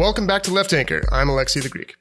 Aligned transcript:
Welcome 0.00 0.26
back 0.26 0.42
to 0.44 0.50
Left 0.50 0.72
Anchor. 0.72 1.02
I'm 1.12 1.28
Alexi 1.28 1.62
the 1.62 1.68
Greek. 1.68 1.94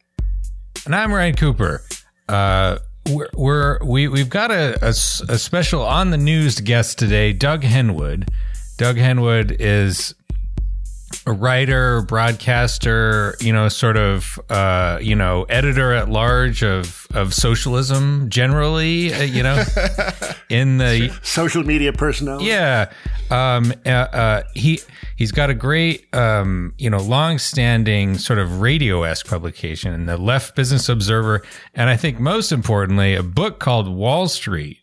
And 0.85 0.95
I'm 0.95 1.11
Ryan 1.11 1.35
Cooper. 1.35 1.81
Uh, 2.29 2.77
we're, 3.09 3.27
we're 3.33 3.83
we 3.83 4.07
we've 4.07 4.29
got 4.29 4.51
a, 4.51 4.79
a, 4.81 4.91
a 4.91 5.37
special 5.37 5.81
on 5.81 6.11
the 6.11 6.17
news 6.17 6.61
guest 6.61 6.97
today, 6.97 7.33
Doug 7.33 7.61
Henwood. 7.63 8.29
Doug 8.77 8.95
Henwood 8.95 9.53
is 9.59 10.15
a 11.25 11.31
writer, 11.31 12.01
broadcaster, 12.03 13.35
you 13.39 13.53
know, 13.53 13.69
sort 13.69 13.97
of, 13.97 14.39
uh, 14.49 14.99
you 15.01 15.15
know, 15.15 15.43
editor 15.43 15.93
at 15.93 16.09
large 16.09 16.63
of 16.63 17.07
of 17.13 17.33
socialism 17.33 18.29
generally, 18.29 19.13
uh, 19.13 19.23
you 19.23 19.43
know, 19.43 19.63
in 20.49 20.77
the 20.77 21.15
social 21.23 21.63
media 21.63 21.93
personnel. 21.93 22.41
Yeah, 22.41 22.91
um, 23.29 23.73
uh, 23.85 23.89
uh, 23.89 24.43
he 24.53 24.79
he's 25.15 25.31
got 25.31 25.49
a 25.49 25.53
great, 25.53 26.13
um, 26.15 26.73
you 26.77 26.89
know, 26.89 26.99
long-standing 26.99 28.17
sort 28.17 28.39
of 28.39 28.61
radio-esque 28.61 29.27
publication, 29.27 29.93
in 29.93 30.05
the 30.05 30.17
Left 30.17 30.55
Business 30.55 30.89
Observer, 30.89 31.43
and 31.75 31.89
I 31.89 31.97
think 31.97 32.19
most 32.19 32.51
importantly, 32.51 33.15
a 33.15 33.23
book 33.23 33.59
called 33.59 33.87
Wall 33.87 34.27
Street, 34.27 34.79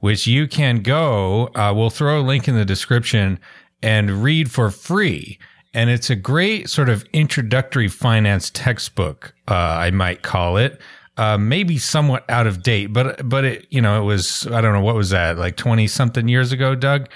which 0.00 0.26
you 0.26 0.46
can 0.46 0.82
go. 0.82 1.48
Uh, 1.54 1.72
we'll 1.74 1.90
throw 1.90 2.20
a 2.20 2.22
link 2.22 2.48
in 2.48 2.54
the 2.54 2.64
description 2.64 3.38
and 3.82 4.22
read 4.22 4.50
for 4.50 4.70
free 4.70 5.38
and 5.72 5.90
it's 5.90 6.10
a 6.10 6.16
great 6.16 6.68
sort 6.68 6.88
of 6.88 7.04
introductory 7.12 7.88
finance 7.88 8.50
textbook, 8.50 9.34
uh, 9.48 9.54
I 9.54 9.90
might 9.90 10.22
call 10.22 10.56
it. 10.56 10.80
Uh, 11.16 11.36
maybe 11.36 11.76
somewhat 11.76 12.24
out 12.30 12.46
of 12.46 12.62
date, 12.62 12.86
but 12.86 13.28
but 13.28 13.44
it 13.44 13.66
you 13.70 13.82
know 13.82 14.00
it 14.00 14.04
was 14.04 14.46
I 14.46 14.60
don't 14.60 14.72
know 14.72 14.80
what 14.80 14.94
was 14.94 15.10
that 15.10 15.36
like 15.36 15.56
twenty 15.56 15.86
something 15.86 16.28
years 16.28 16.50
ago, 16.50 16.74
Doug. 16.74 17.10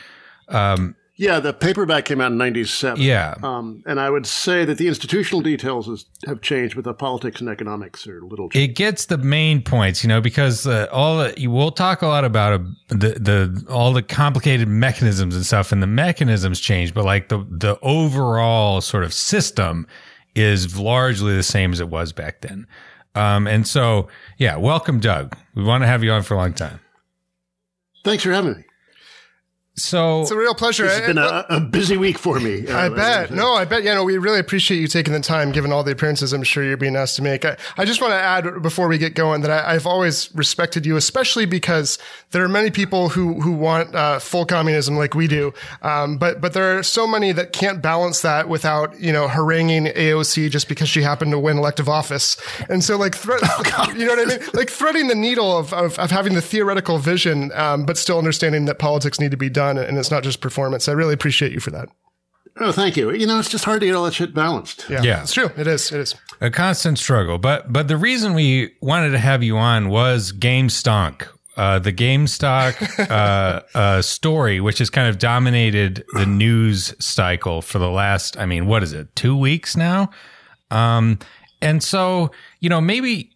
Um, 0.48 0.94
yeah, 1.16 1.38
the 1.38 1.52
paperback 1.52 2.06
came 2.06 2.20
out 2.20 2.32
in 2.32 2.38
'97. 2.38 3.00
Yeah, 3.00 3.34
um, 3.42 3.82
and 3.86 4.00
I 4.00 4.10
would 4.10 4.26
say 4.26 4.64
that 4.64 4.78
the 4.78 4.88
institutional 4.88 5.42
details 5.42 5.88
is, 5.88 6.06
have 6.26 6.40
changed, 6.40 6.74
but 6.74 6.82
the 6.84 6.94
politics 6.94 7.40
and 7.40 7.48
economics 7.48 8.06
are 8.06 8.20
little. 8.22 8.48
Changed. 8.48 8.70
It 8.70 8.74
gets 8.74 9.06
the 9.06 9.18
main 9.18 9.62
points, 9.62 10.02
you 10.02 10.08
know, 10.08 10.20
because 10.20 10.66
uh, 10.66 10.88
all 10.90 11.18
the, 11.18 11.46
we'll 11.46 11.70
talk 11.70 12.02
a 12.02 12.08
lot 12.08 12.24
about 12.24 12.60
uh, 12.60 12.64
the 12.88 13.10
the 13.20 13.66
all 13.70 13.92
the 13.92 14.02
complicated 14.02 14.66
mechanisms 14.66 15.36
and 15.36 15.46
stuff, 15.46 15.70
and 15.70 15.80
the 15.80 15.86
mechanisms 15.86 16.58
change, 16.58 16.92
but 16.92 17.04
like 17.04 17.28
the 17.28 17.46
the 17.48 17.78
overall 17.82 18.80
sort 18.80 19.04
of 19.04 19.12
system 19.12 19.86
is 20.34 20.76
largely 20.78 21.36
the 21.36 21.44
same 21.44 21.72
as 21.72 21.78
it 21.78 21.88
was 21.88 22.12
back 22.12 22.40
then. 22.40 22.66
Um, 23.14 23.46
and 23.46 23.68
so, 23.68 24.08
yeah, 24.38 24.56
welcome, 24.56 24.98
Doug. 24.98 25.36
We 25.54 25.62
want 25.62 25.82
to 25.82 25.86
have 25.86 26.02
you 26.02 26.10
on 26.10 26.22
for 26.22 26.34
a 26.34 26.36
long 26.36 26.52
time. 26.52 26.80
Thanks 28.02 28.24
for 28.24 28.32
having 28.32 28.54
me. 28.54 28.64
So 29.76 30.22
it's 30.22 30.30
a 30.30 30.36
real 30.36 30.54
pleasure. 30.54 30.86
It's 30.86 31.04
been 31.04 31.18
a, 31.18 31.44
a, 31.48 31.58
busy 31.58 31.96
week 31.96 32.16
for 32.16 32.38
me. 32.38 32.68
I 32.68 32.88
bet. 32.88 33.32
No, 33.32 33.54
I 33.54 33.64
bet. 33.64 33.82
Yeah, 33.82 33.94
no, 33.94 34.04
we 34.04 34.18
really 34.18 34.38
appreciate 34.38 34.78
you 34.78 34.86
taking 34.86 35.12
the 35.12 35.18
time, 35.18 35.50
given 35.50 35.72
all 35.72 35.82
the 35.82 35.90
appearances 35.90 36.32
I'm 36.32 36.44
sure 36.44 36.62
you're 36.62 36.76
being 36.76 36.94
asked 36.94 37.16
to 37.16 37.22
make. 37.22 37.44
I, 37.44 37.56
I 37.76 37.84
just 37.84 38.00
want 38.00 38.12
to 38.12 38.16
add 38.16 38.62
before 38.62 38.86
we 38.86 38.98
get 38.98 39.16
going 39.16 39.40
that 39.40 39.50
I, 39.50 39.72
have 39.72 39.84
always 39.84 40.32
respected 40.32 40.86
you, 40.86 40.96
especially 40.96 41.44
because 41.44 41.98
there 42.30 42.44
are 42.44 42.48
many 42.48 42.70
people 42.70 43.08
who 43.08 43.40
who 43.40 43.50
want 43.50 43.92
uh, 43.96 44.20
full 44.20 44.46
communism 44.46 44.96
like 44.96 45.16
we 45.16 45.26
do, 45.26 45.52
um, 45.82 46.18
but 46.18 46.40
but 46.40 46.52
there 46.52 46.78
are 46.78 46.84
so 46.84 47.08
many 47.08 47.32
that 47.32 47.52
can't 47.52 47.82
balance 47.82 48.20
that 48.20 48.48
without 48.48 49.00
you 49.00 49.12
know 49.12 49.26
haranguing 49.26 49.86
AOC 49.86 50.50
just 50.50 50.68
because 50.68 50.88
she 50.88 51.02
happened 51.02 51.32
to 51.32 51.38
win 51.40 51.58
elective 51.58 51.88
office, 51.88 52.36
and 52.68 52.84
so 52.84 52.96
like 52.96 53.16
thre- 53.16 53.32
oh, 53.42 53.92
you 53.96 54.06
know 54.06 54.14
what 54.14 54.32
I 54.32 54.36
mean, 54.36 54.48
like 54.52 54.70
threading 54.70 55.08
the 55.08 55.16
needle 55.16 55.58
of 55.58 55.72
of, 55.72 55.98
of 55.98 56.12
having 56.12 56.34
the 56.34 56.42
theoretical 56.42 56.98
vision, 56.98 57.50
um, 57.54 57.84
but 57.84 57.98
still 57.98 58.18
understanding 58.18 58.66
that 58.66 58.78
politics 58.78 59.18
need 59.18 59.32
to 59.32 59.36
be 59.36 59.48
done 59.48 59.63
done 59.64 59.78
and 59.84 59.98
it's 59.98 60.10
not 60.10 60.22
just 60.22 60.40
performance. 60.40 60.88
I 60.88 60.92
really 60.92 61.14
appreciate 61.14 61.52
you 61.52 61.60
for 61.60 61.70
that. 61.70 61.88
Oh, 62.60 62.70
thank 62.70 62.96
you. 62.96 63.10
You 63.10 63.26
know, 63.26 63.40
it's 63.40 63.48
just 63.48 63.64
hard 63.64 63.80
to 63.80 63.86
get 63.86 63.94
all 63.96 64.04
that 64.04 64.14
shit 64.14 64.32
balanced. 64.32 64.86
Yeah, 64.88 65.02
yeah. 65.02 65.22
it's 65.22 65.32
true. 65.32 65.50
It 65.56 65.66
is. 65.66 65.90
It 65.90 66.00
is 66.00 66.14
a 66.40 66.50
constant 66.50 66.98
struggle. 66.98 67.38
But 67.38 67.72
but 67.72 67.88
the 67.88 67.96
reason 67.96 68.34
we 68.34 68.74
wanted 68.80 69.10
to 69.10 69.18
have 69.18 69.42
you 69.42 69.56
on 69.56 69.88
was 69.88 70.32
GameStonk, 70.32 71.26
uh, 71.56 71.80
the 71.80 71.92
GameStop 71.92 73.10
uh, 73.10 73.76
uh, 73.76 74.02
story, 74.02 74.60
which 74.60 74.78
has 74.78 74.88
kind 74.88 75.08
of 75.08 75.18
dominated 75.18 76.04
the 76.12 76.26
news 76.26 76.94
cycle 77.04 77.60
for 77.60 77.80
the 77.80 77.90
last, 77.90 78.38
I 78.38 78.46
mean, 78.46 78.66
what 78.66 78.84
is 78.84 78.92
it, 78.92 79.14
two 79.16 79.36
weeks 79.36 79.76
now? 79.76 80.10
Um, 80.70 81.18
and 81.60 81.82
so, 81.82 82.30
you 82.60 82.68
know, 82.68 82.80
maybe 82.80 83.32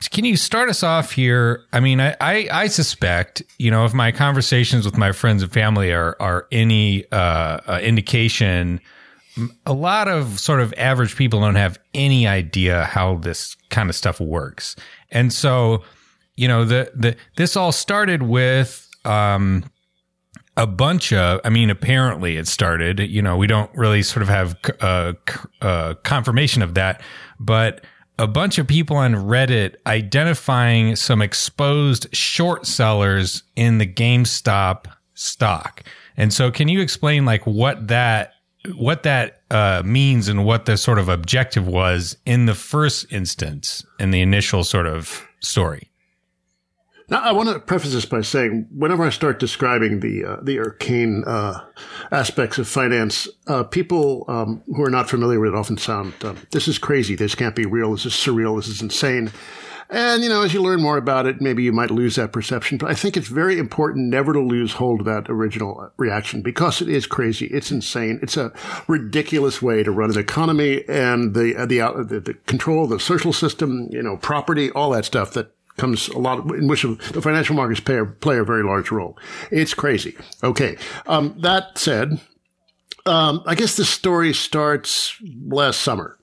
can 0.00 0.24
you 0.24 0.36
start 0.36 0.68
us 0.68 0.82
off 0.82 1.12
here? 1.12 1.64
I 1.72 1.80
mean, 1.80 2.00
I, 2.00 2.14
I, 2.20 2.48
I, 2.52 2.66
suspect, 2.68 3.42
you 3.58 3.70
know, 3.70 3.84
if 3.84 3.92
my 3.92 4.12
conversations 4.12 4.84
with 4.84 4.96
my 4.96 5.10
friends 5.10 5.42
and 5.42 5.52
family 5.52 5.92
are, 5.92 6.16
are 6.20 6.46
any 6.52 7.10
uh, 7.10 7.58
uh, 7.66 7.80
indication, 7.82 8.80
a 9.66 9.72
lot 9.72 10.06
of 10.06 10.38
sort 10.38 10.60
of 10.60 10.72
average 10.76 11.16
people 11.16 11.40
don't 11.40 11.56
have 11.56 11.78
any 11.94 12.28
idea 12.28 12.84
how 12.84 13.16
this 13.16 13.56
kind 13.70 13.90
of 13.90 13.96
stuff 13.96 14.20
works. 14.20 14.76
And 15.10 15.32
so, 15.32 15.82
you 16.36 16.46
know, 16.46 16.64
the, 16.64 16.92
the, 16.94 17.16
this 17.36 17.56
all 17.56 17.72
started 17.72 18.22
with, 18.22 18.88
um, 19.04 19.64
a 20.56 20.66
bunch 20.66 21.12
of, 21.12 21.40
I 21.44 21.50
mean, 21.50 21.70
apparently 21.70 22.36
it 22.36 22.46
started, 22.46 23.00
you 23.00 23.22
know, 23.22 23.36
we 23.36 23.48
don't 23.48 23.70
really 23.76 24.02
sort 24.02 24.22
of 24.22 24.28
have, 24.28 24.56
uh, 24.80 25.14
uh 25.60 25.94
confirmation 26.04 26.62
of 26.62 26.74
that, 26.74 27.00
but, 27.40 27.84
a 28.18 28.26
bunch 28.26 28.58
of 28.58 28.66
people 28.66 28.96
on 28.96 29.14
Reddit 29.14 29.76
identifying 29.86 30.96
some 30.96 31.22
exposed 31.22 32.14
short 32.14 32.66
sellers 32.66 33.44
in 33.54 33.78
the 33.78 33.86
GameStop 33.86 34.86
stock. 35.14 35.84
And 36.16 36.32
so 36.32 36.50
can 36.50 36.68
you 36.68 36.80
explain 36.80 37.24
like 37.24 37.46
what 37.46 37.88
that 37.88 38.32
what 38.74 39.04
that 39.04 39.42
uh, 39.50 39.82
means 39.84 40.28
and 40.28 40.44
what 40.44 40.66
the 40.66 40.76
sort 40.76 40.98
of 40.98 41.08
objective 41.08 41.66
was 41.66 42.16
in 42.26 42.46
the 42.46 42.54
first 42.54 43.10
instance 43.12 43.84
in 44.00 44.10
the 44.10 44.20
initial 44.20 44.64
sort 44.64 44.86
of 44.86 45.26
story? 45.40 45.90
Now, 47.10 47.20
I 47.22 47.32
want 47.32 47.48
to 47.48 47.58
preface 47.58 47.94
this 47.94 48.04
by 48.04 48.20
saying, 48.20 48.66
whenever 48.70 49.02
I 49.02 49.08
start 49.08 49.38
describing 49.38 50.00
the 50.00 50.24
uh, 50.24 50.36
the 50.42 50.58
arcane 50.58 51.24
uh, 51.26 51.64
aspects 52.12 52.58
of 52.58 52.68
finance, 52.68 53.26
uh, 53.46 53.64
people 53.64 54.26
um, 54.28 54.62
who 54.66 54.82
are 54.82 54.90
not 54.90 55.08
familiar 55.08 55.40
with 55.40 55.54
it 55.54 55.56
often 55.56 55.78
sound, 55.78 56.12
um, 56.22 56.36
"This 56.50 56.68
is 56.68 56.78
crazy. 56.78 57.14
This 57.14 57.34
can't 57.34 57.56
be 57.56 57.64
real. 57.64 57.92
This 57.92 58.04
is 58.04 58.12
surreal. 58.12 58.56
This 58.56 58.68
is 58.68 58.82
insane." 58.82 59.32
And 59.90 60.22
you 60.22 60.28
know, 60.28 60.42
as 60.42 60.52
you 60.52 60.60
learn 60.62 60.82
more 60.82 60.98
about 60.98 61.24
it, 61.24 61.40
maybe 61.40 61.62
you 61.62 61.72
might 61.72 61.90
lose 61.90 62.16
that 62.16 62.30
perception. 62.30 62.76
But 62.76 62.90
I 62.90 62.94
think 62.94 63.16
it's 63.16 63.28
very 63.28 63.58
important 63.58 64.08
never 64.08 64.34
to 64.34 64.40
lose 64.40 64.74
hold 64.74 65.00
of 65.00 65.06
that 65.06 65.30
original 65.30 65.90
reaction 65.96 66.42
because 66.42 66.82
it 66.82 66.90
is 66.90 67.06
crazy. 67.06 67.46
It's 67.46 67.70
insane. 67.70 68.18
It's 68.20 68.36
a 68.36 68.52
ridiculous 68.86 69.62
way 69.62 69.82
to 69.82 69.90
run 69.90 70.10
an 70.10 70.18
economy 70.18 70.84
and 70.88 71.32
the 71.32 71.54
the, 71.54 72.04
the, 72.06 72.20
the 72.20 72.34
control, 72.46 72.86
the 72.86 73.00
social 73.00 73.32
system, 73.32 73.88
you 73.90 74.02
know, 74.02 74.18
property, 74.18 74.70
all 74.72 74.90
that 74.90 75.06
stuff 75.06 75.32
that 75.32 75.52
comes 75.78 76.08
a 76.08 76.18
lot 76.18 76.40
in 76.54 76.68
which 76.68 76.82
the 76.82 77.22
financial 77.22 77.56
markets 77.56 77.80
play, 77.80 78.00
play 78.20 78.38
a 78.38 78.44
very 78.44 78.62
large 78.62 78.90
role. 78.90 79.18
It's 79.50 79.74
crazy. 79.74 80.16
Okay. 80.42 80.76
Um, 81.06 81.34
that 81.40 81.78
said, 81.78 82.20
um, 83.06 83.42
I 83.46 83.54
guess 83.54 83.76
the 83.76 83.84
story 83.84 84.34
starts 84.34 85.14
last 85.46 85.80
summer 85.80 86.18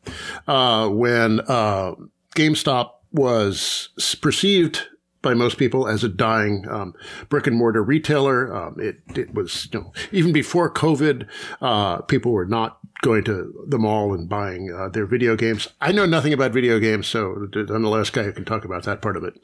uh, 0.47 0.87
when 0.89 1.39
uh, 1.47 1.95
GameStop 2.35 2.91
was 3.11 3.89
perceived 4.21 4.83
by 5.21 5.33
most 5.33 5.57
people 5.57 5.87
as 5.87 6.03
a 6.03 6.09
dying 6.09 6.67
um, 6.69 6.93
brick 7.29 7.47
and 7.47 7.57
mortar 7.57 7.81
retailer. 7.81 8.55
Um, 8.55 8.79
it, 8.79 8.99
it 9.17 9.33
was, 9.33 9.67
you 9.73 9.79
know, 9.79 9.93
even 10.11 10.31
before 10.31 10.71
COVID, 10.71 11.27
uh, 11.61 12.01
people 12.01 12.31
were 12.31 12.45
not 12.45 12.77
going 13.01 13.23
to 13.23 13.53
the 13.67 13.77
mall 13.77 14.13
and 14.13 14.27
buying 14.27 14.73
uh, 14.73 14.89
their 14.89 15.05
video 15.05 15.35
games. 15.35 15.67
I 15.81 15.91
know 15.91 16.05
nothing 16.05 16.33
about 16.33 16.53
video 16.53 16.79
games, 16.79 17.07
so 17.07 17.47
I'm 17.53 17.83
the 17.83 17.89
last 17.89 18.13
guy 18.13 18.23
who 18.23 18.31
can 18.31 18.45
talk 18.45 18.65
about 18.65 18.83
that 18.83 19.01
part 19.01 19.17
of 19.17 19.23
it. 19.23 19.39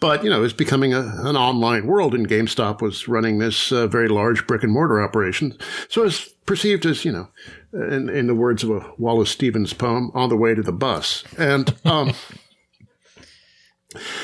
But, 0.00 0.22
you 0.22 0.30
know, 0.30 0.44
it's 0.44 0.52
becoming 0.52 0.94
a, 0.94 1.00
an 1.24 1.36
online 1.36 1.86
world, 1.86 2.14
and 2.14 2.28
GameStop 2.28 2.80
was 2.80 3.08
running 3.08 3.38
this 3.38 3.72
uh, 3.72 3.86
very 3.86 4.08
large 4.08 4.46
brick 4.46 4.62
and 4.62 4.72
mortar 4.72 5.02
operation. 5.02 5.56
So 5.88 6.04
it's 6.04 6.28
perceived 6.46 6.86
as, 6.86 7.04
you 7.04 7.12
know, 7.12 7.28
in, 7.72 8.08
in 8.08 8.26
the 8.26 8.34
words 8.34 8.62
of 8.62 8.70
a 8.70 8.92
Wallace 8.98 9.30
Stevens 9.30 9.72
poem, 9.72 10.10
on 10.14 10.28
the 10.28 10.36
way 10.36 10.54
to 10.54 10.62
the 10.62 10.72
bus. 10.72 11.24
And, 11.38 11.74
um, 11.84 12.14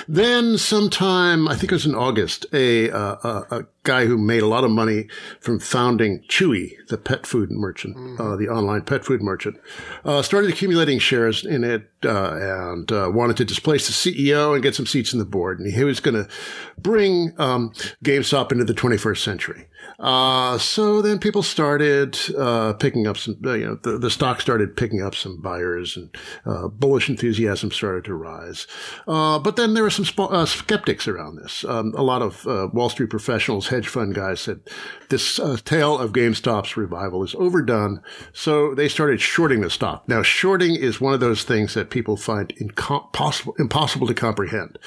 Then, 0.07 0.57
sometime 0.59 1.49
I 1.49 1.55
think 1.55 1.71
it 1.71 1.75
was 1.75 1.87
in 1.87 1.95
August, 1.95 2.47
a, 2.53 2.91
uh, 2.91 3.45
a, 3.51 3.59
a 3.59 3.67
guy 3.89 4.05
who 4.05 4.19
made 4.19 4.43
a 4.43 4.47
lot 4.47 4.65
of 4.65 4.71
money 4.71 5.09
from 5.41 5.59
founding 5.59 6.23
Chewy, 6.29 6.73
the 6.89 6.99
pet 6.99 7.27
food 7.27 7.51
merchant, 7.51 7.97
mm-hmm. 7.97 8.21
uh, 8.21 8.37
the 8.37 8.47
online 8.47 8.83
pet 8.83 9.03
food 9.03 9.23
merchant, 9.23 9.57
uh, 10.05 10.21
started 10.21 10.51
accumulating 10.51 10.99
shares 10.99 11.43
in 11.43 11.65
it 11.65 11.91
uh, 12.05 12.69
and 12.71 12.93
uh, 12.93 13.11
wanted 13.11 13.39
to 13.39 13.47
displace 13.47 13.87
the 13.87 13.95
CEO 13.95 14.53
and 14.53 14.63
get 14.63 14.75
some 14.75 14.85
seats 14.85 15.15
in 15.15 15.19
the 15.19 15.25
board. 15.25 15.59
And 15.59 15.73
he 15.73 15.85
was 15.85 16.01
going 16.01 16.23
to 16.23 16.29
bring 16.77 17.33
um, 17.39 17.71
GameStop 18.05 18.53
into 18.53 18.65
the 18.65 18.75
21st 18.75 19.25
century. 19.25 19.69
Uh, 19.99 20.59
so 20.59 21.03
then 21.03 21.19
people 21.19 21.43
started 21.43 22.17
uh, 22.37 22.73
picking 22.75 23.07
up 23.07 23.17
some, 23.17 23.37
you 23.43 23.67
know, 23.67 23.79
the, 23.83 23.99
the 23.99 24.11
stock 24.11 24.41
started 24.41 24.77
picking 24.77 25.03
up 25.03 25.15
some 25.15 25.41
buyers 25.41 25.97
and 25.97 26.15
uh, 26.47 26.69
bullish 26.69 27.09
enthusiasm 27.09 27.71
started 27.71 28.05
to 28.05 28.15
rise. 28.15 28.67
Uh, 29.07 29.39
but 29.39 29.57
then 29.57 29.75
there 29.75 29.83
were 29.83 29.91
some 29.91 30.05
sp- 30.07 30.31
skeptics 30.47 31.09
around 31.09 31.37
this. 31.37 31.65
Um, 31.65 31.93
a 31.97 32.03
lot 32.03 32.23
of 32.23 32.47
uh, 32.47 32.69
Wall 32.73 32.89
Street 32.89 33.11
professionals, 33.11 33.69
hedge 33.79 33.89
fund 33.89 34.15
guys 34.15 34.41
said 34.41 34.61
this 35.09 35.39
uh, 35.39 35.57
tale 35.65 35.97
of 35.97 36.13
GameStop's 36.13 36.77
revival 36.77 37.23
is 37.23 37.35
overdone. 37.37 38.03
So 38.33 38.75
they 38.75 38.89
started 38.89 39.21
shorting 39.21 39.61
the 39.61 39.71
stock. 39.71 40.09
Now, 40.09 40.23
shorting 40.23 40.75
is 40.75 41.01
one 41.01 41.15
of 41.15 41.21
those 41.21 41.45
things 41.45 41.75
that 41.75 41.91
people 41.91 42.17
find 42.17 42.53
impossible, 42.57 43.55
impossible 43.59 44.09
to 44.09 44.15
comprehend. 44.15 44.79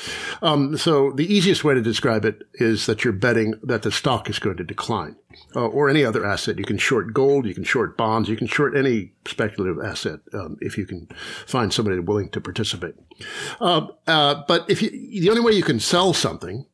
Um, 0.42 0.76
so 0.78 1.12
the 1.12 1.34
easiest 1.34 1.64
way 1.64 1.74
to 1.74 1.82
describe 1.82 2.26
it 2.26 2.44
is 2.56 2.86
that 2.86 3.04
you're 3.04 3.14
betting 3.14 3.56
that 3.64 3.84
the 3.84 3.92
stock 3.92 4.30
is 4.30 4.40
going 4.40 4.58
to 4.58 4.64
decline. 4.64 5.16
Uh, 5.56 5.66
or 5.68 5.90
any 5.90 6.04
other 6.04 6.26
asset. 6.26 6.58
You 6.58 6.66
can 6.66 6.78
short 6.78 7.14
gold, 7.14 7.46
you 7.46 7.54
can 7.54 7.64
short 7.64 7.98
bonds, 7.98 8.28
you 8.28 8.36
can 8.36 8.48
short 8.48 8.76
any 8.76 9.14
speculative 9.26 9.84
asset 9.84 10.20
um, 10.34 10.58
if 10.60 10.78
you 10.78 10.86
can 10.86 11.08
find 11.48 11.72
somebody 11.72 12.00
willing 12.00 12.30
to 12.30 12.42
participate. 12.42 12.96
Uh, 13.62 13.88
uh, 14.08 14.44
but 14.48 14.70
if 14.70 14.82
you, 14.82 14.90
the 14.90 15.30
only 15.30 15.42
way 15.42 15.54
you 15.54 15.64
can 15.64 15.80
sell 15.80 16.14
something 16.14 16.66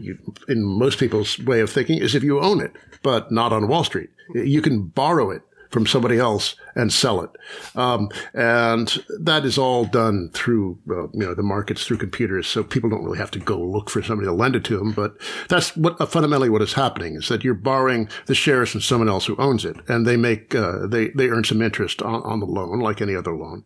you, 0.00 0.18
in 0.48 0.62
most 0.64 0.98
people's 0.98 1.38
way 1.38 1.60
of 1.60 1.70
thinking 1.70 1.98
is 1.98 2.14
if 2.14 2.22
you 2.22 2.40
own 2.40 2.60
it, 2.60 2.72
but 3.02 3.30
not 3.30 3.52
on 3.52 3.68
Wall 3.68 3.84
Street. 3.84 4.10
You 4.34 4.60
can 4.62 4.82
borrow 4.82 5.30
it 5.30 5.42
from 5.70 5.86
somebody 5.86 6.18
else 6.18 6.54
and 6.74 6.92
sell 6.92 7.22
it. 7.22 7.30
Um, 7.74 8.08
and 8.34 9.02
that 9.20 9.44
is 9.44 9.58
all 9.58 9.84
done 9.84 10.30
through, 10.32 10.78
uh, 10.88 11.08
you 11.08 11.26
know, 11.26 11.34
the 11.34 11.42
markets 11.42 11.84
through 11.84 11.98
computers. 11.98 12.46
So 12.46 12.62
people 12.62 12.88
don't 12.88 13.04
really 13.04 13.18
have 13.18 13.30
to 13.32 13.38
go 13.38 13.60
look 13.60 13.90
for 13.90 14.02
somebody 14.02 14.26
to 14.26 14.32
lend 14.32 14.56
it 14.56 14.64
to 14.64 14.78
them. 14.78 14.92
But 14.92 15.16
that's 15.48 15.76
what 15.76 16.00
uh, 16.00 16.06
fundamentally 16.06 16.48
what 16.48 16.62
is 16.62 16.74
happening 16.74 17.16
is 17.16 17.28
that 17.28 17.44
you're 17.44 17.54
borrowing 17.54 18.08
the 18.26 18.34
shares 18.34 18.70
from 18.70 18.80
someone 18.80 19.08
else 19.08 19.26
who 19.26 19.36
owns 19.36 19.64
it 19.64 19.76
and 19.88 20.06
they 20.06 20.16
make, 20.16 20.54
uh, 20.54 20.86
they, 20.86 21.08
they 21.08 21.28
earn 21.28 21.44
some 21.44 21.62
interest 21.62 22.00
on, 22.02 22.22
on 22.22 22.40
the 22.40 22.46
loan 22.46 22.80
like 22.80 23.00
any 23.00 23.14
other 23.14 23.34
loan. 23.34 23.64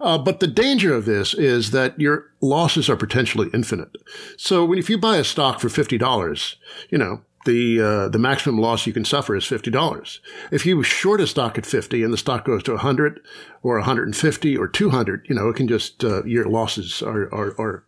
Uh, 0.00 0.18
but 0.18 0.40
the 0.40 0.46
danger 0.46 0.92
of 0.94 1.04
this 1.04 1.32
is 1.32 1.70
that 1.70 1.98
your 2.00 2.32
losses 2.40 2.90
are 2.90 2.96
potentially 2.96 3.48
infinite. 3.54 3.96
So 4.36 4.64
when, 4.64 4.78
if 4.78 4.90
you 4.90 4.98
buy 4.98 5.16
a 5.16 5.24
stock 5.24 5.60
for 5.60 5.68
$50, 5.68 6.56
you 6.90 6.98
know, 6.98 7.22
the 7.46 7.80
uh, 7.80 8.08
the 8.08 8.18
maximum 8.18 8.60
loss 8.60 8.86
you 8.86 8.92
can 8.92 9.04
suffer 9.04 9.34
is 9.34 9.46
fifty 9.46 9.70
dollars. 9.70 10.20
If 10.50 10.66
you 10.66 10.82
short 10.82 11.20
a 11.20 11.26
stock 11.26 11.56
at 11.56 11.64
fifty 11.64 12.02
and 12.02 12.12
the 12.12 12.18
stock 12.18 12.44
goes 12.44 12.62
to 12.64 12.76
hundred 12.76 13.20
or 13.62 13.76
one 13.76 13.84
hundred 13.84 14.04
and 14.04 14.16
fifty 14.16 14.56
or 14.56 14.68
two 14.68 14.90
hundred, 14.90 15.24
you 15.28 15.34
know 15.34 15.48
it 15.48 15.56
can 15.56 15.66
just 15.66 16.04
uh, 16.04 16.22
your 16.24 16.44
losses 16.44 17.02
are, 17.02 17.32
are 17.34 17.58
are 17.58 17.84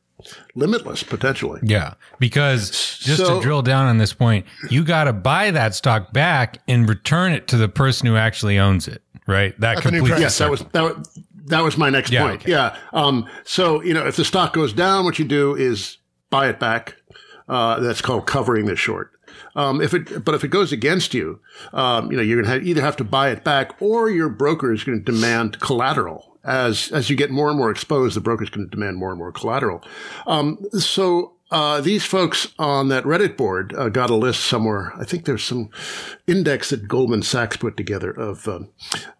limitless 0.55 1.03
potentially. 1.03 1.61
Yeah, 1.63 1.95
because 2.19 2.71
just 2.71 3.19
so, 3.19 3.37
to 3.37 3.43
drill 3.43 3.63
down 3.63 3.87
on 3.87 3.99
this 3.99 4.13
point, 4.13 4.47
you 4.71 4.85
got 4.85 5.05
to 5.05 5.13
buy 5.13 5.51
that 5.51 5.75
stock 5.75 6.13
back 6.13 6.61
and 6.67 6.89
return 6.89 7.33
it 7.33 7.49
to 7.49 7.57
the 7.57 7.69
person 7.69 8.07
who 8.07 8.17
actually 8.17 8.59
owns 8.59 8.89
it. 8.89 9.03
Right. 9.27 9.59
That 9.61 9.83
completes. 9.83 10.21
Yes, 10.21 10.39
that 10.39 10.51
was 10.51 10.65
that 10.73 10.83
was 10.83 11.19
that 11.47 11.63
was 11.63 11.77
my 11.77 11.91
next 11.91 12.11
yeah, 12.11 12.23
point. 12.23 12.43
Okay. 12.43 12.53
Yeah. 12.53 12.77
Um, 12.93 13.29
so 13.45 13.83
you 13.83 13.93
know, 13.93 14.07
if 14.07 14.17
the 14.17 14.25
stock 14.25 14.53
goes 14.53 14.73
down, 14.73 15.05
what 15.05 15.19
you 15.19 15.25
do 15.25 15.55
is 15.55 15.99
buy 16.31 16.49
it 16.49 16.59
back. 16.59 16.97
Uh, 17.49 17.81
that's 17.81 18.03
called 18.03 18.27
covering 18.27 18.67
the 18.67 18.77
short. 18.77 19.13
Um, 19.57 19.81
if 19.81 19.95
it, 19.95 20.25
but 20.25 20.35
if 20.35 20.45
it 20.45 20.49
goes 20.49 20.73
against 20.73 21.15
you, 21.15 21.41
um, 21.73 22.11
you 22.11 22.17
know, 22.17 22.23
you're 22.23 22.43
going 22.43 22.61
to 22.61 22.67
either 22.67 22.81
have 22.81 22.97
to 22.97 23.05
buy 23.05 23.31
it 23.31 23.45
back 23.45 23.81
or 23.81 24.11
your 24.11 24.29
broker 24.29 24.73
is 24.73 24.85
going 24.85 25.03
to 25.03 25.13
demand 25.13 25.61
collateral. 25.61 26.39
As, 26.45 26.91
as 26.93 27.11
you 27.11 27.17
get 27.17 27.31
more 27.31 27.49
and 27.51 27.59
more 27.59 27.71
exposed, 27.71 28.17
the 28.17 28.21
broker 28.21 28.45
is 28.45 28.51
going 28.51 28.67
to 28.67 28.71
demand 28.71 28.97
more 28.97 29.11
and 29.11 29.19
more 29.19 29.33
collateral. 29.33 29.83
Um, 30.27 30.59
so 30.79 31.33
uh, 31.51 31.81
these 31.81 32.05
folks 32.05 32.49
on 32.59 32.89
that 32.89 33.05
Reddit 33.05 33.37
board 33.37 33.75
uh, 33.75 33.89
got 33.89 34.11
a 34.11 34.15
list 34.15 34.45
somewhere. 34.45 34.93
I 34.99 35.05
think 35.05 35.25
there's 35.25 35.45
some 35.45 35.71
index 36.27 36.71
that 36.71 36.89
Goldman 36.89 37.23
Sachs 37.23 37.57
put 37.57 37.77
together 37.77 38.11
of 38.11 38.47
um, 38.47 38.69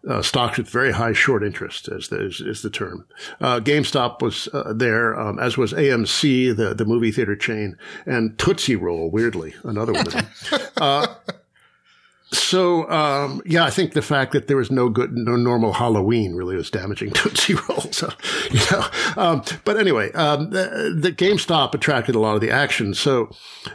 uh, 0.07 0.21
stocks 0.21 0.57
with 0.57 0.69
very 0.69 0.91
high 0.91 1.13
short 1.13 1.43
interest, 1.43 1.87
as 1.87 2.09
the, 2.09 2.25
is, 2.25 2.39
is 2.39 2.61
the 2.61 2.69
term. 2.69 3.05
Uh, 3.41 3.59
GameStop 3.59 4.21
was 4.21 4.47
uh, 4.53 4.73
there, 4.75 5.19
um, 5.19 5.39
as 5.39 5.57
was 5.57 5.73
AMC, 5.73 6.55
the, 6.55 6.75
the 6.75 6.85
movie 6.85 7.11
theater 7.11 7.35
chain, 7.35 7.77
and 8.05 8.37
Tootsie 8.37 8.75
Roll, 8.75 9.09
weirdly, 9.09 9.55
another 9.63 9.93
one 9.93 10.07
of 10.07 10.13
them. 10.13 10.27
Uh, 10.79 11.07
so, 12.31 12.89
um, 12.89 13.41
yeah, 13.45 13.63
I 13.63 13.71
think 13.71 13.93
the 13.93 14.01
fact 14.01 14.33
that 14.33 14.47
there 14.47 14.57
was 14.57 14.69
no 14.69 14.87
good, 14.87 15.13
no 15.13 15.35
normal 15.35 15.73
Halloween 15.73 16.35
really 16.35 16.55
was 16.55 16.69
damaging 16.69 17.11
Tootsie 17.13 17.55
Roll. 17.55 17.81
So, 17.91 18.11
you 18.51 18.59
know, 18.71 18.85
um, 19.17 19.43
but 19.65 19.77
anyway, 19.77 20.11
um, 20.11 20.51
the, 20.51 20.95
the, 20.99 21.11
GameStop 21.11 21.73
attracted 21.73 22.13
a 22.13 22.19
lot 22.19 22.35
of 22.35 22.41
the 22.41 22.51
action. 22.51 22.93
So 22.93 23.31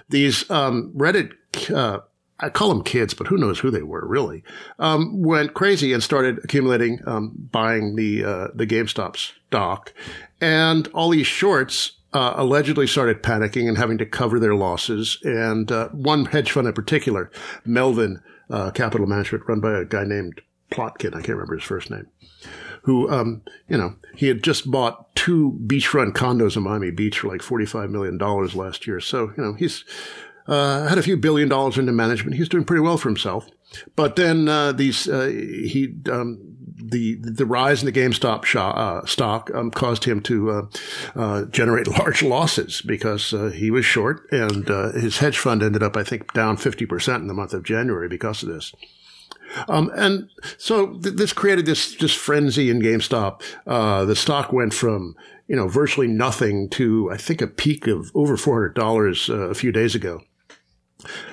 these, 0.08 0.48
um, 0.50 0.92
Reddit, 0.96 1.32
uh, 1.74 2.00
I 2.38 2.48
call 2.48 2.68
them 2.68 2.84
kids, 2.84 3.12
but 3.12 3.26
who 3.26 3.38
knows 3.38 3.58
who 3.58 3.70
they 3.70 3.82
were 3.82 4.06
really, 4.06 4.44
um, 4.78 5.22
went 5.22 5.54
crazy 5.54 5.92
and 5.92 6.02
started 6.02 6.38
accumulating, 6.44 7.00
um, 7.06 7.32
buying 7.50 7.96
the, 7.96 8.24
uh, 8.24 8.48
the 8.54 8.66
GameStop 8.66 9.16
stock 9.16 9.92
and 10.40 10.86
all 10.88 11.10
these 11.10 11.26
shorts 11.26 11.92
uh, 12.12 12.34
allegedly 12.36 12.86
started 12.86 13.22
panicking 13.22 13.68
and 13.68 13.76
having 13.76 13.98
to 13.98 14.06
cover 14.06 14.38
their 14.38 14.54
losses. 14.54 15.18
And 15.24 15.70
uh, 15.72 15.88
one 15.88 16.26
hedge 16.26 16.52
fund 16.52 16.68
in 16.68 16.72
particular, 16.72 17.30
Melvin, 17.64 18.22
uh, 18.50 18.70
capital 18.70 19.06
management 19.06 19.44
run 19.48 19.60
by 19.60 19.78
a 19.78 19.84
guy 19.84 20.04
named 20.04 20.40
Plotkin. 20.70 21.14
I 21.14 21.18
can't 21.22 21.30
remember 21.30 21.54
his 21.54 21.64
first 21.64 21.90
name. 21.90 22.06
Who, 22.82 23.10
um, 23.10 23.42
you 23.68 23.78
know, 23.78 23.96
he 24.14 24.28
had 24.28 24.42
just 24.42 24.70
bought 24.70 25.14
two 25.14 25.58
beachfront 25.66 26.12
condos 26.12 26.56
in 26.56 26.64
Miami 26.64 26.90
Beach 26.90 27.18
for 27.20 27.28
like 27.28 27.40
$45 27.40 27.90
million 27.90 28.18
last 28.18 28.86
year. 28.86 29.00
So, 29.00 29.32
you 29.36 29.42
know, 29.42 29.54
he's, 29.54 29.84
uh, 30.46 30.86
had 30.86 30.98
a 30.98 31.02
few 31.02 31.16
billion 31.16 31.48
dollars 31.48 31.78
into 31.78 31.92
management. 31.92 32.36
He's 32.36 32.50
doing 32.50 32.64
pretty 32.64 32.82
well 32.82 32.98
for 32.98 33.08
himself. 33.08 33.48
But 33.96 34.16
then, 34.16 34.48
uh, 34.48 34.72
these, 34.72 35.08
uh, 35.08 35.26
he, 35.26 35.94
um, 36.12 36.53
the 36.90 37.14
the 37.14 37.46
rise 37.46 37.82
in 37.82 37.86
the 37.86 38.00
GameStop 38.00 38.54
uh, 38.54 39.06
stock 39.06 39.50
um, 39.54 39.70
caused 39.70 40.04
him 40.04 40.20
to 40.22 40.50
uh, 40.50 40.66
uh, 41.14 41.44
generate 41.46 41.88
large 41.98 42.22
losses 42.22 42.82
because 42.82 43.32
uh, 43.32 43.50
he 43.54 43.70
was 43.70 43.84
short, 43.84 44.26
and 44.30 44.70
uh, 44.70 44.92
his 44.92 45.18
hedge 45.18 45.38
fund 45.38 45.62
ended 45.62 45.82
up, 45.82 45.96
I 45.96 46.04
think, 46.04 46.32
down 46.32 46.56
fifty 46.56 46.86
percent 46.86 47.22
in 47.22 47.28
the 47.28 47.34
month 47.34 47.54
of 47.54 47.62
January 47.62 48.08
because 48.08 48.42
of 48.42 48.48
this. 48.48 48.72
Um, 49.68 49.90
and 49.94 50.28
so 50.58 50.98
th- 50.98 51.14
this 51.14 51.32
created 51.32 51.64
this 51.64 51.94
just 51.94 52.16
frenzy 52.16 52.70
in 52.70 52.80
GameStop. 52.80 53.40
The 53.64 54.16
stock 54.16 54.52
went 54.52 54.74
from 54.74 55.16
you 55.48 55.56
know 55.56 55.68
virtually 55.68 56.08
nothing 56.08 56.68
to 56.70 57.10
I 57.10 57.16
think 57.16 57.40
a 57.40 57.46
peak 57.46 57.86
of 57.86 58.10
over 58.14 58.36
four 58.36 58.54
hundred 58.54 58.74
dollars 58.74 59.28
a 59.28 59.54
few 59.54 59.72
days 59.72 59.94
ago. 59.94 60.22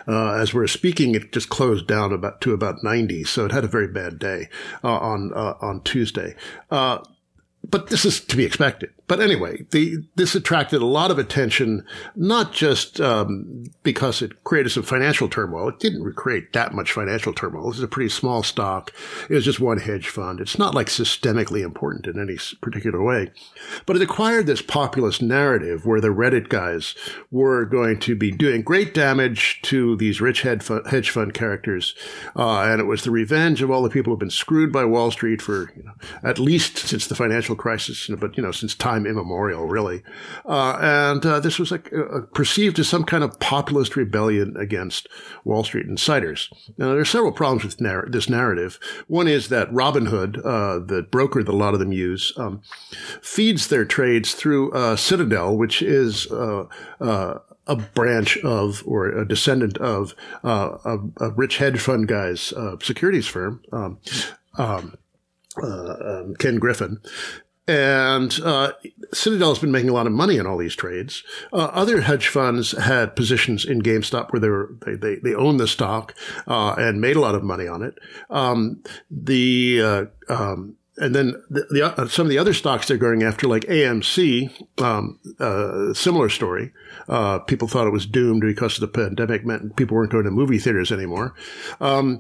Uh, 0.07 0.33
as 0.33 0.53
we're 0.53 0.67
speaking, 0.67 1.15
it 1.15 1.31
just 1.31 1.49
closed 1.49 1.87
down 1.87 2.11
about 2.11 2.41
to 2.41 2.53
about 2.53 2.83
90, 2.83 3.23
so 3.23 3.45
it 3.45 3.51
had 3.51 3.63
a 3.63 3.67
very 3.67 3.87
bad 3.87 4.19
day 4.19 4.49
uh, 4.83 4.97
on 4.97 5.33
uh, 5.33 5.55
on 5.61 5.81
Tuesday. 5.81 6.35
Uh, 6.69 6.99
but 7.69 7.87
this 7.87 8.05
is 8.05 8.19
to 8.19 8.37
be 8.37 8.45
expected. 8.45 8.91
But 9.11 9.19
anyway, 9.19 9.65
the, 9.71 9.97
this 10.15 10.35
attracted 10.35 10.81
a 10.81 10.85
lot 10.85 11.11
of 11.11 11.19
attention, 11.19 11.85
not 12.15 12.53
just 12.53 13.01
um, 13.01 13.65
because 13.83 14.21
it 14.21 14.45
created 14.45 14.69
some 14.69 14.83
financial 14.83 15.27
turmoil. 15.27 15.67
It 15.67 15.79
didn't 15.79 16.13
create 16.13 16.53
that 16.53 16.73
much 16.73 16.93
financial 16.93 17.33
turmoil. 17.33 17.67
This 17.67 17.79
is 17.79 17.83
a 17.83 17.89
pretty 17.89 18.07
small 18.07 18.41
stock. 18.41 18.93
It 19.29 19.33
was 19.33 19.43
just 19.43 19.59
one 19.59 19.79
hedge 19.79 20.07
fund. 20.07 20.39
It's 20.39 20.57
not 20.57 20.73
like 20.73 20.87
systemically 20.87 21.61
important 21.61 22.07
in 22.07 22.21
any 22.21 22.37
particular 22.61 23.03
way. 23.03 23.33
But 23.85 23.97
it 23.97 24.01
acquired 24.01 24.45
this 24.45 24.61
populist 24.61 25.21
narrative 25.21 25.85
where 25.85 25.99
the 25.99 26.07
Reddit 26.07 26.47
guys 26.47 26.95
were 27.31 27.65
going 27.65 27.99
to 27.99 28.15
be 28.15 28.31
doing 28.31 28.61
great 28.61 28.93
damage 28.93 29.59
to 29.63 29.97
these 29.97 30.21
rich 30.21 30.43
hedge 30.43 31.09
fund 31.09 31.33
characters. 31.33 31.95
Uh, 32.33 32.61
and 32.61 32.79
it 32.79 32.85
was 32.85 33.03
the 33.03 33.11
revenge 33.11 33.61
of 33.61 33.69
all 33.69 33.83
the 33.83 33.89
people 33.89 34.13
who've 34.13 34.19
been 34.21 34.29
screwed 34.29 34.71
by 34.71 34.85
Wall 34.85 35.11
Street 35.11 35.41
for 35.41 35.69
you 35.75 35.83
know, 35.83 35.95
at 36.23 36.39
least 36.39 36.77
since 36.77 37.07
the 37.07 37.15
financial 37.15 37.57
crisis, 37.57 38.09
but 38.17 38.37
you 38.37 38.43
know, 38.43 38.53
since 38.53 38.73
time 38.73 39.00
time 39.01 39.09
immemorial, 39.11 39.67
really. 39.67 40.03
Uh, 40.45 40.77
and 40.81 41.25
uh, 41.25 41.39
this 41.39 41.59
was 41.59 41.71
like 41.71 41.91
uh, 41.93 42.21
perceived 42.33 42.79
as 42.79 42.87
some 42.87 43.03
kind 43.03 43.23
of 43.23 43.39
populist 43.39 43.95
rebellion 43.95 44.55
against 44.57 45.07
Wall 45.43 45.63
Street 45.63 45.87
insiders. 45.87 46.49
Now, 46.77 46.89
there 46.89 46.99
are 46.99 47.05
several 47.05 47.31
problems 47.31 47.63
with 47.63 47.81
narr- 47.81 48.07
this 48.09 48.29
narrative. 48.29 48.79
One 49.07 49.27
is 49.27 49.49
that 49.49 49.71
Robinhood, 49.71 50.37
uh, 50.39 50.85
the 50.85 51.03
broker 51.09 51.43
that 51.43 51.51
a 51.51 51.55
lot 51.55 51.73
of 51.73 51.79
them 51.79 51.91
use, 51.91 52.33
um, 52.37 52.61
feeds 53.21 53.67
their 53.67 53.85
trades 53.85 54.33
through 54.33 54.71
uh, 54.71 54.95
Citadel, 54.95 55.57
which 55.57 55.81
is 55.81 56.31
uh, 56.31 56.65
a 57.67 57.75
branch 57.75 58.37
of 58.39 58.83
or 58.85 59.07
a 59.07 59.27
descendant 59.27 59.77
of 59.77 60.13
uh, 60.43 60.77
a, 60.83 60.97
a, 61.25 61.29
rich 61.31 61.57
hedge 61.57 61.79
fund 61.79 62.07
guy's 62.07 62.51
uh, 62.53 62.75
securities 62.81 63.27
firm, 63.27 63.61
um, 63.71 63.99
um, 64.57 64.97
uh, 65.61 65.95
um, 66.03 66.35
Ken 66.39 66.57
Griffin. 66.57 66.99
And 67.71 68.37
uh, 68.43 68.73
Citadel's 69.13 69.59
been 69.59 69.71
making 69.71 69.89
a 69.89 69.93
lot 69.93 70.05
of 70.05 70.11
money 70.11 70.37
on 70.37 70.45
all 70.45 70.57
these 70.57 70.75
trades. 70.75 71.23
Uh, 71.53 71.69
other 71.71 72.01
hedge 72.01 72.27
funds 72.27 72.73
had 72.73 73.15
positions 73.15 73.63
in 73.63 73.81
GameStop 73.81 74.33
where 74.33 74.41
they 74.41 74.49
were 74.49 74.75
they 74.85 74.95
they, 74.95 75.15
they 75.23 75.33
owned 75.33 75.57
the 75.57 75.69
stock 75.69 76.13
uh, 76.47 76.75
and 76.77 76.99
made 76.99 77.15
a 77.15 77.21
lot 77.21 77.33
of 77.33 77.43
money 77.43 77.69
on 77.69 77.81
it. 77.81 77.97
Um, 78.29 78.83
the 79.09 79.81
uh, 79.81 80.05
um, 80.27 80.75
and 80.97 81.15
then 81.15 81.41
the, 81.49 81.65
the 81.69 81.97
uh, 81.97 82.07
some 82.09 82.25
of 82.25 82.29
the 82.29 82.39
other 82.39 82.53
stocks 82.53 82.89
they're 82.89 82.97
going 82.97 83.23
after, 83.23 83.47
like 83.47 83.63
AMC, 83.63 84.81
um, 84.81 85.17
uh, 85.39 85.93
similar 85.93 86.27
story. 86.27 86.73
people 87.47 87.69
thought 87.69 87.87
it 87.87 87.93
was 87.93 88.05
doomed 88.05 88.41
because 88.41 88.75
of 88.75 88.81
the 88.81 88.87
pandemic 88.89 89.45
meant 89.45 89.77
people 89.77 89.95
weren't 89.95 90.11
going 90.11 90.25
to 90.25 90.31
movie 90.31 90.59
theaters 90.59 90.91
anymore. 90.91 91.35
Um, 91.79 92.19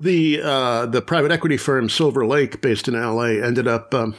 the 0.00 0.40
uh, 0.42 0.86
the 0.86 1.00
private 1.00 1.30
equity 1.30 1.58
firm 1.58 1.88
Silver 1.88 2.26
Lake, 2.26 2.60
based 2.60 2.88
in 2.88 2.94
LA, 2.94 3.40
ended 3.40 3.68
up 3.68 3.94
um, 3.94 4.16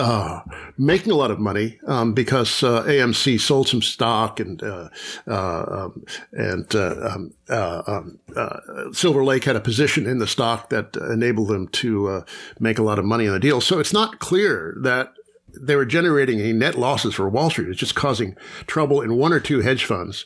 uh, 0.00 0.40
making 0.78 1.12
a 1.12 1.14
lot 1.14 1.30
of 1.30 1.38
money 1.38 1.78
um, 1.86 2.14
because 2.14 2.62
uh, 2.62 2.82
AMC 2.84 3.38
sold 3.38 3.68
some 3.68 3.82
stock 3.82 4.40
and 4.40 4.62
uh, 4.62 4.88
uh 5.26 5.64
um, 5.70 6.04
and 6.32 6.74
uh, 6.74 7.10
um, 7.10 7.34
uh, 7.48 7.82
um, 7.86 8.18
Silver 8.92 9.22
Lake 9.24 9.44
had 9.44 9.56
a 9.56 9.60
position 9.60 10.06
in 10.06 10.18
the 10.18 10.26
stock 10.26 10.70
that 10.70 10.96
enabled 10.96 11.48
them 11.48 11.68
to 11.68 12.24
make 12.58 12.78
a 12.78 12.82
lot 12.82 12.98
of 12.98 13.04
money 13.04 13.26
on 13.26 13.34
the 13.34 13.40
deal. 13.40 13.60
So 13.60 13.78
it's 13.78 13.92
not 13.92 14.18
clear 14.18 14.76
that 14.82 15.12
they 15.60 15.76
were 15.76 15.84
generating 15.84 16.40
a 16.40 16.52
net 16.52 16.76
losses 16.76 17.14
for 17.14 17.28
Wall 17.28 17.50
Street. 17.50 17.68
It's 17.68 17.78
just 17.78 17.94
causing 17.94 18.36
trouble 18.66 19.00
in 19.02 19.16
one 19.16 19.32
or 19.32 19.40
two 19.40 19.60
hedge 19.60 19.84
funds. 19.84 20.24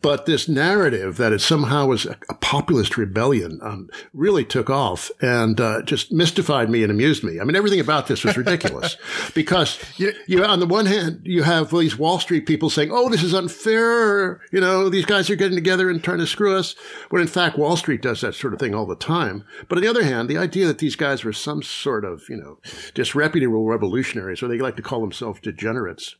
But 0.00 0.26
this 0.26 0.48
narrative 0.48 1.16
that 1.16 1.32
it 1.32 1.40
somehow 1.40 1.86
was 1.86 2.06
a, 2.06 2.16
a 2.28 2.34
populist 2.34 2.96
rebellion 2.96 3.58
um, 3.62 3.90
really 4.14 4.44
took 4.44 4.70
off 4.70 5.10
and 5.20 5.60
uh, 5.60 5.82
just 5.82 6.12
mystified 6.12 6.70
me 6.70 6.82
and 6.84 6.92
amused 6.92 7.24
me. 7.24 7.40
I 7.40 7.44
mean, 7.44 7.56
everything 7.56 7.80
about 7.80 8.06
this 8.06 8.22
was 8.22 8.36
ridiculous 8.36 8.96
because 9.34 9.78
you, 9.96 10.12
you, 10.28 10.44
on 10.44 10.60
the 10.60 10.66
one 10.66 10.86
hand, 10.86 11.22
you 11.24 11.42
have 11.42 11.70
these 11.70 11.98
Wall 11.98 12.20
Street 12.20 12.46
people 12.46 12.70
saying, 12.70 12.90
"Oh, 12.92 13.08
this 13.08 13.24
is 13.24 13.34
unfair." 13.34 14.40
You 14.52 14.60
know, 14.60 14.88
these 14.88 15.04
guys 15.04 15.30
are 15.30 15.36
getting 15.36 15.56
together 15.56 15.90
and 15.90 16.02
trying 16.02 16.18
to 16.18 16.26
screw 16.26 16.56
us. 16.56 16.76
When 17.10 17.20
in 17.20 17.28
fact, 17.28 17.58
Wall 17.58 17.76
Street 17.76 18.00
does 18.02 18.20
that 18.20 18.36
sort 18.36 18.54
of 18.54 18.60
thing 18.60 18.74
all 18.74 18.86
the 18.86 18.94
time. 18.94 19.44
But 19.68 19.78
on 19.78 19.82
the 19.82 19.90
other 19.90 20.04
hand, 20.04 20.28
the 20.28 20.38
idea 20.38 20.66
that 20.66 20.78
these 20.78 20.96
guys 20.96 21.24
were 21.24 21.32
some 21.32 21.62
sort 21.62 22.04
of, 22.04 22.22
you 22.28 22.36
know, 22.36 22.58
disreputable 22.94 23.66
revolutionaries, 23.66 24.42
or 24.42 24.48
they 24.48 24.58
like 24.58 24.76
to 24.76 24.82
call 24.82 25.00
themselves 25.00 25.40
degenerates, 25.40 26.14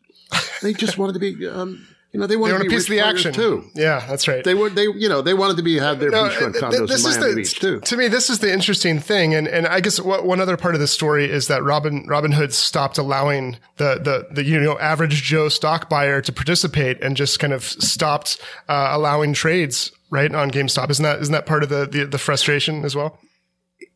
they 0.63 0.73
just 0.73 0.99
wanted 0.99 1.13
to 1.13 1.21
be. 1.21 1.47
Um, 1.47 1.87
you 2.13 2.19
know, 2.19 2.27
they 2.27 2.37
wanted 2.37 2.55
they 2.55 2.59
to 2.59 2.69
be 2.71 2.75
a 2.75 2.79
piece 2.79 2.85
of 2.85 2.91
the 2.91 3.01
action 3.01 3.33
too. 3.35 3.65
Yeah, 3.75 4.03
that's 4.09 4.27
right. 4.27 4.43
They 4.43 4.55
were, 4.55 4.71
they, 4.71 4.85
you 4.85 5.11
know, 5.11 5.21
they 5.21 5.35
wanted 5.35 5.59
to 5.59 5.63
be 5.63 5.79
have 5.79 6.01
their 6.01 6.11
no, 6.11 6.25
beachfront 6.25 6.55
condos 6.55 6.89
this 6.89 7.05
in 7.05 7.11
Miami 7.11 7.31
the, 7.31 7.37
Beach 7.37 7.61
too. 7.61 7.81
To 7.81 7.97
me, 7.99 8.09
this 8.09 8.31
is 8.31 8.39
the 8.39 8.51
interesting 8.51 8.99
thing, 8.99 9.35
and 9.35 9.47
and 9.47 9.67
I 9.67 9.81
guess 9.81 10.01
what, 10.01 10.25
one 10.25 10.41
other 10.41 10.57
part 10.57 10.75
of 10.75 10.81
the 10.81 10.87
story 10.87 11.31
is 11.31 11.49
that 11.49 11.63
Robin 11.63 12.07
Robinhood 12.07 12.53
stopped 12.53 12.97
allowing 12.97 13.59
the 13.77 14.01
the 14.03 14.35
the 14.35 14.45
you 14.45 14.59
know 14.59 14.79
average 14.79 15.23
Joe 15.23 15.51
stock 15.51 15.91
buyer 15.91 16.23
to 16.23 16.33
participate 16.33 16.99
and 17.03 17.15
just 17.15 17.41
kind 17.41 17.53
of 17.53 17.63
stopped 17.63 18.41
uh, 18.71 18.89
allowing 18.93 19.35
trades 19.35 19.93
right 20.11 20.35
on 20.35 20.51
GameStop. 20.51 20.89
Isn't 20.89 21.03
that 21.03 21.21
isn't 21.21 21.33
that 21.33 21.45
part 21.45 21.63
of 21.63 21.69
the 21.69 21.87
the, 21.87 22.07
the 22.07 22.19
frustration 22.19 22.87
as 22.87 22.97
well? 22.97 23.19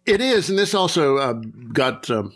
It 0.05 0.21
is, 0.21 0.51
and 0.51 0.59
this 0.59 0.75
also 0.75 1.17
uh, 1.17 1.33
got. 1.73 2.11
Um, 2.11 2.35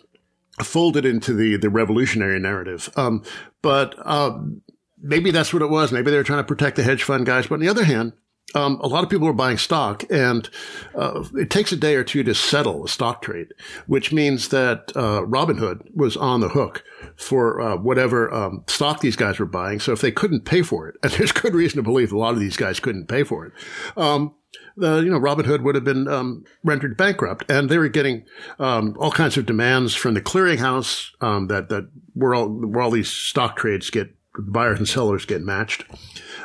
folded 0.63 1.05
into 1.05 1.35
the 1.35 1.59
the 1.59 1.69
revolutionary 1.69 2.41
narrative. 2.41 2.89
Um, 2.97 3.23
but 3.61 3.95
um, 4.07 4.63
maybe 5.01 5.31
that's 5.31 5.53
what 5.53 5.63
it 5.63 5.71
was. 5.71 5.93
Maybe 5.93 6.11
they 6.11 6.17
were 6.17 6.25
trying 6.25 6.41
to 6.41 6.45
protect 6.45 6.77
the 6.77 6.83
hedge 6.83 7.03
fund 7.03 7.27
guys. 7.27 7.47
But 7.47 7.57
on 7.57 7.61
the 7.61 7.69
other 7.69 7.85
hand, 7.85 8.13
um, 8.55 8.79
a 8.81 8.87
lot 8.87 9.03
of 9.03 9.11
people 9.11 9.27
are 9.27 9.33
buying 9.33 9.59
stock, 9.59 10.05
and 10.11 10.49
uh, 10.95 11.25
it 11.35 11.51
takes 11.51 11.73
a 11.73 11.77
day 11.77 11.97
or 11.97 12.05
two 12.05 12.23
to 12.23 12.35
settle 12.35 12.85
a 12.85 12.89
stock 12.89 13.21
trade, 13.21 13.49
which 13.87 14.13
means 14.13 14.49
that 14.49 14.93
uh, 14.95 15.23
Robinhood 15.23 15.83
was 15.95 16.17
on 16.17 16.41
the 16.41 16.49
hook 16.49 16.85
for 17.17 17.61
uh, 17.61 17.77
whatever 17.77 18.33
um, 18.33 18.65
stock 18.69 19.01
these 19.01 19.17
guys 19.17 19.39
were 19.39 19.47
buying. 19.47 19.81
So 19.81 19.93
if 19.93 20.01
they 20.01 20.13
couldn't 20.13 20.45
pay 20.45 20.63
for 20.63 20.89
it, 20.89 20.97
and 21.03 21.13
there's 21.13 21.33
good 21.33 21.55
reason 21.55 21.77
to 21.77 21.83
believe 21.83 22.13
a 22.13 22.19
lot 22.19 22.35
of 22.35 22.41
these 22.41 22.57
guys 22.57 22.81
couldn't 22.81 23.09
pay 23.09 23.25
for 23.25 23.47
it, 23.47 23.53
um, 23.97 24.35
the 24.77 25.01
you 25.01 25.11
know 25.11 25.19
Robinhood 25.19 25.63
would 25.63 25.75
have 25.75 25.85
been 25.85 26.07
um, 26.07 26.45
rendered 26.63 26.97
bankrupt, 26.97 27.51
and 27.51 27.69
they 27.69 27.79
were 27.79 27.89
getting 27.89 28.25
um, 28.59 28.97
all 28.99 29.11
kinds 29.11 29.37
of 29.37 29.45
demands 29.45 29.95
from 29.95 30.15
the 30.15 30.23
clearinghouse 30.23 31.11
um, 31.21 31.49
that 31.49 31.69
that 31.69 31.91
where 32.15 32.35
all 32.35 32.49
where 32.49 32.83
all 32.83 32.91
these 32.91 33.11
stock 33.11 33.57
trades 33.57 33.91
get 33.91 34.15
buyers 34.39 34.79
and 34.79 34.89
sellers 34.89 35.25
get 35.25 35.43
matched. 35.43 35.85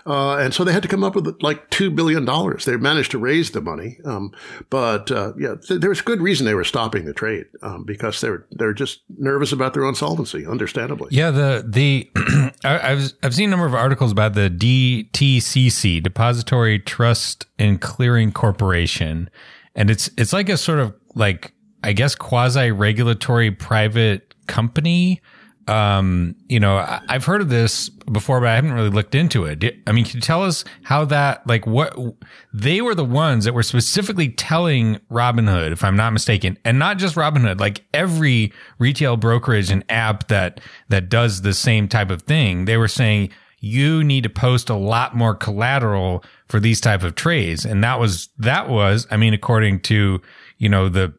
Uh, 0.06 0.38
and 0.38 0.54
so 0.54 0.64
they 0.64 0.72
had 0.72 0.82
to 0.82 0.90
come 0.90 1.04
up 1.04 1.16
with 1.16 1.42
like 1.42 1.70
$2 1.70 1.96
billion. 1.96 2.26
They 2.66 2.78
managed 2.78 3.12
to 3.12 3.20
raise 3.20 3.52
the 3.52 3.62
money. 3.62 4.00
Um, 4.04 4.32
but, 4.70 5.12
uh, 5.12 5.34
yeah, 5.38 5.56
th- 5.62 5.80
there 5.80 5.90
was 5.90 6.02
good 6.02 6.22
reason 6.22 6.46
they 6.46 6.56
were 6.56 6.64
stopping 6.64 7.06
the 7.06 7.14
trade, 7.14 7.46
um, 7.62 7.84
because 7.84 8.20
they're, 8.22 8.48
they're 8.52 8.74
just 8.74 9.02
nervous 9.18 9.52
about 9.52 9.74
their 9.74 9.84
own 9.84 9.96
solvency, 9.96 10.46
understandably. 10.46 11.10
Yeah. 11.12 11.32
The, 11.32 11.66
the, 11.68 12.10
I, 12.64 12.92
I've, 12.92 13.14
I've 13.22 13.36
seen 13.36 13.50
a 13.50 13.52
number 13.52 13.68
of 13.68 13.76
articles 13.76 14.12
about 14.12 14.34
the 14.34 14.50
DTCC, 14.50 16.02
Depository 16.02 16.80
Trust 16.80 17.46
and 17.60 17.80
Clearing 17.80 18.32
Corporation. 18.32 19.30
And 19.76 19.92
it's, 19.92 20.10
it's 20.18 20.34
like 20.34 20.50
a 20.50 20.58
sort 20.58 20.80
of 20.80 20.96
like, 21.14 21.54
I 21.84 21.94
guess, 21.94 22.16
quasi 22.16 22.72
regulatory 22.72 23.52
private 23.52 24.34
company 24.48 25.22
um, 25.68 26.36
you 26.48 26.60
know, 26.60 26.78
I, 26.78 27.02
have 27.08 27.26
heard 27.26 27.42
of 27.42 27.50
this 27.50 27.90
before, 27.90 28.40
but 28.40 28.50
I 28.50 28.56
haven't 28.56 28.74
really 28.74 28.90
looked 28.90 29.16
into 29.16 29.46
it. 29.46 29.64
I 29.86 29.92
mean, 29.92 30.06
can 30.06 30.16
you 30.16 30.22
tell 30.22 30.44
us 30.44 30.64
how 30.84 31.06
that, 31.06 31.46
like, 31.46 31.68
what 31.68 31.96
they 32.54 32.82
were 32.82 32.96
the 32.96 33.06
ones 33.06 33.46
that 33.46 33.54
were 33.54 33.64
specifically 33.64 34.30
telling 34.30 35.00
Robinhood, 35.12 35.72
if 35.72 35.84
I'm 35.84 35.96
not 35.96 36.14
mistaken, 36.14 36.58
and 36.66 36.80
not 36.80 36.98
just 36.98 37.16
Robinhood, 37.16 37.60
like 37.60 37.84
every 37.94 38.52
retail 38.80 39.18
brokerage 39.18 39.70
and 39.70 39.84
app 39.90 40.28
that 40.30 40.60
that 40.90 41.10
does 41.10 41.42
the 41.42 41.54
same 41.54 41.88
type 41.88 42.10
of 42.10 42.24
thing, 42.24 42.66
they 42.66 42.78
were 42.78 42.88
saying 42.88 43.30
you 43.60 44.04
need 44.04 44.24
to 44.24 44.30
post 44.30 44.70
a 44.70 44.76
lot 44.76 45.16
more 45.16 45.36
collateral 45.36 46.24
for 46.48 46.60
these 46.60 46.82
type 46.82 47.04
of 47.04 47.16
trades, 47.16 47.66
and 47.66 47.84
that 47.84 48.00
was 48.00 48.30
that 48.40 48.68
was, 48.68 49.08
I 49.12 49.18
mean, 49.18 49.34
according 49.34 49.82
to 49.82 50.22
you 50.58 50.70
know 50.70 50.90
the 50.90 51.14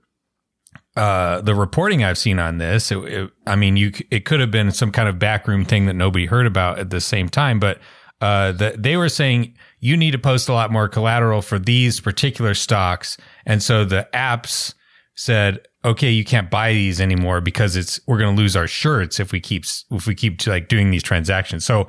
uh, 0.96 1.40
the 1.40 1.54
reporting 1.54 2.04
I've 2.04 2.18
seen 2.18 2.38
on 2.38 2.58
this, 2.58 2.92
it, 2.92 2.98
it, 2.98 3.30
I 3.46 3.56
mean, 3.56 3.76
you 3.76 3.92
it 4.10 4.24
could 4.24 4.40
have 4.40 4.50
been 4.50 4.70
some 4.72 4.92
kind 4.92 5.08
of 5.08 5.18
backroom 5.18 5.64
thing 5.64 5.86
that 5.86 5.94
nobody 5.94 6.26
heard 6.26 6.46
about 6.46 6.78
at 6.78 6.90
the 6.90 7.00
same 7.00 7.28
time, 7.28 7.58
but 7.58 7.78
uh, 8.20 8.52
the, 8.52 8.74
they 8.78 8.96
were 8.96 9.08
saying 9.08 9.54
you 9.80 9.96
need 9.96 10.12
to 10.12 10.18
post 10.18 10.48
a 10.48 10.52
lot 10.52 10.70
more 10.70 10.88
collateral 10.88 11.42
for 11.42 11.58
these 11.58 11.98
particular 12.00 12.54
stocks, 12.54 13.16
and 13.46 13.62
so 13.62 13.84
the 13.84 14.06
apps 14.12 14.74
said, 15.14 15.66
okay, 15.84 16.10
you 16.10 16.24
can't 16.24 16.50
buy 16.50 16.72
these 16.72 17.00
anymore 17.00 17.40
because 17.40 17.76
it's 17.76 18.00
we're 18.06 18.18
going 18.18 18.34
to 18.34 18.40
lose 18.40 18.56
our 18.56 18.66
shirts 18.66 19.18
if 19.18 19.32
we 19.32 19.40
keep 19.40 19.64
if 19.90 20.06
we 20.06 20.14
keep 20.14 20.46
like 20.46 20.68
doing 20.68 20.90
these 20.90 21.02
transactions. 21.02 21.64
So, 21.64 21.88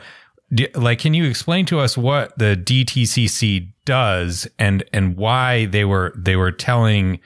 like, 0.75 0.99
can 0.99 1.13
you 1.13 1.25
explain 1.25 1.65
to 1.67 1.79
us 1.79 1.97
what 1.97 2.37
the 2.37 2.55
DTCC 2.55 3.73
does 3.85 4.47
and 4.57 4.83
and 4.93 5.17
why 5.17 5.65
they 5.65 5.85
were 5.85 6.13
they 6.15 6.35
were 6.35 6.51
telling 6.51 7.19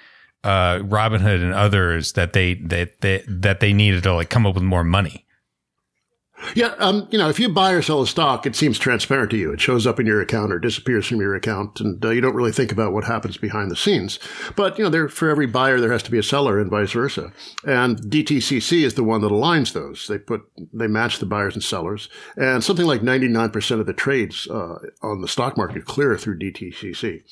uh, 0.47 0.79
Robinhood 0.79 1.43
and 1.43 1.53
others 1.53 2.13
that 2.13 2.31
they 2.33 2.55
that 2.55 3.01
they 3.01 3.23
that 3.27 3.59
they 3.59 3.73
needed 3.73 4.03
to 4.03 4.13
like 4.13 4.29
come 4.29 4.45
up 4.45 4.55
with 4.55 4.63
more 4.63 4.83
money. 4.83 5.25
Yeah, 6.53 6.75
um, 6.77 7.07
you 7.09 7.17
know, 7.17 7.29
if 7.29 7.39
you 7.39 7.49
buy 7.49 7.71
or 7.71 7.81
sell 7.81 8.01
a 8.03 8.07
stock, 8.07 8.45
it 8.45 8.55
seems 8.55 8.77
transparent 8.77 9.31
to 9.31 9.37
you. 9.37 9.51
It 9.51 9.59
shows 9.59 9.87
up 9.87 9.99
in 9.99 10.05
your 10.05 10.21
account 10.21 10.53
or 10.53 10.59
disappears 10.59 11.07
from 11.07 11.19
your 11.19 11.35
account, 11.35 11.81
and 11.81 12.03
uh, 12.05 12.11
you 12.11 12.21
don't 12.21 12.35
really 12.35 12.51
think 12.51 12.71
about 12.71 12.93
what 12.93 13.05
happens 13.05 13.37
behind 13.37 13.71
the 13.71 13.75
scenes. 13.75 14.19
But 14.55 14.77
you 14.77 14.83
know, 14.83 14.89
there 14.89 15.09
for 15.09 15.29
every 15.29 15.47
buyer, 15.47 15.79
there 15.79 15.91
has 15.91 16.03
to 16.03 16.11
be 16.11 16.19
a 16.19 16.23
seller, 16.23 16.59
and 16.59 16.69
vice 16.69 16.91
versa. 16.91 17.33
And 17.65 17.99
DTCC 17.99 18.83
is 18.83 18.93
the 18.93 19.03
one 19.03 19.21
that 19.21 19.31
aligns 19.31 19.73
those. 19.73 20.07
They 20.07 20.19
put 20.19 20.43
they 20.71 20.87
match 20.87 21.19
the 21.19 21.25
buyers 21.25 21.55
and 21.55 21.63
sellers, 21.63 22.07
and 22.37 22.63
something 22.63 22.85
like 22.85 23.01
ninety 23.01 23.27
nine 23.27 23.49
percent 23.49 23.81
of 23.81 23.87
the 23.87 23.93
trades 23.93 24.47
uh, 24.47 24.77
on 25.01 25.21
the 25.21 25.27
stock 25.27 25.57
market 25.57 25.85
clear 25.85 26.17
through 26.17 26.39
DTCC. 26.39 27.23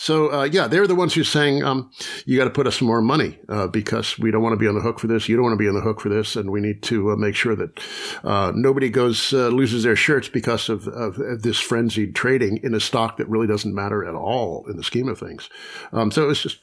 So 0.00 0.32
uh, 0.32 0.44
yeah, 0.44 0.66
they're 0.66 0.86
the 0.86 0.94
ones 0.94 1.12
who 1.12 1.22
saying 1.24 1.62
um, 1.62 1.90
you 2.24 2.38
got 2.38 2.44
to 2.44 2.50
put 2.50 2.66
us 2.66 2.78
some 2.78 2.88
more 2.88 3.02
money 3.02 3.38
uh, 3.50 3.66
because 3.66 4.18
we 4.18 4.30
don't 4.30 4.42
want 4.42 4.54
to 4.54 4.58
be 4.58 4.66
on 4.66 4.74
the 4.74 4.80
hook 4.80 4.98
for 4.98 5.08
this. 5.08 5.28
You 5.28 5.36
don't 5.36 5.44
want 5.44 5.52
to 5.52 5.62
be 5.62 5.68
on 5.68 5.74
the 5.74 5.82
hook 5.82 6.00
for 6.00 6.08
this, 6.08 6.36
and 6.36 6.50
we 6.50 6.62
need 6.62 6.82
to 6.84 7.10
uh, 7.10 7.16
make 7.16 7.34
sure 7.34 7.54
that 7.54 7.78
uh, 8.24 8.50
nobody 8.54 8.88
goes 8.88 9.34
uh, 9.34 9.48
loses 9.48 9.82
their 9.82 9.96
shirts 9.96 10.26
because 10.26 10.70
of, 10.70 10.88
of, 10.88 11.16
this 11.42 11.60
frenzied 11.60 12.14
trading 12.14 12.60
in 12.62 12.74
a 12.74 12.80
stock 12.80 13.18
that 13.18 13.28
really 13.28 13.46
doesn't 13.46 13.74
matter 13.74 14.02
at 14.02 14.14
all 14.14 14.64
in 14.70 14.78
the 14.78 14.82
scheme 14.82 15.06
of 15.06 15.18
things. 15.18 15.50
Um, 15.92 16.10
so 16.10 16.30
it's 16.30 16.40
just 16.40 16.60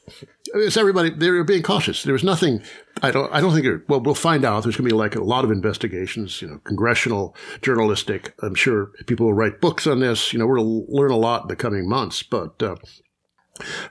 it's 0.54 0.76
everybody 0.76 1.10
they 1.10 1.30
were 1.30 1.44
being 1.44 1.62
cautious. 1.62 2.02
There 2.02 2.14
was 2.14 2.24
nothing. 2.24 2.60
I 3.04 3.12
don't. 3.12 3.32
I 3.32 3.40
don't 3.40 3.54
think. 3.54 3.88
Well, 3.88 4.00
we'll 4.00 4.16
find 4.16 4.44
out. 4.44 4.64
There's 4.64 4.76
going 4.76 4.88
to 4.88 4.94
be 4.94 4.98
like 4.98 5.14
a 5.14 5.22
lot 5.22 5.44
of 5.44 5.52
investigations. 5.52 6.42
You 6.42 6.48
know, 6.48 6.58
congressional, 6.64 7.36
journalistic. 7.62 8.34
I'm 8.42 8.56
sure 8.56 8.86
people 9.06 9.26
will 9.26 9.34
write 9.34 9.60
books 9.60 9.86
on 9.86 10.00
this. 10.00 10.32
You 10.32 10.40
know, 10.40 10.52
to 10.52 10.86
learn 10.88 11.12
a 11.12 11.16
lot 11.16 11.42
in 11.42 11.48
the 11.48 11.54
coming 11.54 11.88
months. 11.88 12.24
But 12.24 12.60
uh, 12.60 12.74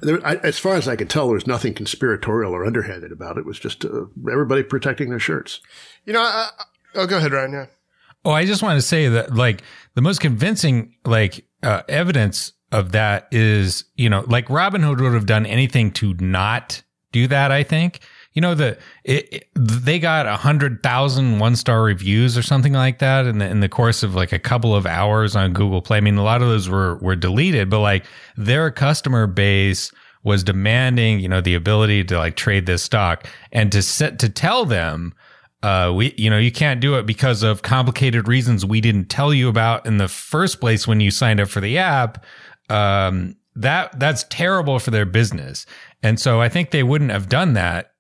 there, 0.01 0.25
I, 0.25 0.35
as 0.37 0.59
far 0.59 0.75
as 0.75 0.87
I 0.87 0.95
could 0.95 1.09
tell, 1.09 1.27
there 1.27 1.35
was 1.35 1.47
nothing 1.47 1.73
conspiratorial 1.73 2.53
or 2.53 2.65
underhanded 2.65 3.11
about 3.11 3.37
it. 3.37 3.41
It 3.41 3.45
was 3.45 3.59
just 3.59 3.85
uh, 3.85 4.05
everybody 4.31 4.63
protecting 4.63 5.09
their 5.09 5.19
shirts. 5.19 5.59
You 6.05 6.13
know, 6.13 6.21
I, 6.21 6.49
oh, 6.95 7.07
go 7.07 7.17
ahead, 7.17 7.33
Ryan. 7.33 7.51
Yeah. 7.53 7.65
Oh, 8.25 8.31
I 8.31 8.45
just 8.45 8.63
want 8.63 8.77
to 8.77 8.81
say 8.81 9.07
that, 9.09 9.33
like, 9.33 9.63
the 9.95 10.01
most 10.01 10.19
convincing, 10.19 10.95
like, 11.05 11.45
uh, 11.63 11.83
evidence 11.87 12.53
of 12.71 12.91
that 12.91 13.27
is, 13.31 13.85
you 13.95 14.09
know, 14.09 14.25
like 14.27 14.47
Robinhood 14.47 14.99
would 14.99 15.13
have 15.13 15.25
done 15.25 15.45
anything 15.45 15.91
to 15.91 16.13
not 16.15 16.83
do 17.11 17.27
that. 17.27 17.51
I 17.51 17.63
think 17.63 18.01
you 18.37 18.41
know 18.41 18.53
the 18.53 18.77
it, 19.03 19.33
it, 19.33 19.49
they 19.55 19.97
got 19.97 20.27
a 20.27 20.35
hundred 20.35 20.83
thousand 20.83 21.39
one 21.39 21.55
star 21.55 21.81
reviews 21.81 22.37
or 22.37 22.43
something 22.43 22.71
like 22.71 22.99
that 22.99 23.25
in 23.25 23.39
the 23.39 23.49
in 23.49 23.61
the 23.61 23.67
course 23.67 24.03
of 24.03 24.13
like 24.13 24.31
a 24.31 24.37
couple 24.37 24.75
of 24.75 24.85
hours 24.85 25.35
on 25.35 25.53
Google 25.53 25.81
Play. 25.81 25.97
I 25.97 26.01
mean, 26.01 26.17
a 26.17 26.23
lot 26.23 26.43
of 26.43 26.47
those 26.47 26.69
were 26.69 26.97
were 26.97 27.15
deleted, 27.15 27.67
but 27.71 27.79
like 27.79 28.05
their 28.35 28.69
customer 28.69 29.25
base 29.25 29.91
was 30.23 30.43
demanding, 30.43 31.19
you 31.19 31.27
know, 31.27 31.41
the 31.41 31.55
ability 31.55 32.03
to 32.03 32.19
like 32.19 32.35
trade 32.35 32.67
this 32.67 32.83
stock 32.83 33.27
and 33.51 33.71
to 33.71 33.81
set 33.81 34.19
to 34.19 34.29
tell 34.29 34.65
them 34.65 35.15
uh, 35.63 35.91
we, 35.95 36.13
you 36.15 36.29
know, 36.29 36.37
you 36.37 36.51
can't 36.51 36.79
do 36.79 36.93
it 36.93 37.07
because 37.07 37.41
of 37.41 37.63
complicated 37.63 38.27
reasons 38.27 38.63
we 38.63 38.81
didn't 38.81 39.05
tell 39.05 39.33
you 39.33 39.49
about 39.49 39.87
in 39.87 39.97
the 39.97 40.07
first 40.07 40.59
place 40.59 40.87
when 40.87 40.99
you 40.99 41.09
signed 41.09 41.39
up 41.39 41.49
for 41.49 41.59
the 41.59 41.79
app. 41.79 42.23
Um, 42.69 43.35
that 43.55 43.99
that's 43.99 44.25
terrible 44.29 44.77
for 44.77 44.91
their 44.91 45.07
business. 45.07 45.65
And 46.03 46.19
so 46.19 46.39
I 46.39 46.49
think 46.49 46.69
they 46.69 46.83
wouldn't 46.83 47.09
have 47.09 47.27
done 47.27 47.53
that 47.53 47.93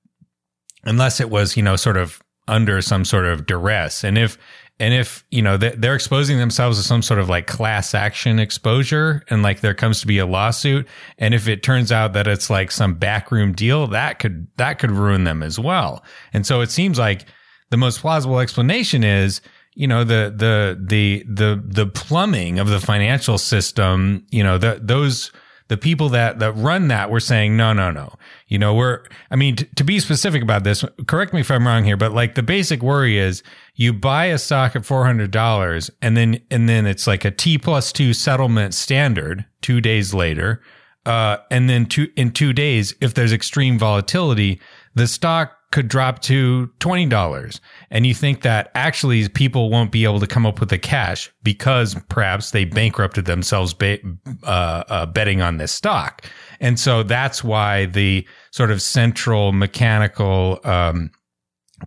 unless 0.83 1.19
it 1.19 1.29
was, 1.29 1.57
you 1.57 1.63
know, 1.63 1.75
sort 1.75 1.97
of 1.97 2.21
under 2.47 2.81
some 2.81 3.03
sort 3.03 3.25
of 3.25 3.45
duress. 3.45 4.03
And 4.03 4.17
if 4.17 4.37
and 4.79 4.93
if 4.93 5.25
you 5.31 5.41
know 5.41 5.57
they're 5.57 5.95
exposing 5.95 6.37
themselves 6.37 6.77
to 6.77 6.83
some 6.83 7.01
sort 7.01 7.19
of 7.19 7.29
like 7.29 7.47
class 7.47 7.95
action 7.95 8.39
exposure, 8.39 9.23
and 9.29 9.41
like 9.41 9.61
there 9.61 9.73
comes 9.73 10.01
to 10.01 10.07
be 10.07 10.19
a 10.19 10.25
lawsuit, 10.25 10.87
and 11.17 11.33
if 11.33 11.47
it 11.47 11.63
turns 11.63 11.91
out 11.91 12.13
that 12.13 12.27
it's 12.27 12.49
like 12.49 12.71
some 12.71 12.93
backroom 12.93 13.53
deal, 13.53 13.87
that 13.87 14.19
could 14.19 14.47
that 14.57 14.77
could 14.79 14.91
ruin 14.91 15.23
them 15.23 15.41
as 15.41 15.57
well. 15.57 16.03
And 16.31 16.45
so 16.45 16.61
it 16.61 16.69
seems 16.69 16.99
like 16.99 17.25
the 17.71 17.77
most 17.77 18.01
plausible 18.01 18.39
explanation 18.39 19.03
is 19.03 19.41
you 19.73 19.87
know 19.87 20.03
the 20.03 20.33
the 20.35 20.79
the 20.79 21.23
the 21.27 21.61
the 21.65 21.87
plumbing 21.87 22.59
of 22.59 22.67
the 22.67 22.79
financial 22.79 23.37
system 23.37 24.25
you 24.29 24.43
know 24.43 24.57
the, 24.57 24.79
those 24.81 25.31
the 25.67 25.77
people 25.77 26.09
that 26.09 26.39
that 26.39 26.53
run 26.53 26.87
that 26.87 27.09
were 27.09 27.19
saying 27.19 27.57
no 27.57 27.73
no 27.73 27.91
no. 27.91 28.13
You 28.47 28.57
know 28.57 28.73
we're 28.73 29.03
i 29.31 29.35
mean 29.35 29.57
t- 29.57 29.67
to 29.75 29.83
be 29.83 29.99
specific 29.99 30.41
about 30.41 30.63
this 30.63 30.85
correct 31.07 31.33
me 31.33 31.41
if 31.41 31.51
i'm 31.51 31.67
wrong 31.67 31.83
here 31.83 31.97
but 31.97 32.13
like 32.13 32.35
the 32.35 32.43
basic 32.43 32.81
worry 32.81 33.17
is 33.17 33.43
you 33.75 33.93
buy 33.93 34.25
a 34.25 34.37
stock 34.37 34.75
at 34.75 34.83
$400 34.83 35.89
and 36.01 36.17
then 36.17 36.39
and 36.49 36.67
then 36.67 36.85
it's 36.85 37.07
like 37.07 37.25
a 37.25 37.31
t 37.31 37.57
plus 37.57 37.91
2 37.91 38.13
settlement 38.13 38.73
standard 38.73 39.45
2 39.61 39.81
days 39.81 40.13
later 40.13 40.61
uh, 41.07 41.37
and 41.49 41.69
then 41.69 41.85
two 41.85 42.07
in 42.15 42.31
2 42.31 42.53
days 42.53 42.93
if 43.01 43.13
there's 43.13 43.33
extreme 43.33 43.79
volatility 43.79 44.59
the 44.95 45.07
stock 45.07 45.57
could 45.71 45.87
drop 45.87 46.21
to 46.21 46.71
$20 46.79 47.59
and 47.91 48.07
you 48.07 48.13
think 48.13 48.41
that 48.41 48.71
actually 48.73 49.27
people 49.29 49.69
won't 49.69 49.91
be 49.91 50.05
able 50.05 50.19
to 50.19 50.27
come 50.27 50.45
up 50.45 50.59
with 50.59 50.69
the 50.69 50.77
cash 50.77 51.29
because 51.43 51.95
perhaps 52.09 52.51
they 52.51 52.63
bankrupted 52.63 53.25
themselves 53.25 53.73
ba- 53.73 53.99
uh, 54.43 54.83
uh, 54.87 55.05
betting 55.05 55.41
on 55.41 55.57
this 55.57 55.71
stock. 55.71 56.25
And 56.61 56.79
so 56.79 57.03
that's 57.03 57.43
why 57.43 57.85
the 57.85 58.25
sort 58.51 58.71
of 58.71 58.81
central 58.81 59.51
mechanical 59.51 60.59
um, 60.63 61.11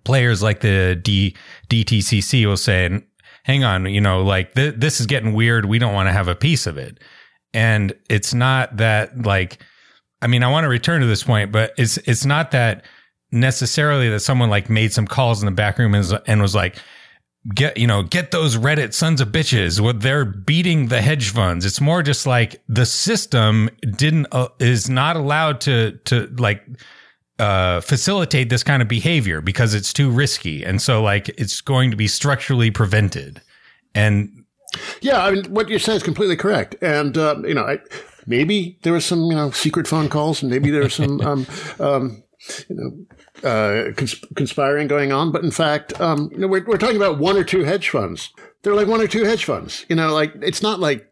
players 0.05 0.43
like 0.43 0.61
the 0.61 1.01
D- 1.03 1.35
DTCC 1.69 2.47
will 2.47 2.59
say, 2.59 3.03
hang 3.45 3.65
on, 3.65 3.87
you 3.87 4.01
know, 4.01 4.23
like 4.23 4.55
th- 4.55 4.75
this 4.77 5.01
is 5.01 5.07
getting 5.07 5.33
weird. 5.33 5.65
We 5.65 5.79
don't 5.79 5.95
want 5.95 6.09
to 6.09 6.13
have 6.13 6.29
a 6.29 6.35
piece 6.35 6.67
of 6.67 6.77
it. 6.77 6.99
And 7.53 7.95
it's 8.09 8.33
not 8.33 8.77
that 8.77 9.23
like, 9.23 9.59
I 10.23 10.27
mean, 10.27 10.43
I 10.43 10.51
want 10.51 10.65
to 10.65 10.69
return 10.69 11.01
to 11.01 11.07
this 11.07 11.25
point, 11.25 11.51
but 11.51 11.73
it's, 11.77 11.97
it's 11.99 12.25
not 12.25 12.51
that 12.53 12.85
necessarily 13.33 14.09
that 14.11 14.21
someone 14.21 14.51
like 14.51 14.69
made 14.69 14.93
some 14.93 15.07
calls 15.07 15.43
in 15.43 15.47
the 15.47 15.53
back 15.53 15.79
room 15.79 15.95
and, 15.95 16.21
and 16.27 16.43
was 16.43 16.55
like, 16.55 16.77
get, 17.55 17.77
you 17.77 17.87
know, 17.87 18.03
get 18.03 18.31
those 18.31 18.57
Reddit 18.57 18.93
sons 18.93 19.21
of 19.21 19.29
bitches. 19.29 19.81
What 19.81 20.01
they're 20.01 20.25
beating 20.25 20.89
the 20.89 21.01
hedge 21.01 21.31
funds. 21.31 21.65
It's 21.65 21.81
more 21.81 22.03
just 22.03 22.27
like 22.27 22.63
the 22.69 22.87
system 22.87 23.71
didn't, 23.97 24.27
uh, 24.33 24.49
is 24.59 24.91
not 24.91 25.17
allowed 25.17 25.61
to, 25.63 25.93
to 26.05 26.27
like, 26.39 26.63
uh, 27.39 27.81
facilitate 27.81 28.51
this 28.51 28.63
kind 28.63 28.83
of 28.83 28.89
behavior 28.89 29.41
because 29.41 29.73
it's 29.73 29.95
too 29.95 30.11
risky. 30.11 30.63
And 30.63 30.83
so 30.83 31.03
like 31.03 31.31
it's 31.31 31.63
going 31.63 31.91
to 31.91 31.97
be 31.97 32.07
structurally 32.07 32.71
prevented. 32.71 33.41
And 33.95 34.40
yeah, 35.01 35.25
I 35.25 35.31
mean, 35.33 35.45
what 35.47 35.69
you 35.69 35.79
say 35.79 35.97
is 35.97 36.03
completely 36.03 36.37
correct. 36.37 36.77
And, 36.83 37.17
uh, 37.17 37.37
you 37.45 37.55
know, 37.55 37.65
I, 37.65 37.81
maybe 38.27 38.79
there 38.83 38.93
were 38.93 39.01
some, 39.01 39.25
you 39.25 39.35
know, 39.35 39.51
secret 39.51 39.87
phone 39.87 40.09
calls 40.09 40.43
and 40.43 40.51
maybe 40.51 40.71
there 40.71 40.83
were 40.83 40.89
some, 40.89 41.21
um, 41.23 41.47
um, 41.79 42.23
you 42.69 42.77
know, 42.77 43.49
uh, 43.49 43.93
cons- 43.93 44.23
conspiring 44.37 44.89
going 44.89 45.13
on. 45.13 45.33
But 45.33 45.45
in 45.45 45.51
fact, 45.51 45.99
um, 46.01 46.31
you 46.33 46.39
know, 46.39 46.47
we're, 46.47 46.65
we're 46.65 46.79
talking 46.79 46.97
about 46.97 47.19
one 47.19 47.37
or 47.37 47.45
two 47.45 47.65
hedge 47.65 47.89
funds. 47.89 48.33
They're 48.63 48.75
like 48.75 48.89
one 48.89 49.01
or 49.01 49.07
two 49.07 49.25
hedge 49.25 49.45
funds. 49.45 49.87
You 49.89 49.97
know, 49.97 50.13
like 50.13 50.33
it's 50.43 50.63
not 50.63 50.81
like 50.81 51.10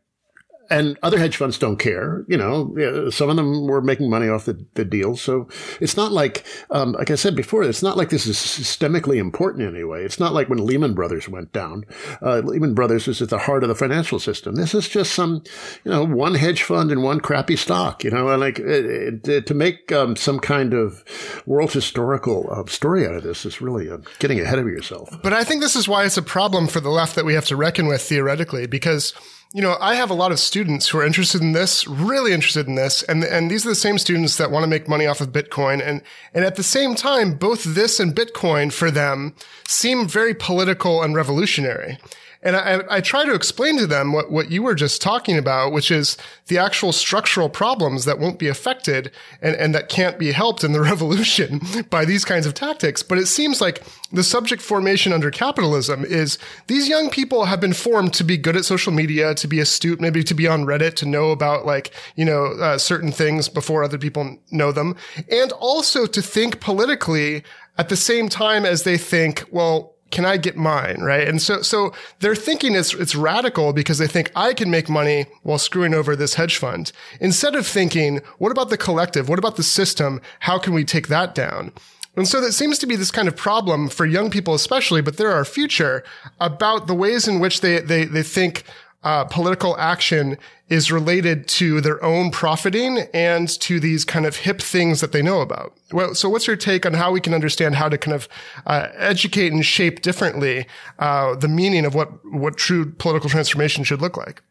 and 0.71 0.99
other 1.03 1.19
hedge 1.19 1.37
funds 1.37 1.59
don't 1.59 1.79
care. 1.79 2.25
You 2.29 2.37
know, 2.37 3.11
some 3.11 3.31
of 3.31 3.37
them 3.37 3.67
were 3.67 3.81
making 3.81 4.11
money 4.11 4.29
off 4.29 4.45
the, 4.45 4.65
the 4.75 4.85
deal. 4.85 5.17
So 5.17 5.49
it's 5.81 5.97
not 5.97 6.13
like, 6.13 6.45
um, 6.71 6.93
like 6.93 7.11
I 7.11 7.15
said 7.15 7.35
before, 7.35 7.63
it's 7.63 7.83
not 7.83 7.97
like 7.97 8.11
this 8.11 8.27
is 8.27 8.37
systemically 8.37 9.17
important 9.17 9.63
in 9.63 9.75
any 9.75 9.85
way. 9.85 10.03
It's 10.03 10.21
not 10.21 10.35
like 10.35 10.49
when 10.49 10.65
Lehman 10.65 10.95
Brothers 10.95 11.29
went 11.29 11.53
down. 11.53 11.85
Uh, 12.21 12.39
Lehman 12.39 12.75
Brothers 12.75 13.07
was 13.07 13.23
at 13.23 13.31
the 13.31 13.39
heart 13.39 13.63
of 13.63 13.69
the 13.69 13.75
financial 13.75 14.19
system. 14.19 14.55
This 14.55 14.75
is 14.75 14.89
just 14.89 15.13
some, 15.15 15.43
you 15.85 15.91
know, 15.91 16.05
one 16.05 16.35
hedge 16.35 16.63
fund 16.63 16.91
and 16.91 17.03
one 17.03 17.21
crappy 17.21 17.57
stock, 17.57 18.05
you 18.05 18.11
know, 18.11 18.29
and 18.29 18.41
like 18.41 18.59
it, 18.59 19.27
it, 19.29 19.47
to 19.47 19.55
make 19.55 19.91
um, 19.93 20.17
some 20.17 20.39
kind 20.39 20.75
of 20.75 21.05
world 21.47 21.73
historical 21.73 22.49
uh, 22.51 22.65
story 22.67 23.07
out 23.07 23.15
of 23.15 23.23
this 23.23 23.47
is 23.47 23.61
really 23.61 23.91
uh, 23.91 23.99
getting 24.19 24.41
ahead 24.41 24.59
of 24.59 24.67
yourself. 24.67 25.09
But 25.23 25.33
I 25.33 25.45
think 25.45 25.63
this 25.63 25.77
is 25.77 25.89
why 25.89 26.05
it's 26.05 26.17
a 26.17 26.23
problem 26.23 26.69
for 26.69 26.81
the 26.81 26.91
left 26.91 27.17
that 27.17 27.25
we 27.25 27.35
have 27.35 27.47
to 27.47 27.57
reckon 27.57 27.87
with 27.87 28.03
theoretically, 28.03 28.67
because 28.67 29.15
you 29.55 29.63
know, 29.63 29.79
I 29.81 29.95
have 29.95 30.11
a 30.11 30.15
lot 30.15 30.31
of 30.31 30.39
students 30.39 30.89
who 30.89 30.99
are 30.99 31.07
interested 31.07 31.41
in 31.41 31.53
this, 31.53 31.87
really 31.87 32.33
interested 32.33 32.67
in 32.67 32.75
this, 32.75 33.03
and 33.05 33.25
and 33.25 33.51
these 33.51 33.65
are 33.65 33.71
the 33.71 33.75
same 33.75 33.97
students 33.97 34.37
that 34.37 34.51
want 34.51 34.65
to 34.65 34.69
make 34.69 34.89
money 34.89 35.07
off 35.07 35.23
of 35.23 35.33
Bitcoin, 35.33 35.81
and 35.85 36.03
and 36.35 36.45
at 36.45 36.57
the 36.57 36.63
same 36.63 36.95
time, 36.95 37.35
both 37.35 37.65
this 37.65 37.99
and 37.99 38.15
Bitcoin 38.15 38.71
for 38.71 38.91
them 38.91 39.35
seem 39.67 40.07
very 40.07 40.35
political 40.35 41.03
and 41.03 41.15
revolutionary. 41.15 41.99
And 42.43 42.55
I, 42.55 42.83
I, 42.89 43.01
try 43.01 43.25
to 43.25 43.35
explain 43.35 43.79
to 43.79 43.87
them 43.87 44.13
what, 44.13 44.31
what 44.31 44.51
you 44.51 44.63
were 44.63 44.77
just 44.77 45.03
talking 45.03 45.37
about, 45.37 45.73
which 45.73 45.91
is 45.91 46.17
the 46.47 46.59
actual 46.59 46.93
structural 46.93 47.49
problems 47.49 48.05
that 48.05 48.21
won't 48.21 48.39
be 48.39 48.47
affected 48.47 49.11
and, 49.43 49.57
and 49.57 49.75
that 49.75 49.89
can't 49.89 50.19
be 50.19 50.31
helped 50.31 50.63
in 50.63 50.71
the 50.73 50.81
revolution 50.93 51.61
by 51.91 52.05
these 52.05 52.25
kinds 52.25 52.47
of 52.47 52.55
tactics. 52.55 53.03
But 53.03 53.19
it 53.19 53.27
seems 53.27 53.61
like 53.61 53.83
the 54.13 54.23
subject 54.23 54.63
formation 54.63 55.13
under 55.13 55.33
capitalism 55.33 56.05
is 56.05 56.39
these 56.69 56.89
young 56.89 57.11
people 57.11 57.47
have 57.47 57.61
been 57.61 57.73
formed 57.73 58.15
to 58.15 58.25
be 58.25 58.37
good 58.37 58.57
at 58.57 58.65
social 58.65 58.93
media, 58.93 59.35
to 59.35 59.49
be 59.49 59.59
astute, 59.59 60.01
maybe 60.01 60.23
to 60.23 60.35
be 60.35 60.47
on 60.47 60.65
Reddit, 60.65 60.95
to 60.97 61.07
know 61.07 61.31
about 61.31 61.67
like, 61.67 61.93
you 62.15 62.25
know, 62.25 62.47
uh, 62.47 62.79
certain 62.79 63.11
things 63.11 63.49
before 63.49 63.83
other 63.83 63.99
people 63.99 64.39
know 64.53 64.71
them, 64.71 64.95
and 65.31 65.51
also 65.53 66.07
to 66.07 66.23
think 66.23 66.61
politically 66.61 67.43
at 67.77 67.89
the 67.89 67.97
same 67.97 68.29
time 68.29 68.65
as 68.65 68.83
they 68.83 68.99
think, 68.99 69.45
well, 69.51 69.95
can 70.11 70.25
I 70.25 70.37
get 70.37 70.57
mine? 70.57 71.01
Right. 71.01 71.27
And 71.27 71.41
so, 71.41 71.63
so 71.63 71.93
they're 72.21 72.35
thinking 72.35 72.75
it's, 72.75 72.95
it's 72.95 73.15
radical 73.15 73.73
because 73.73 73.99
they 73.99 74.07
think 74.07 74.31
I 74.35 74.55
can 74.55 74.71
make 74.71 74.89
money 74.89 75.27
while 75.43 75.59
screwing 75.59 75.95
over 75.95 76.17
this 76.17 76.35
hedge 76.35 76.57
fund 76.57 76.93
instead 77.21 77.55
of 77.55 77.67
thinking, 77.67 78.21
what 78.39 78.53
about 78.53 78.71
the 78.71 78.79
collective? 78.79 79.29
What 79.29 79.39
about 79.39 79.57
the 79.57 79.63
system? 79.63 80.21
How 80.41 80.59
can 80.59 80.73
we 80.73 80.85
take 80.85 81.09
that 81.09 81.35
down? 81.35 81.73
And 82.17 82.27
so 82.27 82.41
that 82.41 82.53
seems 82.53 82.79
to 82.81 82.87
be 82.87 82.97
this 82.97 83.13
kind 83.13 83.29
of 83.29 83.37
problem 83.37 83.89
for 83.89 84.05
young 84.05 84.29
people, 84.29 84.55
especially, 84.55 85.01
but 85.01 85.17
they're 85.17 85.33
our 85.33 85.45
future 85.45 86.03
about 86.41 86.89
the 86.89 86.95
ways 86.95 87.29
in 87.29 87.39
which 87.39 87.61
they, 87.61 87.81
they, 87.81 88.07
they 88.07 88.25
think 88.25 88.65
uh, 89.05 89.25
political 89.25 89.77
action 89.79 90.37
is 90.69 90.93
related 90.93 91.49
to 91.49 91.81
their 91.81 92.03
own 92.05 92.31
profiting 92.31 92.99
and 93.15 93.49
to 93.61 93.81
these 93.81 94.05
kind 94.05 94.27
of 94.27 94.37
hip 94.37 94.61
things 94.61 95.01
that 95.01 95.13
they 95.13 95.23
know 95.23 95.41
about. 95.41 95.75
Well, 95.93 96.15
so 96.15 96.29
what's 96.29 96.47
your 96.47 96.57
take 96.57 96.85
on 96.85 96.95
how 96.95 97.13
we 97.13 97.21
can 97.21 97.33
understand 97.33 97.77
how 97.77 97.89
to 97.89 97.97
kind 97.97 98.15
of 98.15 98.29
uh, 98.67 98.89
educate 98.95 99.53
and 99.53 99.65
shape 99.65 100.03
differently 100.03 100.67
uh, 100.99 101.37
the 101.37 101.49
meaning 101.49 101.85
of 101.85 101.95
what 101.95 102.11
what 102.33 102.57
true 102.57 102.91
political 102.93 103.31
transformation 103.31 103.85
should 103.85 104.03
look 104.03 104.17
like? 104.17 104.43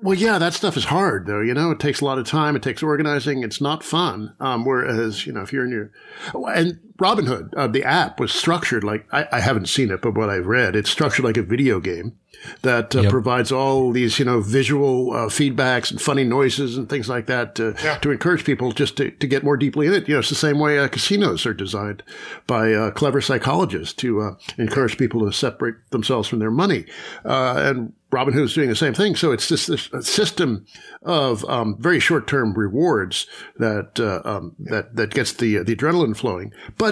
Well, 0.00 0.16
yeah, 0.16 0.38
that 0.38 0.54
stuff 0.54 0.76
is 0.76 0.84
hard 0.84 1.26
though. 1.26 1.40
You 1.40 1.54
know, 1.54 1.72
it 1.72 1.80
takes 1.80 2.00
a 2.00 2.04
lot 2.04 2.18
of 2.18 2.26
time. 2.26 2.54
It 2.54 2.62
takes 2.62 2.82
organizing. 2.82 3.42
It's 3.42 3.60
not 3.60 3.82
fun. 3.82 4.34
Um, 4.38 4.64
whereas, 4.64 5.26
you 5.26 5.32
know, 5.32 5.42
if 5.42 5.52
you're 5.52 5.64
in 5.64 5.70
your, 5.70 5.90
and 6.54 6.78
Robinhood, 6.98 7.54
uh, 7.56 7.68
the 7.68 7.84
app 7.84 8.18
was 8.18 8.32
structured 8.32 8.82
like, 8.82 9.06
I, 9.12 9.28
I, 9.30 9.40
haven't 9.40 9.68
seen 9.68 9.92
it, 9.92 10.02
but 10.02 10.16
what 10.16 10.28
I've 10.28 10.46
read, 10.46 10.74
it's 10.74 10.90
structured 10.90 11.24
like 11.24 11.36
a 11.36 11.44
video 11.44 11.78
game 11.78 12.18
that 12.62 12.94
uh, 12.96 13.02
yep. 13.02 13.10
provides 13.10 13.52
all 13.52 13.92
these, 13.92 14.18
you 14.18 14.24
know, 14.24 14.40
visual 14.40 15.12
uh, 15.12 15.26
feedbacks 15.26 15.92
and 15.92 16.00
funny 16.00 16.24
noises 16.24 16.76
and 16.76 16.88
things 16.88 17.08
like 17.08 17.26
that 17.26 17.54
to, 17.54 17.76
yeah. 17.84 17.98
to 17.98 18.10
encourage 18.10 18.44
people 18.44 18.72
just 18.72 18.96
to, 18.96 19.12
to 19.12 19.28
get 19.28 19.44
more 19.44 19.56
deeply 19.56 19.86
in 19.86 19.92
it. 19.92 20.08
You 20.08 20.14
know, 20.14 20.20
it's 20.20 20.28
the 20.28 20.34
same 20.34 20.58
way 20.58 20.76
uh, 20.78 20.88
casinos 20.88 21.46
are 21.46 21.54
designed 21.54 22.02
by 22.48 22.72
uh, 22.72 22.90
clever 22.90 23.20
psychologists 23.20 23.94
to 23.94 24.20
uh, 24.20 24.34
encourage 24.56 24.98
people 24.98 25.24
to 25.24 25.32
separate 25.32 25.76
themselves 25.90 26.28
from 26.28 26.40
their 26.40 26.50
money. 26.50 26.84
and 27.24 27.92
Robinhood 28.10 28.44
is 28.44 28.54
doing 28.54 28.70
the 28.70 28.76
same 28.76 28.94
thing. 28.94 29.14
So 29.16 29.32
it's 29.32 29.48
just 29.48 29.66
this 29.66 29.90
system 30.00 30.64
of 31.02 31.44
um, 31.44 31.76
very 31.78 32.00
short-term 32.00 32.54
rewards 32.54 33.26
that 33.58 34.00
uh, 34.00 34.22
um, 34.24 34.56
that 34.60 34.96
that 34.96 35.10
gets 35.10 35.34
the 35.34 35.58
the 35.58 35.76
adrenaline 35.76 36.16
flowing. 36.16 36.52
But 36.78 36.87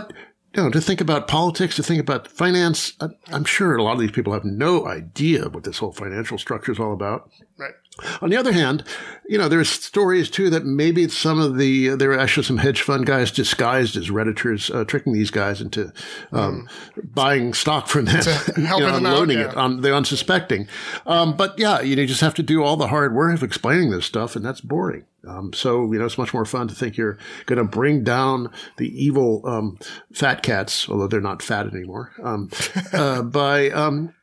you 0.54 0.62
know, 0.62 0.70
to 0.70 0.80
think 0.80 1.00
about 1.00 1.28
politics, 1.28 1.76
to 1.76 1.82
think 1.82 2.00
about 2.00 2.28
finance, 2.28 2.96
I'm 3.30 3.44
sure 3.44 3.76
a 3.76 3.82
lot 3.82 3.92
of 3.92 4.00
these 4.00 4.11
people 4.11 4.32
have 4.32 4.44
no 4.44 4.87
idea 4.87 5.48
what 5.48 5.64
this 5.64 5.78
whole 5.78 5.92
financial 5.92 6.38
structure 6.38 6.72
is 6.72 6.80
all 6.80 6.92
about. 6.94 7.30
Right. 7.59 7.74
On 8.20 8.28
the 8.28 8.37
other 8.37 8.52
hand, 8.52 8.85
you 9.26 9.38
know, 9.38 9.48
there's 9.48 9.70
stories 9.70 10.28
too 10.28 10.50
that 10.50 10.66
maybe 10.66 11.09
some 11.09 11.40
of 11.40 11.56
the, 11.56 11.90
there 11.90 12.12
are 12.12 12.18
actually 12.18 12.44
some 12.44 12.59
hedge 12.59 12.82
fund 12.82 13.06
guys 13.06 13.30
disguised 13.30 13.96
as 13.96 14.11
Redditors, 14.11 14.74
uh, 14.74 14.85
tricking 14.85 15.14
these 15.14 15.30
guys 15.30 15.62
into, 15.62 15.92
um, 16.30 16.68
mm. 16.94 17.14
buying 17.14 17.54
stock 17.54 17.88
from 17.88 18.04
them, 18.04 18.22
you 18.56 18.64
know, 18.64 18.98
loaning 18.98 19.38
yeah. 19.38 19.50
it 19.50 19.56
on 19.56 19.80
the 19.80 19.94
unsuspecting. 19.94 20.68
Um, 21.06 21.37
but 21.37 21.59
yeah, 21.59 21.80
you, 21.80 21.96
know, 21.96 22.02
you 22.02 22.09
just 22.09 22.20
have 22.20 22.35
to 22.35 22.42
do 22.42 22.62
all 22.62 22.76
the 22.76 22.88
hard 22.88 23.14
work 23.14 23.35
of 23.35 23.42
explaining 23.42 23.90
this 23.90 24.04
stuff 24.04 24.37
and 24.37 24.44
that's 24.44 24.61
boring. 24.61 25.06
Um, 25.26 25.52
so, 25.52 25.90
you 25.92 25.98
know, 25.98 26.04
it's 26.04 26.18
much 26.18 26.35
more 26.35 26.44
fun 26.44 26.68
to 26.68 26.74
think 26.74 26.96
you're 26.96 27.18
going 27.46 27.59
to 27.59 27.64
bring 27.64 28.04
down 28.04 28.50
the 28.76 28.88
evil, 29.02 29.42
um, 29.44 29.78
fat 30.12 30.42
cats, 30.42 30.88
although 30.88 31.09
they're 31.09 31.20
not 31.20 31.42
fat 31.42 31.66
anymore, 31.66 32.12
um, 32.22 32.50
uh, 32.92 33.22
by, 33.22 33.70
um, 33.70 34.14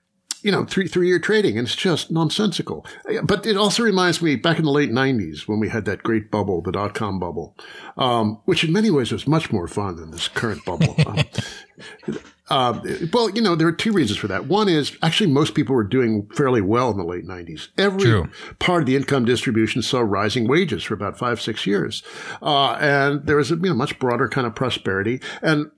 you 0.44 0.52
know, 0.52 0.66
three, 0.66 0.88
three 0.88 1.08
year 1.08 1.20
trading. 1.20 1.58
And 1.58 1.68
it's 1.68 1.76
just 1.76 2.12
nonsensical. 2.12 2.86
But 3.24 3.46
it 3.46 3.58
also 3.58 3.84
reminds 3.84 4.22
me 4.22 4.36
back 4.36 4.60
in 4.60 4.66
the 4.66 4.72
late 4.72 4.92
nineties 4.92 5.48
when 5.48 5.60
we 5.60 5.70
had 5.70 5.86
that 5.86 6.04
great 6.04 6.30
bubble, 6.30 6.62
the 6.62 6.72
dot 6.72 6.94
com 6.94 7.20
bubble, 7.20 7.56
um, 7.98 8.42
which 8.46 8.64
in 8.64 8.72
many 8.72 8.92
ways 8.92 9.12
was 9.12 9.28
much 9.28 9.52
more 9.52 9.68
fun 9.68 9.96
than 9.96 10.12
this 10.12 10.28
current 10.28 10.64
bubble. 10.66 10.96
um, 11.08 12.20
Um, 12.50 12.84
well, 13.12 13.30
you 13.30 13.42
know, 13.42 13.56
there 13.56 13.68
are 13.68 13.72
two 13.72 13.94
reasons 13.94 14.20
for 14.20 14.28
that. 14.28 14.46
One 14.46 14.68
is 14.68 14.96
actually 15.02 15.32
most 15.32 15.56
people 15.56 15.74
were 15.76 15.84
doing 15.84 16.28
fairly 16.36 16.62
well 16.62 16.92
in 16.92 16.98
the 16.98 17.04
late 17.04 17.26
90s. 17.26 17.70
Every 17.78 18.02
True. 18.02 18.30
part 18.60 18.84
of 18.84 18.86
the 18.86 18.96
income 18.96 19.26
distribution 19.26 19.82
saw 19.82 20.02
rising 20.02 20.48
wages 20.48 20.84
for 20.84 20.94
about 20.94 21.18
five, 21.18 21.42
six 21.42 21.66
years. 21.66 22.04
Uh, 22.42 22.74
and 22.74 23.26
there 23.26 23.38
was 23.38 23.52
a 23.52 23.56
you 23.56 23.62
know, 23.70 23.74
much 23.74 23.98
broader 23.98 24.28
kind 24.28 24.46
of 24.46 24.54
prosperity. 24.54 25.22
And 25.42 25.72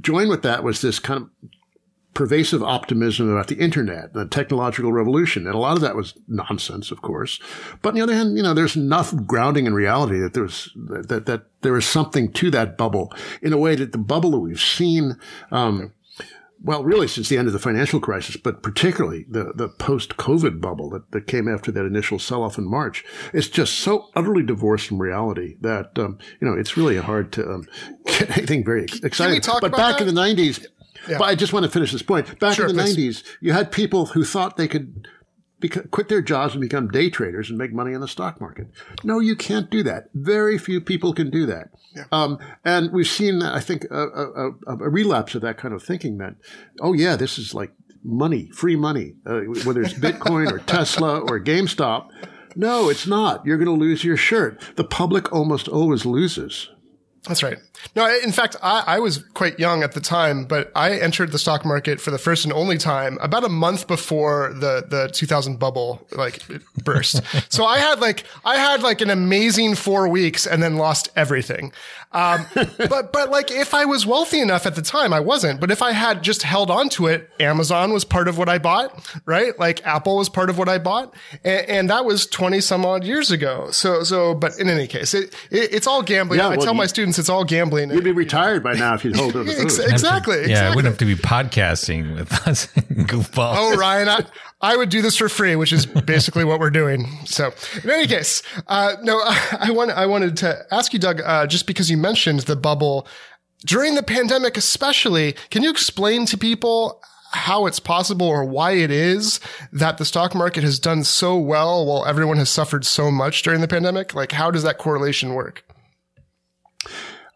joined 0.00 0.28
with 0.28 0.42
that 0.42 0.62
was 0.62 0.82
this 0.82 0.98
kind 0.98 1.24
of 1.24 1.50
pervasive 2.14 2.62
optimism 2.62 3.30
about 3.30 3.48
the 3.48 3.56
internet, 3.56 4.12
the 4.14 4.26
technological 4.26 4.92
revolution. 4.92 5.46
And 5.46 5.54
a 5.54 5.58
lot 5.58 5.76
of 5.76 5.80
that 5.82 5.94
was 5.96 6.14
nonsense, 6.26 6.90
of 6.90 7.02
course. 7.02 7.40
But 7.82 7.90
on 7.90 7.94
the 7.94 8.00
other 8.00 8.14
hand, 8.14 8.36
you 8.36 8.42
know, 8.42 8.54
there's 8.54 8.76
enough 8.76 9.14
grounding 9.26 9.66
in 9.66 9.74
reality 9.74 10.18
that 10.18 10.34
there 10.34 10.42
was, 10.42 10.70
that, 10.74 11.26
that 11.26 11.42
there 11.62 11.76
is 11.76 11.86
something 11.86 12.32
to 12.32 12.50
that 12.50 12.76
bubble 12.76 13.12
in 13.42 13.52
a 13.52 13.58
way 13.58 13.76
that 13.76 13.92
the 13.92 13.98
bubble 13.98 14.32
that 14.32 14.40
we've 14.40 14.60
seen, 14.60 15.16
um, 15.52 15.92
well, 16.62 16.84
really 16.84 17.08
since 17.08 17.28
the 17.28 17.38
end 17.38 17.46
of 17.46 17.52
the 17.52 17.58
financial 17.58 18.00
crisis, 18.00 18.36
but 18.36 18.62
particularly 18.62 19.24
the, 19.28 19.52
the 19.54 19.68
post-COVID 19.68 20.60
bubble 20.60 20.90
that, 20.90 21.10
that 21.12 21.26
came 21.26 21.48
after 21.48 21.70
that 21.70 21.86
initial 21.86 22.18
sell-off 22.18 22.58
in 22.58 22.68
March, 22.68 23.04
is 23.32 23.48
just 23.48 23.74
so 23.78 24.08
utterly 24.16 24.42
divorced 24.42 24.88
from 24.88 25.00
reality 25.00 25.56
that, 25.60 25.96
um, 25.96 26.18
you 26.40 26.46
know, 26.46 26.54
it's 26.54 26.76
really 26.76 26.98
hard 26.98 27.32
to 27.32 27.50
um, 27.50 27.66
get 28.06 28.36
anything 28.36 28.64
very 28.64 28.84
exciting. 29.02 29.40
but 29.60 29.72
back 29.72 29.98
that? 29.98 30.08
in 30.08 30.14
the 30.14 30.20
90s, 30.20 30.66
Yeah. 31.08 31.18
but 31.18 31.24
I 31.24 31.34
just 31.34 31.52
want 31.52 31.64
to 31.64 31.70
finish 31.70 31.92
this 31.92 32.02
point. 32.02 32.38
Back 32.38 32.56
Sure, 32.56 32.68
in 32.68 32.76
the 32.76 32.82
please. 32.82 33.22
90s, 33.22 33.24
you 33.40 33.52
had 33.52 33.72
people 33.72 34.06
who 34.06 34.24
thought 34.24 34.56
they 34.56 34.68
could 34.68 35.08
beca- 35.60 35.90
quit 35.90 36.08
their 36.08 36.22
jobs 36.22 36.52
and 36.54 36.60
become 36.60 36.88
day 36.88 37.08
traders 37.10 37.48
and 37.48 37.58
make 37.58 37.72
money 37.72 37.92
in 37.92 38.00
the 38.00 38.08
stock 38.08 38.40
market. 38.40 38.68
No, 39.04 39.18
you 39.20 39.34
can't 39.36 39.70
do 39.70 39.82
that. 39.84 40.08
Very 40.14 40.58
few 40.58 40.80
people 40.80 41.12
can 41.12 41.30
do 41.30 41.46
that. 41.46 41.68
Um, 42.12 42.38
and 42.64 42.92
we've 42.92 43.06
seen, 43.08 43.42
I 43.42 43.60
think, 43.60 43.84
a, 43.90 44.06
a, 44.08 44.48
a, 44.50 44.52
a 44.66 44.88
relapse 44.90 45.34
of 45.34 45.42
that 45.42 45.56
kind 45.58 45.74
of 45.74 45.82
thinking 45.82 46.18
that, 46.18 46.34
oh, 46.80 46.92
yeah, 46.92 47.16
this 47.16 47.38
is 47.38 47.54
like 47.54 47.72
money, 48.04 48.50
free 48.54 48.76
money, 48.76 49.14
uh, 49.26 49.40
whether 49.64 49.82
it's 49.82 49.94
Bitcoin 49.94 50.50
or 50.52 50.58
Tesla 50.66 51.18
or 51.20 51.40
GameStop. 51.40 52.08
No, 52.56 52.88
it's 52.88 53.06
not. 53.06 53.44
You're 53.46 53.58
going 53.58 53.66
to 53.66 53.84
lose 53.84 54.02
your 54.04 54.16
shirt. 54.16 54.60
The 54.76 54.84
public 54.84 55.32
almost 55.32 55.68
always 55.68 56.04
loses. 56.06 56.68
That's 57.26 57.42
right. 57.42 57.58
No, 57.94 58.08
in 58.22 58.32
fact, 58.32 58.56
I, 58.62 58.82
I 58.86 58.98
was 58.98 59.18
quite 59.34 59.58
young 59.58 59.82
at 59.82 59.92
the 59.92 60.00
time, 60.00 60.44
but 60.44 60.72
I 60.74 60.98
entered 60.98 61.32
the 61.32 61.38
stock 61.38 61.66
market 61.66 62.00
for 62.00 62.10
the 62.10 62.18
first 62.18 62.44
and 62.44 62.52
only 62.52 62.78
time 62.78 63.18
about 63.20 63.44
a 63.44 63.48
month 63.48 63.86
before 63.86 64.54
the 64.54 64.84
the 64.88 65.10
2000 65.12 65.58
bubble 65.58 66.06
like 66.12 66.42
burst. 66.82 67.22
so 67.52 67.66
I 67.66 67.78
had 67.78 68.00
like 68.00 68.24
I 68.44 68.56
had 68.56 68.82
like 68.82 69.02
an 69.02 69.10
amazing 69.10 69.74
four 69.74 70.08
weeks 70.08 70.46
and 70.46 70.62
then 70.62 70.76
lost 70.76 71.10
everything. 71.14 71.72
Um, 72.12 72.46
but 72.54 73.12
but 73.12 73.30
like 73.30 73.50
if 73.50 73.72
I 73.72 73.84
was 73.84 74.04
wealthy 74.04 74.40
enough 74.40 74.66
at 74.66 74.74
the 74.74 74.82
time, 74.82 75.12
I 75.12 75.20
wasn't. 75.20 75.60
But 75.60 75.70
if 75.70 75.82
I 75.82 75.92
had 75.92 76.22
just 76.22 76.42
held 76.42 76.70
on 76.70 76.88
to 76.90 77.06
it, 77.06 77.30
Amazon 77.38 77.92
was 77.92 78.04
part 78.04 78.26
of 78.28 78.36
what 78.36 78.48
I 78.48 78.58
bought, 78.58 78.92
right? 79.26 79.56
Like 79.58 79.84
Apple 79.86 80.16
was 80.16 80.28
part 80.28 80.50
of 80.50 80.58
what 80.58 80.68
I 80.68 80.78
bought, 80.78 81.14
and, 81.44 81.68
and 81.68 81.90
that 81.90 82.04
was 82.04 82.26
20 82.26 82.60
some 82.60 82.84
odd 82.84 83.04
years 83.04 83.30
ago. 83.30 83.70
So 83.70 84.02
so, 84.02 84.34
but 84.34 84.58
in 84.58 84.68
any 84.68 84.86
case, 84.86 85.14
it, 85.14 85.34
it 85.50 85.72
it's 85.72 85.86
all 85.86 86.02
gambling. 86.02 86.40
Yeah, 86.40 86.48
I 86.48 86.56
well, 86.56 86.66
tell 86.66 86.74
my 86.74 86.86
students 86.86 87.18
it's 87.18 87.28
all 87.28 87.44
gambling. 87.44 87.90
You'd 87.90 88.04
be 88.04 88.12
retired 88.12 88.62
by 88.62 88.74
now 88.74 88.94
if 88.94 89.04
you'd 89.04 89.16
hold 89.16 89.36
on 89.36 89.46
to 89.46 89.52
Ex- 89.60 89.76
food. 89.76 89.90
exactly. 89.90 90.50
Yeah, 90.50 90.66
I 90.66 90.74
wouldn't 90.74 90.86
have 90.86 90.98
to 90.98 91.04
be 91.04 91.14
podcasting 91.14 92.16
with 92.16 92.32
us 92.46 92.66
goofballs. 92.76 93.54
Oh, 93.56 93.76
Ryan, 93.76 94.08
I, 94.08 94.24
I 94.60 94.76
would 94.76 94.90
do 94.90 95.00
this 95.00 95.16
for 95.16 95.28
free, 95.28 95.56
which 95.56 95.72
is 95.72 95.86
basically 95.86 96.44
what 96.44 96.60
we're 96.60 96.70
doing. 96.70 97.06
So, 97.24 97.52
in 97.82 97.88
any 97.88 98.06
case, 98.06 98.42
uh, 98.66 98.96
no, 99.02 99.16
I, 99.16 99.58
I 99.60 99.70
want, 99.70 99.90
I 99.90 100.06
wanted 100.06 100.36
to 100.38 100.66
ask 100.70 100.92
you, 100.92 100.98
Doug, 100.98 101.20
uh, 101.22 101.46
just 101.46 101.66
because 101.66 101.90
you 101.90 101.96
mentioned 102.00 102.40
the 102.40 102.56
bubble 102.56 103.06
during 103.64 103.94
the 103.94 104.02
pandemic, 104.02 104.56
especially, 104.56 105.34
can 105.50 105.62
you 105.62 105.70
explain 105.70 106.26
to 106.26 106.38
people 106.38 107.00
how 107.32 107.66
it's 107.66 107.78
possible 107.78 108.26
or 108.26 108.44
why 108.44 108.72
it 108.72 108.90
is 108.90 109.38
that 109.72 109.98
the 109.98 110.04
stock 110.04 110.34
market 110.34 110.64
has 110.64 110.78
done 110.78 111.04
so 111.04 111.36
well 111.36 111.86
while 111.86 112.04
everyone 112.06 112.38
has 112.38 112.50
suffered 112.50 112.84
so 112.84 113.10
much 113.10 113.42
during 113.42 113.60
the 113.60 113.68
pandemic? 113.68 114.14
Like, 114.14 114.32
how 114.32 114.50
does 114.50 114.62
that 114.62 114.78
correlation 114.78 115.34
work? 115.34 115.64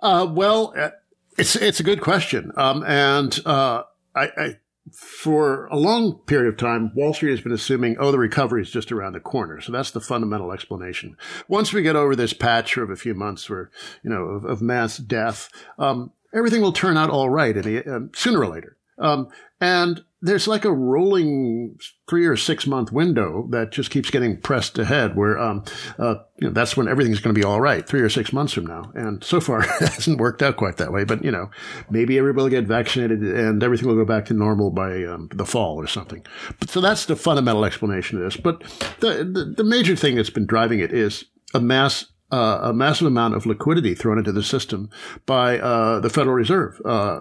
Uh, 0.00 0.26
well, 0.28 0.72
uh, 0.76 0.90
it's 1.38 1.56
it's 1.56 1.80
a 1.80 1.82
good 1.82 2.00
question, 2.00 2.52
um, 2.56 2.84
and 2.84 3.38
uh, 3.46 3.84
I, 4.14 4.28
I 4.36 4.56
for 4.92 5.66
a 5.66 5.76
long 5.76 6.18
period 6.26 6.48
of 6.48 6.58
time, 6.58 6.92
Wall 6.94 7.14
Street 7.14 7.30
has 7.30 7.40
been 7.40 7.52
assuming, 7.52 7.96
oh, 7.98 8.12
the 8.12 8.18
recovery 8.18 8.62
is 8.62 8.70
just 8.70 8.92
around 8.92 9.14
the 9.14 9.20
corner. 9.20 9.60
So 9.60 9.72
that's 9.72 9.90
the 9.90 10.00
fundamental 10.00 10.52
explanation. 10.52 11.16
Once 11.48 11.72
we 11.72 11.82
get 11.82 11.96
over 11.96 12.14
this 12.14 12.32
patch 12.32 12.76
of 12.76 12.90
a 12.90 12.96
few 12.96 13.14
months, 13.14 13.48
where 13.48 13.70
you 14.02 14.10
know 14.10 14.22
of, 14.24 14.44
of 14.44 14.62
mass 14.62 14.98
death, 14.98 15.48
um, 15.78 16.12
everything 16.34 16.60
will 16.60 16.72
turn 16.72 16.96
out 16.96 17.10
all 17.10 17.30
right, 17.30 17.54
the, 17.54 17.82
um, 17.86 18.10
sooner 18.14 18.40
or 18.40 18.48
later. 18.48 18.76
Um, 18.98 19.28
and 19.60 20.04
there's 20.24 20.48
like 20.48 20.64
a 20.64 20.72
rolling 20.72 21.76
three 22.08 22.24
or 22.24 22.34
six 22.34 22.66
month 22.66 22.90
window 22.90 23.46
that 23.50 23.72
just 23.72 23.90
keeps 23.90 24.08
getting 24.10 24.40
pressed 24.40 24.78
ahead 24.78 25.16
where, 25.16 25.38
um, 25.38 25.62
uh, 25.98 26.14
you 26.38 26.48
know, 26.48 26.50
that's 26.50 26.78
when 26.78 26.88
everything's 26.88 27.20
going 27.20 27.34
to 27.34 27.38
be 27.38 27.44
all 27.44 27.60
right 27.60 27.86
three 27.86 28.00
or 28.00 28.08
six 28.08 28.32
months 28.32 28.54
from 28.54 28.64
now. 28.64 28.90
And 28.94 29.22
so 29.22 29.38
far 29.38 29.60
it 29.82 29.88
hasn't 29.88 30.18
worked 30.18 30.42
out 30.42 30.56
quite 30.56 30.78
that 30.78 30.92
way, 30.92 31.04
but 31.04 31.22
you 31.22 31.30
know, 31.30 31.50
maybe 31.90 32.16
everybody 32.16 32.44
will 32.44 32.50
get 32.50 32.64
vaccinated 32.64 33.22
and 33.22 33.62
everything 33.62 33.86
will 33.86 33.96
go 33.96 34.06
back 34.06 34.24
to 34.26 34.34
normal 34.34 34.70
by 34.70 35.04
um, 35.04 35.28
the 35.30 35.44
fall 35.44 35.76
or 35.76 35.86
something. 35.86 36.24
But 36.58 36.70
so 36.70 36.80
that's 36.80 37.04
the 37.04 37.16
fundamental 37.16 37.66
explanation 37.66 38.16
of 38.16 38.24
this. 38.24 38.38
But 38.38 38.62
the, 39.00 39.28
the, 39.30 39.54
the 39.56 39.64
major 39.64 39.94
thing 39.94 40.14
that's 40.14 40.30
been 40.30 40.46
driving 40.46 40.80
it 40.80 40.92
is 40.92 41.26
a 41.52 41.60
mass 41.60 42.06
uh, 42.32 42.60
a 42.62 42.72
massive 42.72 43.06
amount 43.06 43.34
of 43.34 43.44
liquidity 43.44 43.94
thrown 43.94 44.18
into 44.18 44.32
the 44.32 44.42
system 44.42 44.88
by 45.26 45.58
uh, 45.58 46.00
the 46.00 46.10
Federal 46.10 46.34
Reserve. 46.34 46.80
Uh, 46.84 47.20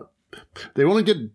they 0.74 0.84
only 0.84 1.04
did 1.04 1.32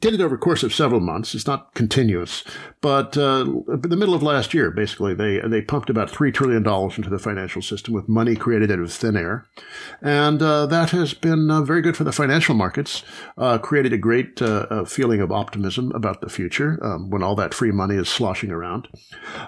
did 0.00 0.14
it 0.14 0.20
over 0.20 0.34
a 0.34 0.38
course 0.38 0.62
of 0.62 0.74
several 0.74 1.00
months. 1.00 1.34
It's 1.34 1.46
not 1.46 1.72
continuous, 1.74 2.44
but 2.80 3.16
uh, 3.16 3.46
in 3.68 3.80
the 3.80 3.96
middle 3.96 4.14
of 4.14 4.22
last 4.22 4.52
year, 4.52 4.70
basically, 4.70 5.14
they 5.14 5.40
they 5.40 5.62
pumped 5.62 5.88
about 5.88 6.10
three 6.10 6.30
trillion 6.30 6.62
dollars 6.62 6.98
into 6.98 7.08
the 7.08 7.18
financial 7.18 7.62
system 7.62 7.94
with 7.94 8.08
money 8.08 8.36
created 8.36 8.70
out 8.70 8.80
of 8.80 8.92
thin 8.92 9.16
air, 9.16 9.46
and 10.02 10.42
uh, 10.42 10.66
that 10.66 10.90
has 10.90 11.14
been 11.14 11.50
uh, 11.50 11.62
very 11.62 11.80
good 11.80 11.96
for 11.96 12.04
the 12.04 12.12
financial 12.12 12.54
markets. 12.54 13.02
Uh, 13.38 13.56
created 13.56 13.92
a 13.92 13.98
great 13.98 14.42
uh, 14.42 14.66
uh, 14.68 14.84
feeling 14.84 15.20
of 15.20 15.32
optimism 15.32 15.90
about 15.92 16.20
the 16.20 16.28
future 16.28 16.78
um, 16.84 17.08
when 17.08 17.22
all 17.22 17.34
that 17.34 17.54
free 17.54 17.72
money 17.72 17.94
is 17.94 18.08
sloshing 18.08 18.50
around. 18.50 18.88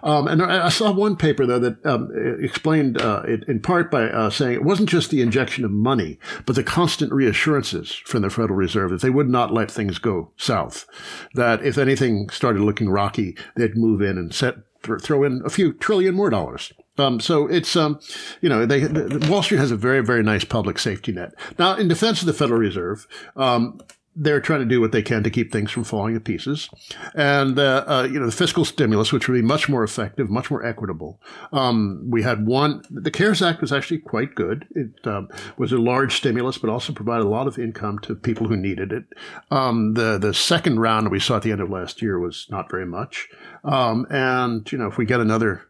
Um, 0.03 0.27
and 0.27 0.43
I 0.43 0.69
saw 0.71 0.93
one 0.93 1.17
paper 1.17 1.45
though 1.45 1.59
that 1.59 1.85
um, 1.85 2.11
explained 2.41 2.97
it 3.01 3.45
in 3.49 3.61
part 3.61 3.91
by 3.91 4.05
uh, 4.05 4.31
saying 4.31 4.55
it 4.55 4.65
wasn't 4.65 4.89
just 4.89 5.11
the 5.11 5.21
injection 5.21 5.65
of 5.65 5.71
money, 5.71 6.19
but 6.47 6.57
the 6.57 6.65
constant 6.65 7.13
reassurances 7.13 7.93
from 7.93 8.23
the 8.23 8.31
Federal 8.31 8.57
Reserve 8.57 8.91
that 8.91 9.03
they 9.03 9.11
would 9.11 9.29
not 9.29 9.53
let 9.53 9.71
things 9.71 9.99
go 9.99 10.33
south. 10.37 10.87
That 11.35 11.65
if 11.65 11.79
anything 11.79 12.29
started 12.31 12.63
looking 12.63 12.89
rocky, 12.89 13.37
they'd 13.57 13.77
move 13.77 14.01
in 14.01 14.19
and 14.19 14.35
set 14.35 14.57
th- 14.83 15.01
throw 15.01 15.25
in 15.25 15.43
a 15.45 15.51
few 15.51 15.73
trillion 15.73 16.15
more 16.15 16.31
dollars. 16.31 16.73
Um, 16.99 17.21
so 17.21 17.47
it's, 17.47 17.77
um, 17.77 18.01
you 18.41 18.49
know, 18.49 18.65
they, 18.65 18.81
the, 18.81 19.29
Wall 19.31 19.43
Street 19.43 19.59
has 19.59 19.71
a 19.71 19.77
very, 19.77 20.03
very 20.03 20.23
nice 20.23 20.45
public 20.45 20.79
safety 20.79 21.13
net. 21.13 21.35
Now, 21.59 21.75
in 21.75 21.89
defense 21.89 22.21
of 22.21 22.27
the 22.27 22.33
Federal 22.33 22.59
Reserve, 22.61 23.07
um, 23.37 23.81
they're 24.17 24.41
trying 24.41 24.61
to 24.61 24.67
do 24.67 24.81
what 24.81 24.93
they 24.93 25.03
can 25.03 25.23
to 25.23 25.31
keep 25.31 25.53
things 25.53 25.71
from 25.71 25.85
falling 25.85 26.15
to 26.15 26.21
pieces. 26.21 26.71
And, 27.15 27.59
uh, 27.59 27.85
uh, 27.87 28.09
you 28.11 28.19
know, 28.19 28.27
the 28.27 28.33
fiscal 28.33 28.65
stimulus, 28.65 29.13
which 29.13 29.29
would 29.29 29.35
be 29.35 29.43
much 29.43 29.69
more 29.69 29.85
effective, 29.85 30.31
much 30.31 30.51
more 30.51 30.65
equitable. 30.65 31.21
Um, 31.53 32.07
we 32.09 32.23
had 32.23 32.47
one, 32.47 32.83
the 32.91 33.11
CARES 33.11 33.43
Act 33.43 33.61
was 33.61 33.73
actually 33.73 33.99
quite 33.99 34.35
good. 34.35 34.67
It 34.75 35.07
um, 35.07 35.29
was 35.59 35.71
a 35.73 35.79
large 35.79 36.17
stimulus, 36.17 36.57
but 36.57 36.71
also 36.71 36.95
provided 36.95 37.25
a 37.25 37.29
lot 37.29 37.47
of 37.47 37.59
income 37.59 37.99
to 38.01 38.15
people 38.15 38.49
who 38.49 38.57
needed 38.57 38.91
it. 38.91 39.05
Um, 39.51 39.95
the, 39.95 40.19
the 40.19 40.33
second 40.33 40.81
round 40.81 41.11
we 41.11 41.21
saw 41.21 41.37
at 41.37 41.43
the 41.43 41.53
end 41.53 41.61
of 41.61 41.71
last 41.71 42.01
year 42.01 42.19
was 42.19 42.47
not 42.51 42.71
very 42.71 42.87
much. 42.87 43.29
Um, 43.65 44.07
and, 44.11 44.71
you 44.73 44.79
know, 44.79 44.87
if 44.87 44.97
we 44.97 45.05
get 45.05 45.21
another, 45.21 45.63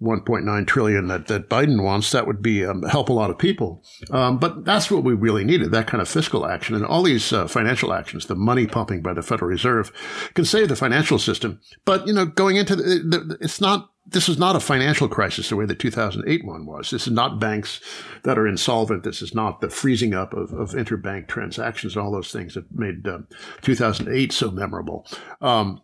1.9 0.00 0.66
trillion 0.66 1.08
that, 1.08 1.26
that 1.26 1.48
Biden 1.48 1.82
wants, 1.82 2.12
that 2.12 2.26
would 2.26 2.40
be 2.40 2.64
um, 2.64 2.82
help 2.82 3.08
a 3.08 3.12
lot 3.12 3.30
of 3.30 3.38
people. 3.38 3.82
Um, 4.10 4.38
but 4.38 4.64
that's 4.64 4.90
what 4.90 5.02
we 5.02 5.14
really 5.14 5.44
needed, 5.44 5.72
that 5.72 5.88
kind 5.88 6.00
of 6.00 6.08
fiscal 6.08 6.46
action. 6.46 6.76
And 6.76 6.86
all 6.86 7.02
these 7.02 7.32
uh, 7.32 7.48
financial 7.48 7.92
actions, 7.92 8.26
the 8.26 8.36
money 8.36 8.66
pumping 8.66 9.02
by 9.02 9.12
the 9.12 9.22
Federal 9.22 9.50
Reserve 9.50 9.92
can 10.34 10.44
save 10.44 10.68
the 10.68 10.76
financial 10.76 11.18
system. 11.18 11.60
But, 11.84 12.06
you 12.06 12.12
know, 12.12 12.26
going 12.26 12.56
into 12.56 12.76
the, 12.76 12.82
the 12.84 13.38
it's 13.40 13.60
not, 13.60 13.90
this 14.10 14.28
is 14.28 14.38
not 14.38 14.56
a 14.56 14.60
financial 14.60 15.08
crisis 15.08 15.48
the 15.48 15.56
way 15.56 15.66
the 15.66 15.74
2008 15.74 16.44
one 16.44 16.64
was. 16.64 16.90
This 16.90 17.06
is 17.06 17.12
not 17.12 17.40
banks 17.40 17.80
that 18.22 18.38
are 18.38 18.46
insolvent. 18.46 19.02
This 19.02 19.20
is 19.20 19.34
not 19.34 19.60
the 19.60 19.68
freezing 19.68 20.14
up 20.14 20.32
of, 20.32 20.52
of 20.52 20.70
interbank 20.70 21.26
transactions 21.26 21.94
and 21.94 22.04
all 22.04 22.12
those 22.12 22.32
things 22.32 22.54
that 22.54 22.64
made 22.72 23.06
um, 23.06 23.26
2008 23.62 24.32
so 24.32 24.50
memorable. 24.50 25.06
Um, 25.40 25.82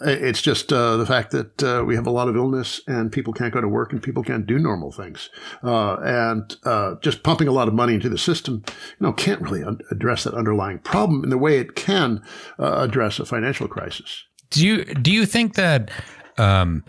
it's 0.00 0.40
just 0.40 0.72
uh, 0.72 0.96
the 0.96 1.06
fact 1.06 1.30
that 1.32 1.62
uh, 1.62 1.84
we 1.86 1.94
have 1.94 2.06
a 2.06 2.10
lot 2.10 2.28
of 2.28 2.36
illness 2.36 2.80
and 2.86 3.12
people 3.12 3.32
can't 3.32 3.52
go 3.52 3.60
to 3.60 3.68
work 3.68 3.92
and 3.92 4.02
people 4.02 4.22
can't 4.22 4.46
do 4.46 4.58
normal 4.58 4.92
things. 4.92 5.28
Uh, 5.62 5.96
and 5.96 6.56
uh, 6.64 6.94
just 7.02 7.22
pumping 7.22 7.48
a 7.48 7.52
lot 7.52 7.68
of 7.68 7.74
money 7.74 7.94
into 7.94 8.08
the 8.08 8.18
system, 8.18 8.62
you 8.66 9.06
know, 9.06 9.12
can't 9.12 9.40
really 9.42 9.62
un- 9.62 9.80
address 9.90 10.24
that 10.24 10.34
underlying 10.34 10.78
problem 10.78 11.22
in 11.24 11.30
the 11.30 11.38
way 11.38 11.58
it 11.58 11.74
can 11.74 12.22
uh, 12.58 12.76
address 12.78 13.18
a 13.18 13.26
financial 13.26 13.68
crisis. 13.68 14.24
Do 14.50 14.66
you 14.66 14.84
do 14.84 15.12
you 15.12 15.26
think 15.26 15.54
that 15.54 15.90
um, 16.38 16.84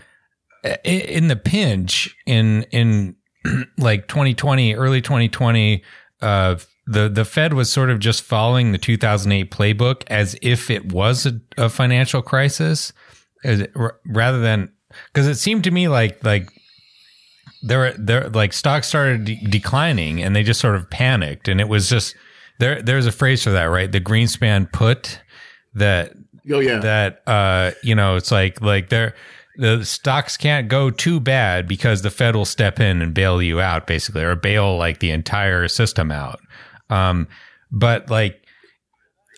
in 0.84 1.28
the 1.28 1.36
pinch 1.36 2.16
in 2.26 2.64
in 2.72 3.16
like 3.78 4.08
2020, 4.08 4.76
early 4.76 5.02
2020, 5.02 5.84
uh, 6.22 6.56
the 6.88 7.10
the 7.10 7.26
Fed 7.26 7.54
was 7.54 7.72
sort 7.72 7.90
of 7.90 8.00
just 8.00 8.24
following 8.24 8.72
the 8.72 8.78
2008 8.78 9.52
playbook 9.52 10.04
as 10.08 10.36
if 10.42 10.70
it 10.70 10.92
was 10.92 11.26
a, 11.26 11.40
a 11.58 11.70
financial 11.70 12.22
crisis, 12.22 12.92
it, 13.44 13.72
rather 14.06 14.40
than 14.40 14.72
because 15.14 15.28
it 15.28 15.36
seemed 15.36 15.64
to 15.64 15.72
me 15.72 15.88
like 15.88 16.24
like 16.24 16.50
there 17.62 17.94
there 17.94 18.30
like 18.30 18.54
stocks 18.54 18.88
started 18.88 19.26
de- 19.26 19.36
declining 19.48 20.22
and 20.22 20.36
they 20.36 20.44
just 20.44 20.60
sort 20.60 20.76
of 20.76 20.90
panicked. 20.90 21.48
And 21.48 21.62
it 21.62 21.70
was 21.70 21.90
just 21.90 22.16
there 22.60 22.82
there's 22.82 23.06
a 23.06 23.12
phrase 23.12 23.44
for 23.44 23.52
that 23.52 23.66
right? 23.66 23.92
The 23.92 24.02
Greenspan 24.02 24.72
put 24.72 25.22
that 25.76 26.14
oh 26.52 26.60
yeah. 26.60 26.80
that 26.80 27.22
uh 27.28 27.72
you 27.84 27.96
know 27.96 28.16
it's 28.16 28.32
like 28.32 28.60
like 28.62 28.90
there 28.90 29.14
the 29.58 29.86
stocks 29.86 30.38
can't 30.38 30.68
go 30.70 30.90
too 30.90 31.20
bad 31.20 31.68
because 31.68 32.02
the 32.02 32.10
Fed 32.10 32.36
will 32.36 32.46
step 32.46 32.80
in 32.80 33.02
and 33.02 33.14
bail 33.14 33.42
you 33.42 33.62
out 33.62 33.86
basically 33.86 34.24
or 34.24 34.36
bail 34.36 34.78
like 34.78 35.00
the 35.00 35.12
entire 35.12 35.68
system 35.68 36.12
out 36.12 36.40
um, 36.92 37.28
but 37.72 38.10
like, 38.10 38.46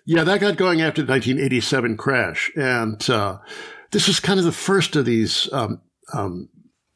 yeah, 0.06 0.24
that 0.26 0.42
got 0.42 0.58
going 0.58 0.82
after 0.82 1.02
the 1.02 1.12
1987 1.12 1.96
crash, 1.96 2.52
and 2.58 3.10
uh, 3.10 3.38
this 3.92 4.08
was 4.08 4.20
kind 4.20 4.40
of 4.40 4.46
the 4.46 4.52
first 4.52 4.96
of 4.98 5.06
these 5.06 5.52
um, 5.54 5.82
um, 6.14 6.50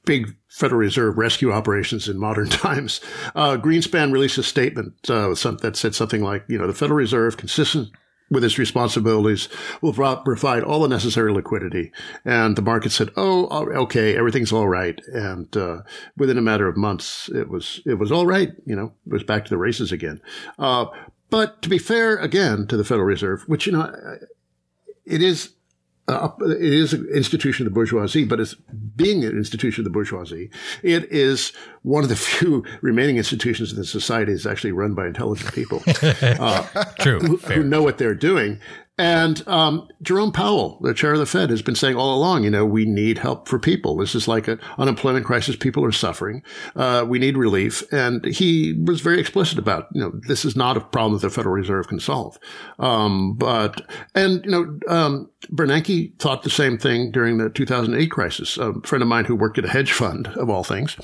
big 0.05 0.35
Federal 0.49 0.79
Reserve 0.79 1.17
rescue 1.17 1.51
operations 1.51 2.09
in 2.09 2.17
modern 2.17 2.49
times. 2.49 2.99
Uh, 3.35 3.57
Greenspan 3.57 4.11
released 4.11 4.39
a 4.39 4.43
statement 4.43 4.93
uh, 5.09 5.29
that 5.61 5.75
said 5.75 5.93
something 5.93 6.23
like, 6.23 6.43
you 6.47 6.57
know, 6.57 6.67
the 6.67 6.73
Federal 6.73 6.97
Reserve, 6.97 7.37
consistent 7.37 7.89
with 8.29 8.43
its 8.43 8.57
responsibilities, 8.57 9.49
will 9.81 9.93
provide 9.93 10.63
all 10.63 10.81
the 10.81 10.87
necessary 10.87 11.31
liquidity. 11.31 11.91
And 12.25 12.55
the 12.55 12.61
market 12.61 12.91
said, 12.91 13.11
"Oh, 13.15 13.47
okay, 13.83 14.17
everything's 14.17 14.51
all 14.51 14.67
right." 14.67 14.99
And 15.13 15.55
uh, 15.55 15.81
within 16.17 16.37
a 16.37 16.41
matter 16.41 16.67
of 16.67 16.77
months, 16.77 17.29
it 17.29 17.49
was 17.49 17.81
it 17.85 17.95
was 17.95 18.11
all 18.11 18.25
right. 18.25 18.51
You 18.65 18.75
know, 18.75 18.93
it 19.05 19.13
was 19.13 19.23
back 19.23 19.45
to 19.45 19.49
the 19.49 19.57
races 19.57 19.91
again. 19.91 20.21
Uh, 20.59 20.87
but 21.29 21.61
to 21.61 21.69
be 21.69 21.77
fair, 21.77 22.17
again, 22.17 22.67
to 22.67 22.77
the 22.77 22.83
Federal 22.83 23.05
Reserve, 23.05 23.43
which 23.47 23.65
you 23.65 23.73
know, 23.73 24.17
it 25.05 25.21
is 25.21 25.53
uh, 26.07 26.29
it 26.41 26.61
is 26.61 26.93
an 26.93 27.05
institution 27.13 27.65
of 27.65 27.71
the 27.71 27.75
bourgeoisie, 27.75 28.23
but 28.23 28.39
it's 28.39 28.55
being 28.95 29.25
an 29.25 29.31
institution 29.31 29.81
of 29.81 29.83
the 29.83 29.89
bourgeoisie. 29.89 30.49
It 30.81 31.11
is 31.11 31.51
one 31.81 32.03
of 32.03 32.09
the 32.09 32.15
few 32.37 32.63
remaining 32.81 33.17
institutions 33.17 33.71
in 33.71 33.77
the 33.77 33.85
society 33.85 34.31
that's 34.31 34.45
actually 34.45 34.71
run 34.71 34.93
by 34.93 35.07
intelligent 35.07 35.53
people. 35.53 35.83
Uh, 36.37 36.63
True. 36.99 37.19
Who, 37.19 37.37
who, 37.37 37.63
know 37.63 37.81
what 37.81 37.97
they're 37.97 38.15
doing. 38.15 38.59
And 38.97 39.47
um, 39.47 39.87
Jerome 40.01 40.31
Powell, 40.31 40.79
the 40.81 40.93
chair 40.93 41.13
of 41.13 41.19
the 41.19 41.25
Fed, 41.27 41.51
has 41.51 41.61
been 41.61 41.75
saying 41.75 41.95
all 41.95 42.15
along, 42.15 42.43
you 42.43 42.49
know, 42.49 42.65
we 42.65 42.85
need 42.85 43.19
help 43.19 43.47
for 43.47 43.59
people. 43.59 43.95
This 43.95 44.15
is 44.15 44.27
like 44.27 44.47
an 44.47 44.59
unemployment 44.79 45.25
crisis. 45.25 45.55
People 45.55 45.85
are 45.85 45.91
suffering. 45.91 46.41
Uh, 46.75 47.05
we 47.07 47.19
need 47.19 47.37
relief. 47.37 47.83
And 47.93 48.25
he 48.25 48.73
was 48.85 49.01
very 49.01 49.19
explicit 49.19 49.59
about, 49.59 49.87
you 49.93 50.01
know, 50.01 50.11
this 50.27 50.45
is 50.45 50.55
not 50.55 50.77
a 50.77 50.81
problem 50.81 51.13
that 51.13 51.27
the 51.27 51.29
Federal 51.29 51.53
Reserve 51.53 51.87
can 51.87 51.99
solve. 51.99 52.39
Um, 52.79 53.35
but, 53.35 53.81
and, 54.15 54.43
you 54.43 54.51
know, 54.51 54.79
um, 54.87 55.29
Bernanke 55.51 56.17
thought 56.19 56.41
the 56.41 56.49
same 56.49 56.79
thing 56.79 57.11
during 57.11 57.37
the 57.37 57.49
2008 57.49 58.09
crisis. 58.09 58.57
A 58.57 58.73
friend 58.81 59.03
of 59.03 59.07
mine 59.07 59.25
who 59.25 59.35
worked 59.35 59.59
at 59.59 59.65
a 59.65 59.69
hedge 59.69 59.91
fund, 59.91 60.27
of 60.29 60.49
all 60.49 60.63
things, 60.63 60.97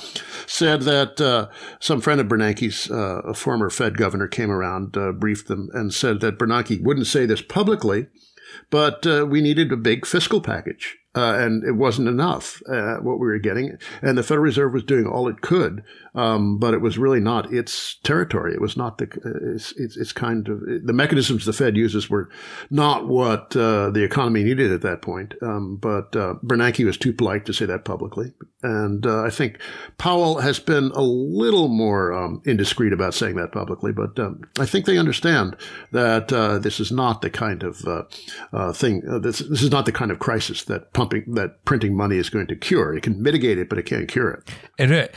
said 0.47 0.81
that 0.81 1.21
uh, 1.21 1.47
some 1.79 2.01
friend 2.01 2.19
of 2.19 2.27
Bernanke's, 2.27 2.89
uh, 2.89 3.21
a 3.23 3.35
former 3.35 3.69
Fed 3.69 3.97
governor, 3.97 4.27
came 4.27 4.49
around, 4.49 4.97
uh, 4.97 5.11
briefed 5.11 5.47
them, 5.47 5.69
and 5.73 5.93
said 5.93 6.19
that 6.21 6.39
Bernanke 6.39 6.81
wouldn't 6.81 7.07
say 7.07 7.25
this 7.27 7.41
publicly, 7.41 7.82
but 8.69 9.05
uh, 9.05 9.25
we 9.25 9.41
needed 9.41 9.71
a 9.71 9.77
big 9.77 10.05
fiscal 10.05 10.41
package. 10.41 10.97
Uh, 11.15 11.35
and 11.37 11.63
it 11.63 11.73
wasn't 11.73 12.07
enough 12.07 12.61
uh, 12.67 12.95
what 12.95 13.19
we 13.19 13.27
were 13.27 13.37
getting. 13.37 13.77
And 14.01 14.17
the 14.17 14.23
Federal 14.23 14.45
Reserve 14.45 14.73
was 14.73 14.83
doing 14.83 15.05
all 15.05 15.27
it 15.27 15.41
could 15.41 15.83
um, 16.15 16.59
but 16.59 16.73
it 16.73 16.81
was 16.81 16.97
really 16.97 17.19
not 17.19 17.51
its 17.51 17.95
territory. 18.03 18.53
It 18.53 18.61
was 18.61 18.77
not 18.77 18.97
the 18.97 19.05
it's, 19.55 19.73
it's, 19.77 19.97
it's 19.97 20.13
kind 20.13 20.47
of 20.47 20.59
the 20.61 20.93
mechanisms 20.93 21.45
the 21.45 21.53
Fed 21.53 21.75
uses 21.75 22.09
were 22.09 22.29
not 22.69 23.07
what 23.07 23.55
uh, 23.55 23.89
the 23.89 24.03
economy 24.03 24.43
needed 24.43 24.71
at 24.71 24.81
that 24.81 25.01
point. 25.01 25.33
Um, 25.41 25.77
but 25.77 26.15
uh, 26.15 26.35
Bernanke 26.43 26.85
was 26.85 26.97
too 26.97 27.13
polite 27.13 27.45
to 27.45 27.53
say 27.53 27.65
that 27.65 27.85
publicly, 27.85 28.33
and 28.61 29.05
uh, 29.05 29.23
I 29.23 29.31
think 29.31 29.59
Powell 29.97 30.39
has 30.39 30.59
been 30.59 30.91
a 30.93 31.01
little 31.01 31.67
more 31.67 32.13
um, 32.13 32.41
indiscreet 32.45 32.93
about 32.93 33.15
saying 33.15 33.35
that 33.37 33.51
publicly. 33.51 33.91
But 33.91 34.19
um, 34.19 34.41
I 34.59 34.67
think 34.67 34.85
they 34.85 34.99
understand 34.99 35.55
that 35.91 36.31
uh, 36.31 36.59
this 36.59 36.79
is 36.79 36.91
not 36.91 37.23
the 37.23 37.31
kind 37.31 37.63
of 37.63 37.83
uh, 37.87 38.03
uh, 38.51 38.71
thing. 38.71 39.01
this 39.21 39.39
this 39.39 39.63
is 39.63 39.71
not 39.71 39.85
the 39.85 39.91
kind 39.91 40.11
of 40.11 40.19
crisis 40.19 40.63
that 40.65 40.93
pumping 41.03 41.33
that 41.35 41.63
printing 41.65 41.95
money 41.95 42.17
is 42.17 42.29
going 42.29 42.47
to 42.47 42.55
cure. 42.55 42.95
It 42.95 43.03
can 43.03 43.21
mitigate 43.21 43.57
it, 43.57 43.69
but 43.69 43.77
it 43.77 43.83
can't 43.83 44.07
cure 44.07 44.31
it. 44.31 44.91
It 44.91 45.15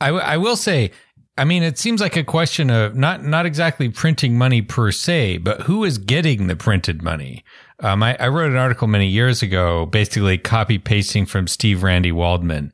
I, 0.00 0.06
w- 0.06 0.24
I 0.24 0.36
will 0.36 0.56
say, 0.56 0.90
I 1.36 1.44
mean, 1.44 1.62
it 1.62 1.78
seems 1.78 2.00
like 2.00 2.16
a 2.16 2.24
question 2.24 2.70
of 2.70 2.94
not 2.96 3.24
not 3.24 3.46
exactly 3.46 3.88
printing 3.88 4.36
money 4.36 4.62
per 4.62 4.92
se, 4.92 5.38
but 5.38 5.62
who 5.62 5.84
is 5.84 5.98
getting 5.98 6.46
the 6.46 6.56
printed 6.56 7.02
money? 7.02 7.44
Um, 7.80 8.02
I, 8.02 8.14
I, 8.16 8.28
wrote 8.28 8.50
an 8.50 8.58
article 8.58 8.88
many 8.88 9.06
years 9.06 9.42
ago, 9.42 9.86
basically 9.86 10.36
copy 10.36 10.78
pasting 10.78 11.24
from 11.24 11.46
Steve 11.46 11.82
Randy 11.82 12.12
Waldman, 12.12 12.72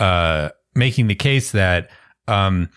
uh, 0.00 0.48
making 0.74 1.06
the 1.06 1.14
case 1.14 1.52
that 1.52 1.90
um, 2.26 2.68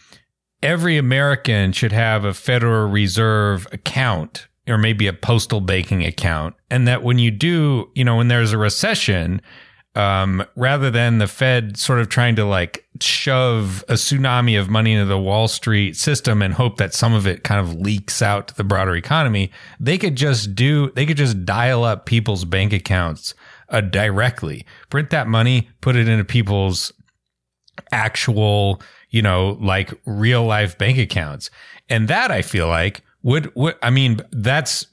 every 0.61 0.97
American 0.97 1.71
should 1.71 1.91
have 1.91 2.23
a 2.23 2.35
Federal 2.35 2.87
Reserve 2.87 3.67
account 3.71 4.47
or 4.71 4.77
maybe 4.77 5.07
a 5.07 5.13
postal 5.13 5.61
banking 5.61 6.05
account, 6.05 6.55
and 6.69 6.87
that 6.87 7.03
when 7.03 7.19
you 7.19 7.29
do, 7.31 7.89
you 7.93 8.03
know, 8.03 8.15
when 8.15 8.29
there's 8.29 8.53
a 8.53 8.57
recession, 8.57 9.41
um, 9.95 10.45
rather 10.55 10.89
than 10.89 11.17
the 11.17 11.27
Fed 11.27 11.77
sort 11.77 11.99
of 11.99 12.07
trying 12.07 12.35
to 12.37 12.45
like 12.45 12.85
shove 13.01 13.83
a 13.89 13.93
tsunami 13.93 14.59
of 14.59 14.69
money 14.69 14.93
into 14.93 15.05
the 15.05 15.17
Wall 15.17 15.47
Street 15.47 15.97
system 15.97 16.41
and 16.41 16.53
hope 16.53 16.77
that 16.77 16.93
some 16.93 17.13
of 17.13 17.27
it 17.27 17.43
kind 17.43 17.59
of 17.59 17.75
leaks 17.75 18.21
out 18.21 18.47
to 18.47 18.55
the 18.55 18.63
broader 18.63 18.95
economy, 18.95 19.51
they 19.79 19.97
could 19.97 20.15
just 20.15 20.55
do, 20.55 20.91
they 20.91 21.05
could 21.05 21.17
just 21.17 21.45
dial 21.45 21.83
up 21.83 22.05
people's 22.05 22.45
bank 22.45 22.71
accounts 22.71 23.33
uh, 23.69 23.81
directly, 23.81 24.65
print 24.89 25.09
that 25.09 25.27
money, 25.27 25.69
put 25.81 25.95
it 25.95 26.07
into 26.07 26.23
people's 26.23 26.93
actual, 27.91 28.81
you 29.09 29.21
know, 29.21 29.57
like 29.59 29.93
real 30.05 30.45
life 30.45 30.77
bank 30.77 30.97
accounts. 30.97 31.49
And 31.89 32.07
that 32.07 32.31
I 32.31 32.41
feel 32.41 32.67
like 32.67 33.01
would, 33.23 33.51
I 33.83 33.89
mean 33.89 34.21
that's 34.31 34.85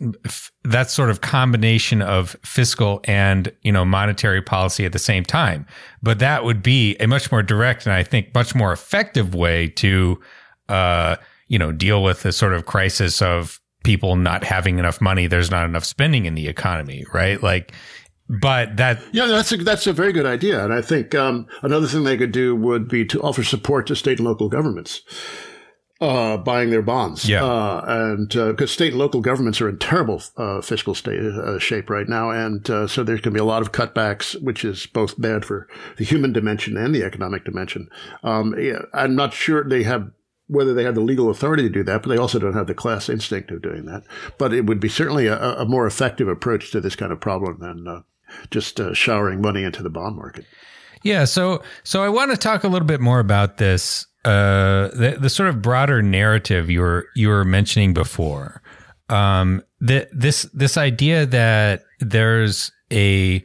that's 0.64 0.92
sort 0.92 1.08
of 1.10 1.22
combination 1.22 2.02
of 2.02 2.36
fiscal 2.44 3.00
and 3.04 3.52
you 3.62 3.72
know 3.72 3.84
monetary 3.84 4.42
policy 4.42 4.84
at 4.84 4.92
the 4.92 4.98
same 4.98 5.24
time. 5.24 5.66
But 6.02 6.18
that 6.18 6.44
would 6.44 6.62
be 6.62 6.96
a 7.00 7.06
much 7.06 7.32
more 7.32 7.42
direct 7.42 7.86
and 7.86 7.94
I 7.94 8.02
think 8.02 8.34
much 8.34 8.54
more 8.54 8.72
effective 8.72 9.34
way 9.34 9.68
to 9.68 10.20
uh, 10.68 11.16
you 11.48 11.58
know 11.58 11.72
deal 11.72 12.02
with 12.02 12.22
the 12.22 12.32
sort 12.32 12.52
of 12.52 12.66
crisis 12.66 13.22
of 13.22 13.60
people 13.82 14.16
not 14.16 14.44
having 14.44 14.78
enough 14.78 15.00
money. 15.00 15.26
There's 15.26 15.50
not 15.50 15.64
enough 15.64 15.84
spending 15.84 16.26
in 16.26 16.34
the 16.34 16.48
economy, 16.48 17.04
right? 17.14 17.42
Like 17.42 17.72
but 18.28 18.76
that 18.76 19.00
yeah 19.12 19.26
that's 19.26 19.52
a, 19.52 19.56
that's 19.56 19.86
a 19.86 19.92
very 19.92 20.12
good 20.12 20.26
idea 20.26 20.62
and 20.62 20.72
i 20.72 20.82
think 20.82 21.14
um, 21.14 21.46
another 21.62 21.86
thing 21.86 22.04
they 22.04 22.16
could 22.16 22.32
do 22.32 22.54
would 22.54 22.86
be 22.88 23.04
to 23.04 23.20
offer 23.22 23.42
support 23.42 23.86
to 23.86 23.96
state 23.96 24.18
and 24.18 24.28
local 24.28 24.48
governments 24.48 25.02
uh, 26.00 26.36
buying 26.36 26.70
their 26.70 26.82
bonds. 26.82 27.28
Yeah. 27.28 27.44
Uh, 27.44 27.84
and 27.86 28.28
because 28.28 28.70
uh, 28.70 28.72
state 28.72 28.92
and 28.92 28.98
local 28.98 29.20
governments 29.20 29.60
are 29.60 29.68
in 29.68 29.78
terrible 29.78 30.22
uh, 30.36 30.60
fiscal 30.60 30.94
state, 30.94 31.20
uh, 31.20 31.58
shape 31.58 31.90
right 31.90 32.08
now. 32.08 32.30
And 32.30 32.68
uh, 32.70 32.86
so 32.86 33.02
there's 33.02 33.20
going 33.20 33.32
to 33.34 33.38
be 33.38 33.40
a 33.40 33.44
lot 33.44 33.62
of 33.62 33.72
cutbacks, 33.72 34.40
which 34.40 34.64
is 34.64 34.86
both 34.86 35.20
bad 35.20 35.44
for 35.44 35.66
the 35.96 36.04
human 36.04 36.32
dimension 36.32 36.76
and 36.76 36.94
the 36.94 37.02
economic 37.02 37.44
dimension. 37.44 37.88
Um, 38.22 38.54
yeah, 38.58 38.82
I'm 38.94 39.16
not 39.16 39.34
sure 39.34 39.64
they 39.64 39.82
have 39.84 40.10
whether 40.50 40.72
they 40.72 40.84
have 40.84 40.94
the 40.94 41.02
legal 41.02 41.28
authority 41.28 41.64
to 41.64 41.68
do 41.68 41.82
that, 41.82 42.02
but 42.02 42.08
they 42.08 42.16
also 42.16 42.38
don't 42.38 42.54
have 42.54 42.68
the 42.68 42.74
class 42.74 43.10
instinct 43.10 43.50
of 43.50 43.60
doing 43.60 43.84
that. 43.84 44.02
But 44.38 44.54
it 44.54 44.64
would 44.64 44.80
be 44.80 44.88
certainly 44.88 45.26
a, 45.26 45.36
a 45.36 45.66
more 45.66 45.86
effective 45.86 46.26
approach 46.26 46.70
to 46.70 46.80
this 46.80 46.96
kind 46.96 47.12
of 47.12 47.20
problem 47.20 47.58
than 47.60 48.04
just 48.50 48.80
showering 48.94 49.42
money 49.42 49.62
into 49.62 49.82
the 49.82 49.90
bond 49.90 50.16
market. 50.16 50.46
Yeah, 51.02 51.26
so 51.26 51.62
so 51.82 52.02
I 52.02 52.08
want 52.08 52.30
to 52.30 52.36
talk 52.36 52.64
a 52.64 52.68
little 52.68 52.86
bit 52.86 53.00
more 53.00 53.20
about 53.20 53.58
this 53.58 54.06
uh, 54.24 54.88
the 54.88 55.16
the 55.20 55.30
sort 55.30 55.48
of 55.48 55.62
broader 55.62 56.02
narrative 56.02 56.70
you 56.70 56.80
were 56.80 57.06
you 57.14 57.28
were 57.28 57.44
mentioning 57.44 57.94
before. 57.94 58.62
Um, 59.08 59.62
that 59.80 60.08
this 60.12 60.42
this 60.52 60.76
idea 60.76 61.24
that 61.26 61.84
there's 62.00 62.72
a 62.92 63.44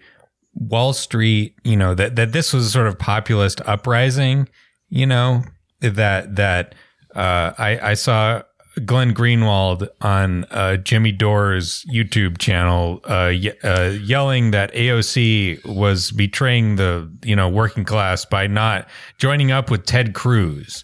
Wall 0.56 0.94
Street, 0.94 1.56
you 1.64 1.78
know, 1.78 1.96
that 1.96 2.16
that 2.16 2.32
this 2.32 2.54
was 2.54 2.72
sort 2.72 2.88
of 2.88 2.98
populist 2.98 3.62
uprising, 3.66 4.50
you 4.90 5.06
know, 5.06 5.44
that 5.82 6.36
that 6.36 6.76
uh, 7.16 7.54
I 7.58 7.92
I 7.92 7.94
saw 7.94 8.42
Glenn 8.86 9.14
Greenwald 9.14 9.88
on 10.02 10.46
uh, 10.46 10.78
Jimmy 10.78 11.12
Dore's 11.12 11.86
YouTube 11.86 12.38
channel 12.38 13.02
uh, 13.10 13.28
ye- 13.28 13.54
uh, 13.64 13.90
yelling 13.92 14.52
that 14.52 14.74
AOC 14.74 15.66
was 15.66 16.12
betraying 16.12 16.78
the 16.78 17.12
you 17.24 17.36
know 17.36 17.50
working 17.50 17.86
class 17.86 18.26
by 18.26 18.48
not 18.48 18.88
joining 19.18 19.52
up 19.52 19.70
with 19.70 19.86
Ted 19.86 20.14
Cruz 20.14 20.84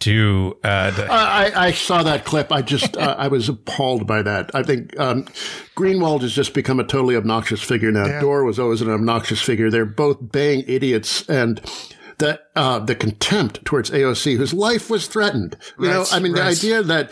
to. 0.00 0.58
Uh, 0.62 0.90
the- 0.90 1.10
I, 1.10 1.66
I, 1.66 1.72
saw 1.72 2.02
that 2.02 2.24
clip. 2.24 2.52
I 2.52 2.62
just 2.62 2.96
uh, 2.96 3.16
I 3.18 3.28
was 3.28 3.48
appalled 3.48 4.06
by 4.06 4.22
that. 4.22 4.50
I 4.54 4.62
think 4.62 4.98
um, 4.98 5.24
Greenwald 5.76 6.22
has 6.22 6.34
just 6.34 6.52
become 6.52 6.80
a 6.80 6.84
totally 6.84 7.16
obnoxious 7.16 7.62
figure 7.62 7.90
now. 7.92 8.06
Yeah. 8.06 8.20
Dore 8.20 8.44
was 8.44 8.58
always 8.58 8.82
an 8.82 8.90
obnoxious 8.90 9.40
figure. 9.40 9.70
They're 9.70 9.86
both 9.86 10.18
bang 10.20 10.64
idiots 10.66 11.28
and 11.28 11.60
the 12.20 12.40
uh, 12.54 12.78
the 12.78 12.94
contempt 12.94 13.64
towards 13.64 13.90
AOC, 13.90 14.36
whose 14.36 14.54
life 14.54 14.88
was 14.88 15.08
threatened. 15.08 15.56
You 15.78 15.88
know, 15.88 16.04
I 16.12 16.20
mean, 16.20 16.32
the 16.32 16.42
idea 16.42 16.82
that 16.82 17.10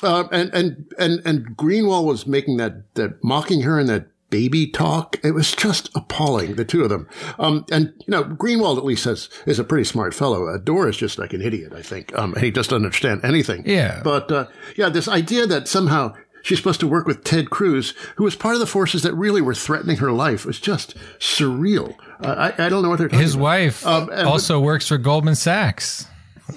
Uh, 0.00 0.28
and, 0.30 0.54
and, 0.54 0.94
and, 0.96 1.20
and 1.26 1.56
Greenwald 1.56 2.04
was 2.04 2.24
making 2.24 2.56
that, 2.58 2.94
that 2.94 3.18
mocking 3.24 3.62
her 3.62 3.80
and 3.80 3.88
that 3.88 4.06
baby 4.30 4.68
talk. 4.68 5.18
It 5.24 5.32
was 5.32 5.52
just 5.52 5.90
appalling, 5.96 6.54
the 6.54 6.64
two 6.64 6.84
of 6.84 6.88
them. 6.88 7.08
Um, 7.36 7.66
and, 7.72 7.92
you 8.06 8.12
know, 8.12 8.22
Greenwald 8.22 8.78
at 8.78 8.84
least 8.84 9.06
has, 9.06 9.28
is 9.44 9.58
a 9.58 9.64
pretty 9.64 9.82
smart 9.82 10.14
fellow. 10.14 10.46
Uh, 10.46 10.86
is 10.86 10.96
just 10.96 11.18
like 11.18 11.32
an 11.32 11.42
idiot, 11.42 11.72
I 11.74 11.82
think. 11.82 12.16
Um, 12.16 12.32
and 12.34 12.44
he 12.44 12.52
just 12.52 12.70
doesn't 12.70 12.84
understand 12.84 13.22
anything. 13.24 13.64
Yeah. 13.66 14.00
But, 14.04 14.30
uh, 14.30 14.46
yeah, 14.76 14.88
this 14.88 15.08
idea 15.08 15.48
that 15.48 15.66
somehow 15.66 16.14
she's 16.42 16.58
supposed 16.58 16.80
to 16.80 16.86
work 16.88 17.06
with 17.06 17.24
Ted 17.24 17.50
Cruz, 17.50 17.94
who 18.16 18.24
was 18.24 18.34
part 18.36 18.54
of 18.54 18.60
the 18.60 18.66
forces 18.66 19.02
that 19.02 19.14
really 19.14 19.40
were 19.40 19.54
threatening 19.54 19.96
her 19.98 20.12
life, 20.12 20.40
It 20.40 20.46
was 20.46 20.60
just 20.60 20.96
surreal. 21.18 21.94
Uh, 22.22 22.52
I, 22.58 22.66
I 22.66 22.68
don't 22.68 22.82
know 22.82 22.88
what 22.90 22.98
they're 22.98 23.08
talking 23.08 23.22
His 23.22 23.34
about. 23.34 23.42
wife 23.42 23.86
Um, 23.86 24.10
and- 24.10 24.26
also 24.28 24.58
works 24.60 24.88
for 24.88 24.98
Goldman 24.98 25.34
Sachs. 25.36 26.06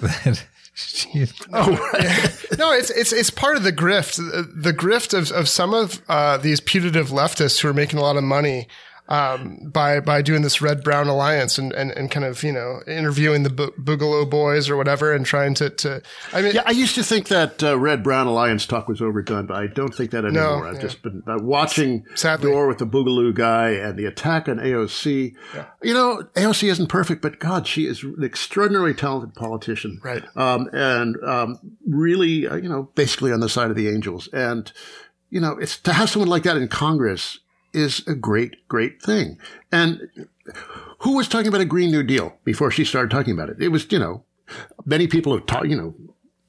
She- 0.74 1.26
Oh, 1.52 1.70
right. 1.92 2.46
no, 2.58 2.72
it's 2.72 2.88
it's 2.90 3.12
it's 3.12 3.28
part 3.28 3.56
of 3.56 3.62
the 3.62 3.72
grift. 3.74 4.16
The 4.16 4.72
grift 4.72 5.12
of 5.16 5.30
of 5.30 5.46
some 5.46 5.74
of 5.74 6.00
uh, 6.08 6.38
these 6.38 6.60
putative 6.60 7.08
leftists 7.10 7.60
who 7.60 7.68
are 7.68 7.74
making 7.74 7.98
a 7.98 8.02
lot 8.02 8.16
of 8.16 8.24
money 8.24 8.68
um, 9.08 9.70
by 9.72 10.00
by 10.00 10.22
doing 10.22 10.42
this 10.42 10.62
red 10.62 10.82
brown 10.82 11.08
alliance 11.08 11.58
and, 11.58 11.72
and, 11.72 11.90
and 11.92 12.10
kind 12.10 12.24
of 12.24 12.42
you 12.42 12.52
know 12.52 12.80
interviewing 12.86 13.42
the 13.42 13.50
Bo- 13.50 13.72
Boogaloo 13.72 14.30
boys 14.30 14.70
or 14.70 14.76
whatever 14.76 15.12
and 15.12 15.26
trying 15.26 15.54
to 15.54 15.70
to. 15.70 16.02
I 16.32 16.42
mean, 16.42 16.54
Yeah, 16.54 16.62
I 16.66 16.70
used 16.70 16.94
to 16.94 17.02
think 17.02 17.28
that 17.28 17.62
uh, 17.62 17.78
Red 17.78 18.02
Brown 18.02 18.26
Alliance 18.26 18.66
talk 18.66 18.88
was 18.88 19.02
overdone, 19.02 19.46
but 19.46 19.56
I 19.56 19.66
don't 19.66 19.94
think 19.94 20.12
that 20.12 20.24
anymore. 20.24 20.66
I've 20.66 20.76
yeah. 20.76 20.80
just 20.80 21.02
been 21.02 21.22
uh, 21.26 21.38
watching 21.40 22.04
Sadly. 22.14 22.50
Dore 22.50 22.66
with 22.66 22.78
the 22.78 22.86
Boogaloo 22.86 23.34
guy 23.34 23.70
and 23.70 23.98
the 23.98 24.06
attack 24.06 24.48
on 24.48 24.56
AOC. 24.58 25.34
You 25.82 25.94
know, 25.94 26.22
AOC 26.34 26.70
isn't 26.70 26.88
perfect, 26.88 27.22
but 27.22 27.38
God, 27.38 27.66
she 27.66 27.86
is 27.86 28.02
an 28.02 28.22
extraordinarily 28.22 28.94
talented 28.94 29.34
politician. 29.34 30.00
Right. 30.02 30.24
Um, 30.36 30.70
and 30.72 31.16
um, 31.24 31.58
really, 31.86 32.46
uh, 32.46 32.56
you 32.56 32.68
know, 32.68 32.90
basically 32.94 33.32
on 33.32 33.40
the 33.40 33.48
side 33.48 33.70
of 33.70 33.76
the 33.76 33.88
angels. 33.88 34.28
And, 34.32 34.70
you 35.30 35.40
know, 35.40 35.58
it's 35.58 35.78
to 35.80 35.92
have 35.92 36.10
someone 36.10 36.28
like 36.28 36.44
that 36.44 36.56
in 36.56 36.68
Congress 36.68 37.38
is 37.72 38.06
a 38.06 38.14
great, 38.14 38.68
great 38.68 39.02
thing. 39.02 39.38
And 39.70 40.08
who 40.98 41.16
was 41.16 41.28
talking 41.28 41.48
about 41.48 41.60
a 41.60 41.66
Green 41.66 41.90
New 41.90 42.02
Deal 42.02 42.34
before 42.44 42.70
she 42.70 42.84
started 42.84 43.10
talking 43.10 43.32
about 43.32 43.50
it? 43.50 43.56
It 43.60 43.68
was, 43.68 43.90
you 43.90 43.98
know, 43.98 44.24
many 44.84 45.06
people 45.06 45.34
have 45.34 45.46
talked, 45.46 45.66
you 45.66 45.76
know, 45.76 45.94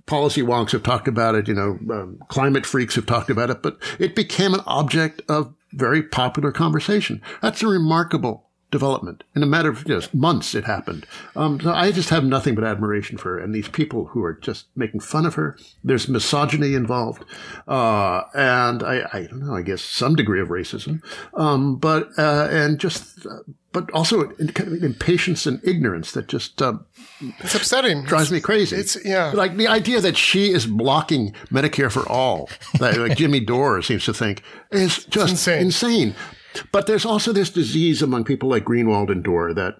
policy 0.05 0.41
wonks 0.41 0.71
have 0.71 0.83
talked 0.83 1.07
about 1.07 1.36
it, 1.36 1.47
you 1.47 1.53
know, 1.53 1.79
um, 1.93 2.19
climate 2.27 2.65
freaks 2.65 2.95
have 2.95 3.05
talked 3.05 3.29
about 3.29 3.49
it, 3.49 3.62
but 3.62 3.77
it 3.99 4.15
became 4.15 4.53
an 4.53 4.62
object 4.65 5.21
of 5.29 5.53
very 5.71 6.03
popular 6.03 6.51
conversation. 6.51 7.21
That's 7.41 7.63
a 7.63 7.67
remarkable 7.67 8.49
development. 8.73 9.23
In 9.36 9.43
a 9.43 9.45
matter 9.45 9.69
of 9.69 9.86
just 9.86 10.13
months, 10.13 10.53
it 10.55 10.65
happened. 10.65 11.05
Um, 11.36 11.62
so 11.62 11.71
I 11.71 11.91
just 11.91 12.09
have 12.09 12.25
nothing 12.25 12.55
but 12.55 12.65
admiration 12.65 13.17
for 13.17 13.36
her 13.36 13.39
and 13.39 13.53
these 13.53 13.69
people 13.69 14.07
who 14.07 14.23
are 14.23 14.33
just 14.33 14.65
making 14.75 14.99
fun 14.99 15.25
of 15.25 15.36
her. 15.36 15.55
There's 15.83 16.09
misogyny 16.09 16.73
involved, 16.73 17.23
uh, 17.67 18.23
and 18.33 18.83
I, 18.83 19.07
I 19.13 19.27
don't 19.29 19.45
know, 19.45 19.55
I 19.55 19.62
guess 19.62 19.81
some 19.81 20.15
degree 20.15 20.41
of 20.41 20.49
racism, 20.49 21.01
um, 21.36 21.77
but 21.77 22.09
uh, 22.17 22.49
and 22.51 22.79
just. 22.79 23.25
Uh, 23.25 23.39
but 23.71 23.89
also 23.89 24.27
kind 24.27 24.71
of 24.71 24.83
impatience 24.83 25.47
and 25.47 25.59
ignorance 25.63 26.12
that 26.12 26.27
just 26.27 26.62
uh, 26.62 26.73
it's 27.39 27.55
upsetting. 27.55 28.03
drives 28.03 28.31
me 28.31 28.39
crazy. 28.39 28.75
It's 28.75 29.03
yeah. 29.03 29.31
Like 29.31 29.57
the 29.57 29.67
idea 29.67 29.99
that 29.99 30.15
she 30.15 30.51
is 30.51 30.67
blocking 30.67 31.33
Medicare 31.49 31.91
for 31.91 32.07
all, 32.07 32.51
that 32.77 32.95
like 32.97 33.17
Jimmy 33.17 33.39
Dore 33.39 33.81
seems 33.81 34.05
to 34.05 34.13
think, 34.13 34.43
is 34.71 35.05
just 35.05 35.31
insane. 35.31 35.62
insane. 35.63 36.15
But 36.71 36.87
there's 36.87 37.05
also 37.05 37.31
this 37.33 37.49
disease 37.49 38.01
among 38.01 38.23
people 38.25 38.49
like 38.49 38.65
Greenwald 38.65 39.09
and 39.11 39.23
Dore 39.23 39.53
that 39.53 39.75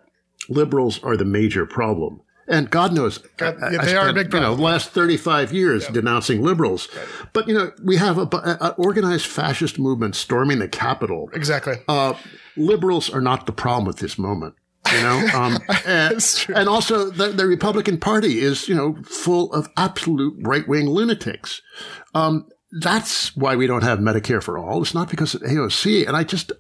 liberals 0.50 1.02
are 1.04 1.18
the 1.18 1.26
major 1.26 1.66
problem. 1.66 2.22
And 2.48 2.70
God 2.70 2.94
knows, 2.94 3.20
God, 3.38 3.56
I- 3.64 3.72
yeah, 3.72 3.82
I 3.82 3.86
they 3.86 3.96
are 3.96 4.10
a 4.10 4.12
spent, 4.12 4.32
big 4.32 4.34
you 4.34 4.40
know, 4.42 4.54
last 4.54 4.90
35 4.90 5.54
years 5.54 5.88
denouncing 5.88 6.42
liberals. 6.42 6.90
But, 7.32 7.48
you 7.48 7.54
know, 7.54 7.72
we 7.82 7.96
have 7.98 8.18
a, 8.18 8.28
an 8.62 8.74
organized 8.78 9.28
fascist 9.28 9.80
movement 9.80 10.16
storming 10.16 10.60
the 10.60 10.68
Capitol. 10.68 11.30
Exactly. 11.34 11.76
Uh, 11.88 12.16
liberals 12.58 13.10
are 13.10 13.22
not 13.22 13.46
the 13.46 13.54
problem 13.54 13.88
at 13.90 13.98
this 13.98 14.18
moment. 14.18 14.56
You 14.94 15.02
know, 15.02 15.28
um, 15.34 15.58
and, 15.86 16.46
and 16.54 16.68
also 16.68 17.10
the, 17.10 17.30
the 17.30 17.46
Republican 17.48 17.98
Party 17.98 18.40
is, 18.42 18.68
you 18.68 18.76
know, 18.76 18.98
full 19.06 19.52
of 19.54 19.70
absolute 19.78 20.36
right 20.42 20.68
wing 20.68 20.88
lunatics. 20.90 21.62
Um, 22.14 22.46
that's 22.80 23.36
why 23.36 23.56
we 23.56 23.68
don't 23.68 23.84
have 23.84 24.00
Medicare 24.00 24.42
for 24.42 24.58
all. 24.58 24.82
It's 24.82 24.96
not 24.96 25.10
because 25.10 25.36
of 25.36 25.42
AOC. 25.42 26.08
And 26.08 26.18
I 26.18 26.24
just, 26.24 26.52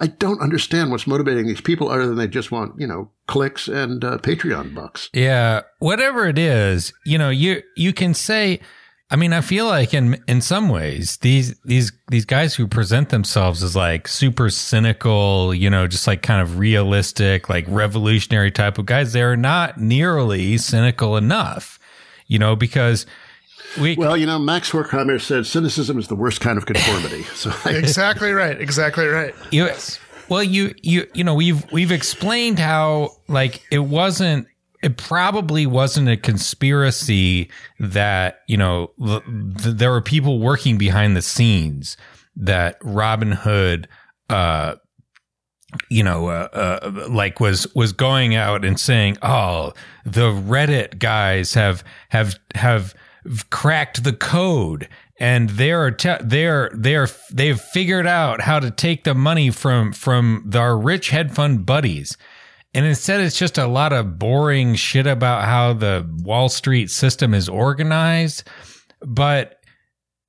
I 0.00 0.06
don't 0.06 0.40
understand 0.40 0.90
what's 0.90 1.06
motivating 1.06 1.46
these 1.46 1.60
people 1.60 1.90
other 1.90 2.06
than 2.06 2.16
they 2.16 2.28
just 2.28 2.50
want, 2.50 2.80
you 2.80 2.86
know, 2.86 3.10
clicks 3.26 3.68
and 3.68 4.02
uh, 4.02 4.18
Patreon 4.18 4.74
bucks. 4.74 5.10
Yeah, 5.12 5.62
whatever 5.78 6.26
it 6.26 6.38
is, 6.38 6.94
you 7.04 7.18
know, 7.18 7.30
you 7.30 7.62
you 7.76 7.92
can 7.92 8.14
say. 8.14 8.60
I 9.12 9.16
mean, 9.16 9.32
I 9.32 9.40
feel 9.40 9.66
like 9.66 9.92
in 9.92 10.22
in 10.28 10.40
some 10.40 10.68
ways 10.68 11.16
these 11.16 11.58
these 11.64 11.90
these 12.08 12.24
guys 12.24 12.54
who 12.54 12.68
present 12.68 13.08
themselves 13.08 13.62
as 13.64 13.74
like 13.74 14.06
super 14.06 14.50
cynical, 14.50 15.52
you 15.52 15.68
know, 15.68 15.88
just 15.88 16.06
like 16.06 16.22
kind 16.22 16.40
of 16.40 16.58
realistic, 16.58 17.48
like 17.48 17.64
revolutionary 17.66 18.52
type 18.52 18.78
of 18.78 18.86
guys, 18.86 19.12
they're 19.12 19.36
not 19.36 19.78
nearly 19.78 20.56
cynical 20.58 21.16
enough, 21.16 21.80
you 22.28 22.38
know, 22.38 22.54
because 22.54 23.04
we 23.78 23.96
Well, 23.96 24.16
you 24.16 24.26
know, 24.26 24.38
Max 24.38 24.70
Horkheimer 24.70 25.20
said 25.20 25.46
cynicism 25.46 25.98
is 25.98 26.08
the 26.08 26.16
worst 26.16 26.40
kind 26.40 26.58
of 26.58 26.66
conformity. 26.66 27.24
So 27.34 27.52
exactly 27.66 28.32
right. 28.32 28.60
Exactly 28.60 29.06
right. 29.06 29.34
you 29.50 29.70
well 30.28 30.42
you 30.42 30.74
you 30.82 31.06
you 31.14 31.24
know 31.24 31.34
we've 31.34 31.70
we've 31.72 31.92
explained 31.92 32.58
how 32.58 33.10
like 33.28 33.62
it 33.70 33.80
wasn't 33.80 34.46
it 34.82 34.96
probably 34.96 35.66
wasn't 35.66 36.08
a 36.08 36.16
conspiracy 36.16 37.50
that 37.78 38.40
you 38.46 38.56
know 38.56 38.90
th- 38.98 39.22
th- 39.24 39.76
there 39.76 39.90
were 39.90 40.00
people 40.00 40.38
working 40.38 40.78
behind 40.78 41.16
the 41.16 41.22
scenes 41.22 41.96
that 42.36 42.80
Robinhood 42.80 43.86
uh 44.28 44.76
you 45.88 46.02
know 46.02 46.28
uh, 46.28 46.48
uh 46.52 47.06
like 47.10 47.40
was 47.40 47.66
was 47.74 47.92
going 47.92 48.34
out 48.34 48.64
and 48.64 48.78
saying 48.78 49.16
oh 49.22 49.72
the 50.04 50.30
reddit 50.30 50.98
guys 50.98 51.54
have 51.54 51.84
have 52.10 52.38
have 52.54 52.94
cracked 53.50 54.04
the 54.04 54.12
code. 54.12 54.88
And 55.18 55.50
they're 55.50 55.90
te- 55.90 56.22
they're 56.22 56.70
they're 56.74 57.08
they've 57.30 57.60
figured 57.60 58.06
out 58.06 58.40
how 58.40 58.58
to 58.58 58.70
take 58.70 59.04
the 59.04 59.14
money 59.14 59.50
from 59.50 59.92
from 59.92 60.50
our 60.54 60.78
rich 60.78 61.10
hedge 61.10 61.30
fund 61.30 61.66
buddies. 61.66 62.16
And 62.72 62.86
instead 62.86 63.20
it's 63.20 63.38
just 63.38 63.58
a 63.58 63.66
lot 63.66 63.92
of 63.92 64.18
boring 64.18 64.76
shit 64.76 65.06
about 65.06 65.44
how 65.44 65.74
the 65.74 66.08
wall 66.22 66.48
street 66.48 66.90
system 66.90 67.34
is 67.34 67.48
organized. 67.48 68.44
But 69.02 69.60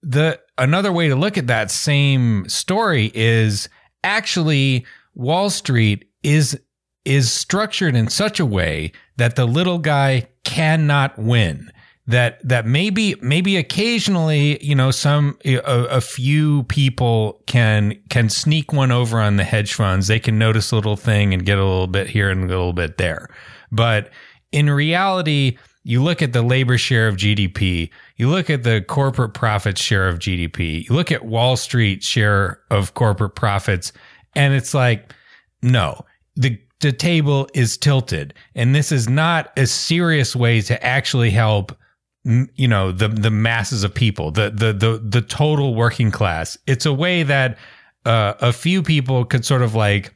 the 0.02 0.40
another 0.58 0.92
way 0.92 1.08
to 1.08 1.16
look 1.16 1.38
at 1.38 1.48
that 1.48 1.72
same 1.72 2.48
story 2.50 3.12
is 3.14 3.70
actually 4.04 4.86
Wall 5.14 5.50
Street 5.50 6.06
is 6.24 6.60
is 7.04 7.32
structured 7.32 7.96
in 7.96 8.10
such 8.10 8.40
a 8.40 8.46
way 8.46 8.92
that 9.18 9.36
the 9.36 9.46
little 9.46 9.80
guy 9.80 10.28
cannot 10.44 11.18
win. 11.18 11.72
That 12.12 12.48
that 12.48 12.66
maybe 12.66 13.16
maybe 13.22 13.58
occasionally 13.58 14.64
you 14.64 14.76
know 14.76 14.92
some 14.92 15.38
a, 15.46 15.58
a 15.58 16.02
few 16.02 16.64
people 16.64 17.42
can 17.48 18.02
can 18.10 18.30
sneak 18.30 18.74
one 18.74 18.92
over 18.92 19.20
on 19.20 19.38
the 19.38 19.44
hedge 19.44 19.74
funds. 19.74 20.08
They 20.08 20.20
can 20.20 20.38
notice 20.38 20.72
a 20.72 20.76
little 20.76 20.98
thing 20.98 21.34
and 21.34 21.46
get 21.46 21.58
a 21.58 21.64
little 21.64 21.88
bit 21.88 22.08
here 22.08 22.30
and 22.30 22.44
a 22.44 22.48
little 22.48 22.74
bit 22.74 22.98
there. 22.98 23.30
But 23.72 24.10
in 24.52 24.70
reality, 24.70 25.58
you 25.84 26.04
look 26.04 26.22
at 26.22 26.34
the 26.34 26.42
labor 26.42 26.78
share 26.78 27.08
of 27.08 27.16
GDP, 27.16 27.90
you 28.18 28.30
look 28.30 28.50
at 28.50 28.64
the 28.64 28.82
corporate 28.82 29.34
profits 29.34 29.82
share 29.82 30.08
of 30.08 30.20
GDP, 30.20 30.88
you 30.88 30.96
look 30.96 31.12
at 31.12 31.26
Wall 31.26 31.58
Street 31.58 32.04
share 32.04 32.60
of 32.70 32.94
corporate 32.94 33.36
profits, 33.36 33.92
and 34.36 34.54
it's 34.54 34.74
like, 34.74 35.14
no, 35.62 36.06
the 36.36 36.60
the 36.82 36.92
table 36.92 37.48
is 37.54 37.78
tilted, 37.78 38.34
and 38.56 38.76
this 38.76 38.92
is 38.92 39.08
not 39.08 39.52
a 39.58 39.68
serious 39.68 40.36
way 40.36 40.62
to 40.62 40.84
actually 40.84 41.30
help. 41.30 41.76
You 42.24 42.68
know 42.68 42.92
the 42.92 43.08
the 43.08 43.32
masses 43.32 43.84
of 43.84 43.94
people, 43.94 44.32
the 44.32 44.52
the 44.52 44.74
the 44.74 45.02
the 45.04 45.22
total 45.22 45.74
working 45.74 46.12
class. 46.12 46.58
It's 46.68 46.86
a 46.86 46.94
way 46.94 47.24
that 47.24 47.58
uh, 48.06 48.34
a 48.40 48.54
few 48.54 48.84
people 48.84 49.26
could 49.26 49.46
sort 49.46 49.62
of 49.62 49.76
like 49.76 50.14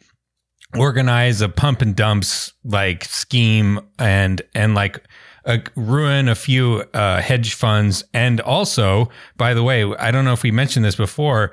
organize 0.75 1.41
a 1.41 1.49
pump 1.49 1.81
and 1.81 1.95
dumps 1.95 2.53
like 2.63 3.05
scheme 3.05 3.79
and 3.97 4.41
and 4.53 4.75
like 4.75 5.01
uh, 5.45 5.57
ruin 5.75 6.27
a 6.27 6.35
few 6.35 6.83
uh, 6.93 7.21
hedge 7.21 7.53
funds 7.53 8.03
and 8.13 8.41
also 8.41 9.09
by 9.37 9.53
the 9.53 9.63
way 9.63 9.85
i 9.97 10.11
don't 10.11 10.25
know 10.25 10.33
if 10.33 10.43
we 10.43 10.51
mentioned 10.51 10.83
this 10.83 10.95
before 10.95 11.51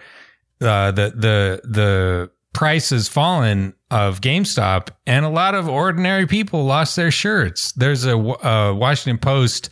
uh, 0.61 0.91
the 0.91 1.13
the 1.15 1.61
the 1.65 2.31
price 2.53 2.91
has 2.91 3.09
fallen 3.09 3.73
of 3.91 4.21
GameStop 4.21 4.89
and 5.07 5.25
a 5.25 5.31
lot 5.31 5.55
of 5.55 5.69
ordinary 5.69 6.27
people 6.27 6.65
lost 6.65 6.97
their 6.97 7.11
shirts 7.11 7.73
there's 7.73 8.05
a, 8.05 8.17
uh 8.17 8.73
Washington 8.73 9.19
Post 9.19 9.71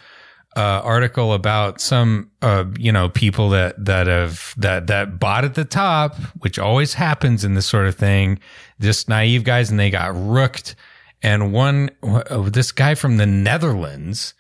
uh, 0.57 0.81
article 0.83 1.33
about 1.33 1.81
some 1.81 2.31
uh, 2.43 2.65
you 2.79 2.93
know 2.93 3.09
people 3.09 3.51
that 3.51 3.85
that 3.85 4.07
have 4.07 4.55
that 4.57 4.89
that 4.89 5.19
bought 5.19 5.45
at 5.45 5.55
the 5.55 5.65
top, 5.65 6.17
which 6.41 6.59
always 6.59 6.95
happens 6.95 7.45
in 7.45 7.55
this 7.55 7.67
sort 7.67 7.87
of 7.87 7.95
thing. 7.95 8.39
Just 8.81 9.09
naive 9.09 9.45
guys, 9.45 9.71
and 9.71 9.79
they 9.79 9.91
got 9.91 10.15
rooked. 10.15 10.75
And 11.23 11.53
one 11.53 11.91
uh, 12.03 12.49
this 12.51 12.73
guy 12.73 12.95
from 12.95 13.19
the 13.19 13.27
Netherlands 13.27 14.35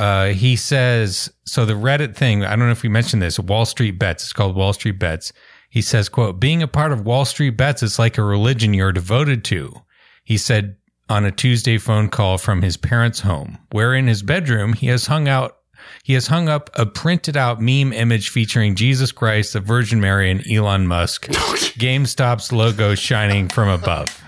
uh, 0.00 0.28
he 0.28 0.56
says 0.56 1.30
so. 1.44 1.66
The 1.66 1.74
Reddit 1.74 2.16
thing. 2.16 2.42
I 2.42 2.56
don't 2.56 2.60
know 2.60 2.70
if 2.70 2.82
we 2.82 2.88
mentioned 2.88 3.20
this. 3.20 3.38
Wall 3.38 3.66
Street 3.66 3.98
Bets. 3.98 4.24
It's 4.24 4.32
called 4.32 4.56
Wall 4.56 4.72
Street 4.72 4.98
Bets. 4.98 5.30
He 5.68 5.82
says, 5.82 6.08
"quote 6.08 6.40
Being 6.40 6.62
a 6.62 6.68
part 6.68 6.92
of 6.92 7.04
Wall 7.04 7.26
Street 7.26 7.50
Bets 7.50 7.82
is 7.82 7.98
like 7.98 8.16
a 8.16 8.22
religion 8.22 8.72
you're 8.72 8.92
devoted 8.92 9.44
to." 9.44 9.82
He 10.24 10.38
said 10.38 10.76
on 11.10 11.24
a 11.24 11.32
Tuesday 11.32 11.76
phone 11.76 12.08
call 12.08 12.38
from 12.38 12.62
his 12.62 12.76
parents' 12.76 13.20
home, 13.20 13.58
where 13.72 13.94
in 13.94 14.06
his 14.06 14.22
bedroom 14.22 14.72
he 14.72 14.86
has 14.86 15.06
hung 15.06 15.28
out 15.28 15.56
he 16.04 16.14
has 16.14 16.28
hung 16.28 16.48
up 16.48 16.70
a 16.74 16.86
printed 16.86 17.36
out 17.36 17.60
meme 17.60 17.92
image 17.92 18.30
featuring 18.30 18.74
Jesus 18.74 19.12
Christ, 19.12 19.52
the 19.52 19.60
Virgin 19.60 20.00
Mary, 20.00 20.30
and 20.30 20.46
Elon 20.50 20.86
Musk. 20.86 21.26
GameStop's 21.28 22.52
logo 22.52 22.94
shining 22.94 23.48
from 23.48 23.68
above. 23.68 24.22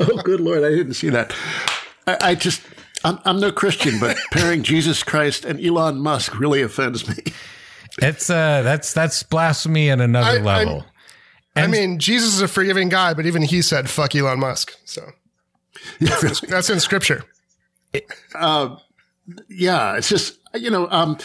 Oh, 0.00 0.20
good 0.22 0.40
Lord. 0.40 0.64
I 0.64 0.70
didn't 0.70 0.94
see 0.94 1.10
that. 1.10 1.34
I, 2.06 2.18
I 2.20 2.34
just, 2.34 2.62
I'm, 3.04 3.18
I'm 3.24 3.40
no 3.40 3.52
Christian, 3.52 3.98
but 4.00 4.16
pairing 4.30 4.62
Jesus 4.62 5.02
Christ 5.02 5.44
and 5.44 5.64
Elon 5.64 5.98
Musk 5.98 6.38
really 6.38 6.62
offends 6.62 7.08
me. 7.08 7.32
It's 7.98 8.28
uh 8.28 8.60
that's 8.62 8.92
that's 8.92 9.22
blasphemy 9.22 9.90
at 9.90 10.00
another 10.00 10.38
I- 10.38 10.42
level. 10.42 10.84
I 11.54 11.66
mean, 11.66 11.98
Jesus 11.98 12.34
is 12.34 12.42
a 12.42 12.48
forgiving 12.48 12.90
guy, 12.90 13.14
but 13.14 13.24
even 13.24 13.40
he 13.40 13.62
said 13.62 13.88
"fuck 13.88 14.14
Elon 14.14 14.38
Musk." 14.40 14.76
So 14.84 15.12
that's 16.00 16.70
in 16.70 16.80
scripture. 16.80 17.24
Yeah, 19.48 19.96
it's 19.96 20.08
just 20.08 20.38
you 20.54 20.70
know, 20.70 20.88
um, 20.90 21.18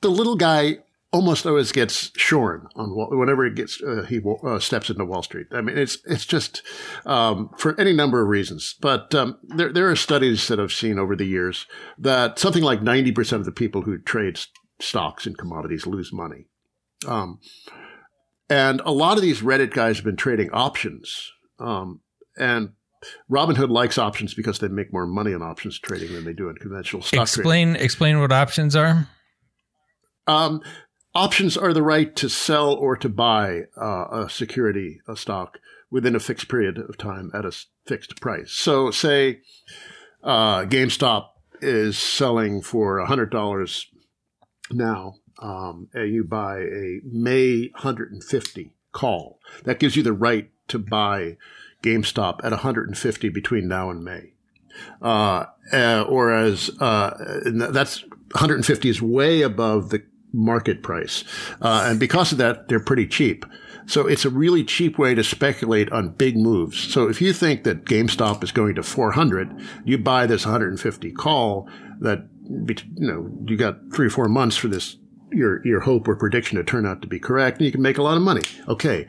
the 0.00 0.10
little 0.10 0.36
guy 0.36 0.78
almost 1.12 1.46
always 1.46 1.72
gets 1.72 2.10
shorn 2.16 2.66
on 2.76 2.90
whenever 2.90 3.44
he 3.44 3.50
gets 3.50 3.80
uh, 3.82 4.04
he 4.08 4.20
uh, 4.44 4.58
steps 4.58 4.90
into 4.90 5.04
Wall 5.04 5.22
Street. 5.22 5.46
I 5.52 5.60
mean, 5.60 5.78
it's 5.78 5.98
it's 6.06 6.26
just 6.26 6.62
um, 7.04 7.50
for 7.56 7.78
any 7.80 7.92
number 7.92 8.22
of 8.22 8.28
reasons. 8.28 8.74
But 8.80 9.14
um, 9.14 9.38
there 9.42 9.72
there 9.72 9.90
are 9.90 9.96
studies 9.96 10.48
that 10.48 10.60
I've 10.60 10.72
seen 10.72 10.98
over 10.98 11.16
the 11.16 11.24
years 11.24 11.66
that 11.98 12.38
something 12.38 12.62
like 12.62 12.82
ninety 12.82 13.12
percent 13.12 13.40
of 13.40 13.46
the 13.46 13.52
people 13.52 13.82
who 13.82 13.98
trade 13.98 14.38
stocks 14.80 15.26
and 15.26 15.38
commodities 15.38 15.86
lose 15.86 16.12
money. 16.12 16.46
Um, 17.06 17.40
and 18.48 18.80
a 18.84 18.92
lot 18.92 19.16
of 19.16 19.22
these 19.22 19.40
Reddit 19.40 19.72
guys 19.72 19.96
have 19.96 20.04
been 20.04 20.16
trading 20.16 20.50
options. 20.52 21.32
Um, 21.58 22.00
and 22.38 22.72
Robinhood 23.30 23.70
likes 23.70 23.98
options 23.98 24.34
because 24.34 24.58
they 24.58 24.68
make 24.68 24.92
more 24.92 25.06
money 25.06 25.34
on 25.34 25.42
options 25.42 25.78
trading 25.78 26.12
than 26.12 26.24
they 26.24 26.32
do 26.32 26.48
in 26.48 26.56
conventional 26.56 27.02
stock 27.02 27.28
trading. 27.28 27.40
Explain 27.40 27.76
explain 27.76 28.20
what 28.20 28.32
options 28.32 28.74
are. 28.74 29.08
Um, 30.26 30.60
options 31.14 31.56
are 31.56 31.72
the 31.72 31.82
right 31.82 32.14
to 32.16 32.28
sell 32.28 32.72
or 32.72 32.96
to 32.96 33.08
buy 33.08 33.62
uh, 33.80 34.24
a 34.24 34.30
security, 34.30 35.00
a 35.08 35.16
stock, 35.16 35.58
within 35.90 36.14
a 36.14 36.20
fixed 36.20 36.48
period 36.48 36.78
of 36.78 36.98
time 36.98 37.30
at 37.34 37.44
a 37.44 37.52
fixed 37.86 38.20
price. 38.20 38.52
So, 38.52 38.90
say 38.90 39.40
uh, 40.22 40.62
GameStop 40.62 41.28
is 41.60 41.98
selling 41.98 42.60
for 42.60 42.98
$100 42.98 43.86
now, 44.72 45.14
um, 45.40 45.88
and 45.94 46.12
you 46.12 46.24
buy 46.24 46.58
a 46.58 47.00
May 47.04 47.70
150 47.74 48.72
call. 48.92 49.38
That 49.64 49.78
gives 49.78 49.96
you 49.96 50.02
the 50.02 50.12
right 50.12 50.50
to 50.68 50.78
buy 50.78 51.36
GameStop 51.82 52.40
at 52.44 52.50
150 52.50 53.28
between 53.28 53.68
now 53.68 53.90
and 53.90 54.04
May. 54.04 54.32
Uh, 55.00 55.46
uh, 55.72 56.04
whereas 56.04 56.70
uh, 56.80 57.40
that's 57.70 58.02
150 58.32 58.88
is 58.88 59.00
way 59.00 59.42
above 59.42 59.90
the 59.90 60.02
market 60.32 60.82
price, 60.82 61.24
uh, 61.62 61.86
and 61.88 61.98
because 61.98 62.32
of 62.32 62.38
that, 62.38 62.68
they're 62.68 62.80
pretty 62.80 63.06
cheap. 63.06 63.46
So 63.86 64.06
it's 64.06 64.24
a 64.24 64.30
really 64.30 64.64
cheap 64.64 64.98
way 64.98 65.14
to 65.14 65.22
speculate 65.22 65.90
on 65.92 66.10
big 66.10 66.36
moves. 66.36 66.76
So 66.76 67.08
if 67.08 67.22
you 67.22 67.32
think 67.32 67.62
that 67.64 67.84
GameStop 67.84 68.42
is 68.42 68.50
going 68.50 68.74
to 68.74 68.82
400, 68.82 69.58
you 69.84 69.96
buy 69.96 70.26
this 70.26 70.44
150 70.44 71.12
call 71.12 71.68
that 72.00 72.26
you 72.48 72.76
know 72.96 73.30
you 73.46 73.56
got 73.56 73.78
three 73.94 74.06
or 74.06 74.10
four 74.10 74.28
months 74.28 74.56
for 74.56 74.68
this 74.68 74.96
your 75.32 75.66
your 75.66 75.80
hope 75.80 76.08
or 76.08 76.16
prediction 76.16 76.56
to 76.56 76.64
turn 76.64 76.86
out 76.86 77.02
to 77.02 77.08
be 77.08 77.18
correct, 77.18 77.58
and 77.58 77.66
you 77.66 77.72
can 77.72 77.82
make 77.82 77.98
a 77.98 78.02
lot 78.02 78.16
of 78.16 78.22
money. 78.22 78.42
Okay, 78.68 79.06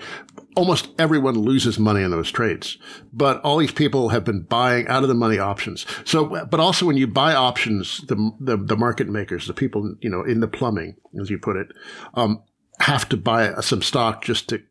almost 0.56 0.90
everyone 0.98 1.36
loses 1.36 1.78
money 1.78 2.02
in 2.02 2.12
those 2.12 2.32
trades, 2.32 2.78
but 3.14 3.40
all 3.42 3.58
these 3.58 3.72
people 3.72 4.10
have 4.10 4.24
been 4.24 4.42
buying 4.42 4.88
out 4.88 5.04
of 5.04 5.10
the 5.10 5.16
money 5.16 5.38
options. 5.38 5.86
So, 6.06 6.46
but 6.46 6.60
also 6.60 6.86
when 6.86 6.98
you 6.98 7.08
buy 7.08 7.34
options, 7.34 8.00
the 8.08 8.32
the, 8.40 8.58
the 8.58 8.78
market 8.78 9.08
makers, 9.08 9.48
the 9.48 9.54
people 9.54 9.96
you 10.02 10.10
know 10.10 10.24
in 10.24 10.40
the 10.40 10.48
plumbing, 10.48 10.96
as 11.20 11.30
you 11.30 11.38
put 11.38 11.58
it, 11.58 11.68
um, 12.16 12.44
have 12.80 13.08
to 13.10 13.18
buy 13.18 13.54
some 13.62 13.82
stock 13.82 14.24
just 14.24 14.50
to 14.50 14.62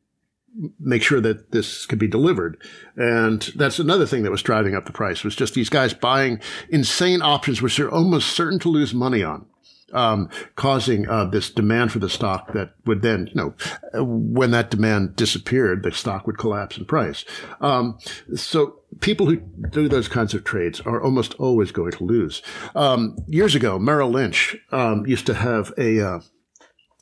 make 0.80 1.02
sure 1.02 1.20
that 1.20 1.52
this 1.52 1.86
could 1.86 1.98
be 1.98 2.08
delivered. 2.08 2.56
And 2.96 3.42
that's 3.56 3.78
another 3.78 4.06
thing 4.06 4.22
that 4.22 4.30
was 4.30 4.42
driving 4.42 4.74
up 4.74 4.86
the 4.86 4.92
price 4.92 5.22
was 5.22 5.36
just 5.36 5.54
these 5.54 5.68
guys 5.68 5.92
buying 5.92 6.40
insane 6.70 7.22
options, 7.22 7.60
which 7.60 7.76
they're 7.76 7.90
almost 7.90 8.30
certain 8.30 8.58
to 8.60 8.68
lose 8.68 8.94
money 8.94 9.22
on. 9.22 9.46
Um, 9.92 10.28
causing 10.56 11.08
uh, 11.08 11.26
this 11.26 11.48
demand 11.48 11.92
for 11.92 12.00
the 12.00 12.10
stock 12.10 12.52
that 12.54 12.74
would 12.86 13.02
then, 13.02 13.28
you 13.28 13.34
know, 13.34 13.54
when 14.02 14.50
that 14.50 14.68
demand 14.68 15.14
disappeared, 15.14 15.84
the 15.84 15.92
stock 15.92 16.26
would 16.26 16.38
collapse 16.38 16.76
in 16.76 16.86
price. 16.86 17.24
Um, 17.60 17.96
so 18.34 18.80
people 19.00 19.26
who 19.26 19.36
do 19.70 19.88
those 19.88 20.08
kinds 20.08 20.34
of 20.34 20.42
trades 20.42 20.80
are 20.80 21.00
almost 21.00 21.34
always 21.34 21.70
going 21.70 21.92
to 21.92 22.04
lose. 22.04 22.42
Um, 22.74 23.16
years 23.28 23.54
ago, 23.54 23.78
Merrill 23.78 24.10
Lynch 24.10 24.56
um, 24.72 25.06
used 25.06 25.26
to 25.26 25.34
have 25.34 25.72
a 25.78 26.00
uh, 26.00 26.20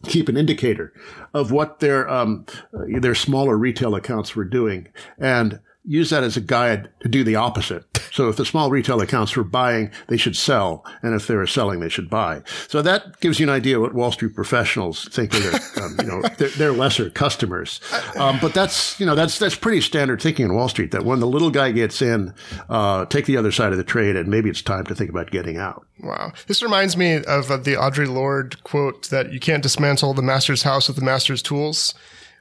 keep 0.04 0.28
an 0.28 0.36
indicator 0.36 0.92
of 1.32 1.50
what 1.50 1.80
their 1.80 2.08
um, 2.08 2.46
their 2.72 3.14
smaller 3.14 3.56
retail 3.56 3.94
accounts 3.94 4.36
were 4.36 4.44
doing 4.44 4.88
and 5.18 5.60
use 5.84 6.10
that 6.10 6.24
as 6.24 6.36
a 6.36 6.40
guide 6.40 6.88
to 7.00 7.08
do 7.08 7.24
the 7.24 7.36
opposite. 7.36 7.84
So 8.10 8.28
if 8.28 8.36
the 8.36 8.44
small 8.44 8.70
retail 8.70 9.00
accounts 9.00 9.36
were 9.36 9.44
buying, 9.44 9.90
they 10.06 10.16
should 10.16 10.36
sell, 10.36 10.84
and 11.02 11.14
if 11.14 11.26
they 11.26 11.34
were 11.34 11.46
selling, 11.46 11.80
they 11.80 11.88
should 11.88 12.08
buy. 12.08 12.42
So 12.68 12.80
that 12.80 13.20
gives 13.20 13.40
you 13.40 13.46
an 13.46 13.52
idea 13.52 13.80
what 13.80 13.92
Wall 13.92 14.12
Street 14.12 14.34
professionals 14.34 15.08
think 15.08 15.34
of 15.34 15.42
their, 15.42 15.84
um, 15.84 15.96
you 15.98 16.06
know, 16.06 16.22
their, 16.38 16.48
their 16.50 16.72
lesser 16.72 17.10
customers. 17.10 17.80
Um, 18.16 18.38
but 18.40 18.54
that's 18.54 18.98
you 19.00 19.06
know 19.06 19.14
that's 19.14 19.38
that's 19.38 19.56
pretty 19.56 19.80
standard 19.80 20.22
thinking 20.22 20.46
in 20.46 20.54
Wall 20.54 20.68
Street. 20.68 20.92
That 20.92 21.04
when 21.04 21.20
the 21.20 21.26
little 21.26 21.50
guy 21.50 21.72
gets 21.72 22.00
in, 22.00 22.32
uh, 22.68 23.06
take 23.06 23.26
the 23.26 23.36
other 23.36 23.50
side 23.50 23.72
of 23.72 23.78
the 23.78 23.84
trade, 23.84 24.16
and 24.16 24.28
maybe 24.28 24.48
it's 24.48 24.62
time 24.62 24.84
to 24.86 24.94
think 24.94 25.10
about 25.10 25.30
getting 25.30 25.58
out. 25.58 25.84
Wow. 26.00 26.32
This 26.46 26.62
reminds 26.62 26.96
me 26.96 27.16
of 27.24 27.50
uh, 27.50 27.56
the 27.56 27.74
Audre 27.74 28.06
Lorde 28.08 28.62
quote 28.64 29.10
that 29.10 29.32
you 29.32 29.40
can't 29.40 29.62
dismantle 29.62 30.14
the 30.14 30.22
master's 30.22 30.62
house 30.62 30.88
with 30.88 30.96
the 30.96 31.04
master's 31.04 31.42
tools. 31.42 31.94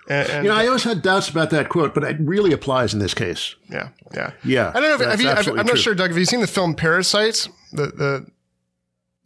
And, 0.09 0.29
and 0.29 0.43
You 0.45 0.51
know, 0.51 0.57
I 0.57 0.67
always 0.67 0.83
had 0.83 1.01
doubts 1.01 1.29
about 1.29 1.49
that 1.51 1.69
quote, 1.69 1.93
but 1.93 2.03
it 2.03 2.17
really 2.19 2.51
applies 2.53 2.93
in 2.93 2.99
this 2.99 3.13
case. 3.13 3.55
yeah, 3.69 3.89
yeah, 4.13 4.31
Yeah, 4.43 4.71
I 4.75 4.79
don't 4.79 4.89
know. 4.89 4.93
If, 4.95 4.99
that's 4.99 5.11
have 5.11 5.21
you, 5.21 5.27
have, 5.27 5.47
I'm 5.47 5.55
not 5.55 5.67
true. 5.67 5.77
sure, 5.77 5.95
Doug. 5.95 6.09
Have 6.09 6.17
you 6.17 6.25
seen 6.25 6.41
the 6.41 6.47
film 6.47 6.75
Parasites? 6.75 7.47
The 7.71 7.87
the 7.87 8.25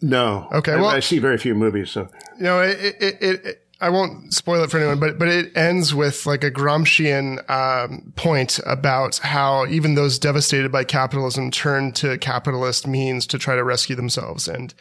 No. 0.02 0.48
Okay, 0.54 0.74
I, 0.74 0.76
well- 0.78 0.86
I 0.88 1.00
see 1.00 1.20
very 1.20 1.38
few 1.38 1.56
movies, 1.56 1.90
so 1.90 2.08
you 2.38 2.44
know 2.44 2.62
it 2.62 2.78
it, 2.80 3.18
it, 3.22 3.46
it 3.46 3.64
I 3.80 3.90
won't 3.90 4.34
spoil 4.34 4.64
it 4.64 4.72
for 4.72 4.78
anyone, 4.78 5.00
but 5.00 5.20
but 5.20 5.28
it 5.28 5.56
ends 5.56 5.94
with 5.94 6.26
like 6.26 6.44
a 6.44 6.50
Gramscian 6.52 7.48
um, 7.50 8.12
point 8.16 8.60
about 8.66 9.18
how 9.18 9.66
even 9.68 9.96
those 9.96 10.18
devastated 10.20 10.72
by 10.72 10.84
capitalism 10.84 11.52
turn 11.52 11.92
to 11.94 12.18
capitalist 12.18 12.88
means 12.88 13.28
to 13.28 13.38
try 13.38 13.56
to 13.56 13.64
rescue 13.64 13.96
themselves, 13.96 14.48
and 14.48 14.74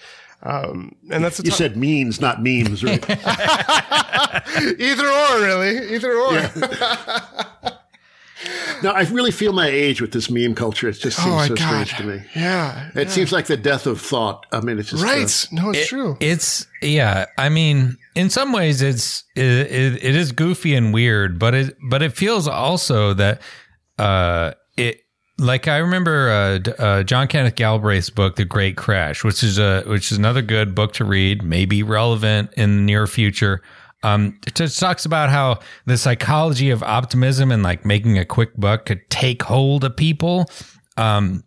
um, 0.43 0.95
and 1.11 1.25
that's 1.25 1.39
you 1.39 1.45
ti- 1.45 1.51
said 1.51 1.77
means, 1.77 2.21
not 2.21 2.43
memes, 2.43 2.85
right? 2.85 3.03
either 4.79 5.07
or 5.09 5.41
really, 5.41 5.95
either 5.95 6.13
or. 6.13 6.33
no, 8.83 8.91
I 8.91 9.03
really 9.11 9.31
feel 9.31 9.53
my 9.53 9.67
age 9.69 10.01
with 10.01 10.13
this 10.13 10.31
meme 10.31 10.55
culture. 10.55 10.89
It 10.89 10.95
just 11.01 11.17
seems 11.17 11.29
Oh 11.35 11.47
so 11.47 11.55
god! 11.55 11.87
strange 11.89 11.97
to 11.97 12.05
me. 12.05 12.23
Yeah, 12.35 12.91
It 12.95 13.11
seems 13.11 13.33
like 13.33 13.47
the 13.47 13.57
death 13.57 13.87
of 13.87 14.01
thought. 14.01 14.47
I 14.53 14.61
mean, 14.61 14.79
it's 14.79 14.91
just 14.91 15.03
uh, 15.03 15.07
right. 15.07 15.47
No, 15.53 15.71
it's 15.71 15.89
true. 15.89 16.17
It's 16.21 16.67
yeah. 16.83 17.27
I 17.39 17.49
mean, 17.49 17.97
in 18.15 18.31
some 18.31 18.53
ways, 18.53 18.83
it's 18.83 19.25
it, 19.35 19.43
it, 19.45 20.05
it 20.05 20.15
is 20.17 20.33
goofy 20.33 20.75
and 20.75 20.93
weird, 20.93 21.39
but 21.39 21.55
it 21.55 21.77
but 21.89 22.03
it 22.03 22.13
feels 22.13 22.47
also 22.47 23.15
that 23.15 23.41
uh 23.99 24.53
it 24.53 24.59
like 25.39 25.69
I 25.69 25.79
remember 25.79 26.31
uh, 26.31 26.83
uh, 26.83 27.03
John 27.03 27.29
Kenneth 27.29 27.57
Galbraith's 27.57 28.11
book, 28.11 28.37
The 28.37 28.45
Great 28.45 28.77
Crash, 28.77 29.23
which 29.23 29.43
is 29.43 29.59
a 29.59 29.83
which 29.83 30.11
is 30.11 30.19
another 30.19 30.43
good 30.43 30.75
book 30.75 30.93
to 30.95 31.05
read, 31.05 31.43
maybe 31.43 31.83
relevant 31.83 32.53
in 32.57 32.77
the 32.77 32.83
near 32.83 33.07
future. 33.07 33.63
Um, 34.03 34.39
it 34.47 34.55
talks 34.55 35.05
about 35.05 35.31
how 35.31 35.61
the 35.85 35.97
psychology 35.97 36.71
of 36.71 36.83
optimism 36.83 37.51
and 37.51 37.63
like 37.63 37.85
making 37.85 38.19
a 38.19 38.25
quick 38.25 38.51
buck 38.57 38.87
could 38.87 39.09
take 39.11 39.43
hold 39.43 39.85
of 39.85 39.97
people. 39.97 40.49
Um, 40.97 41.43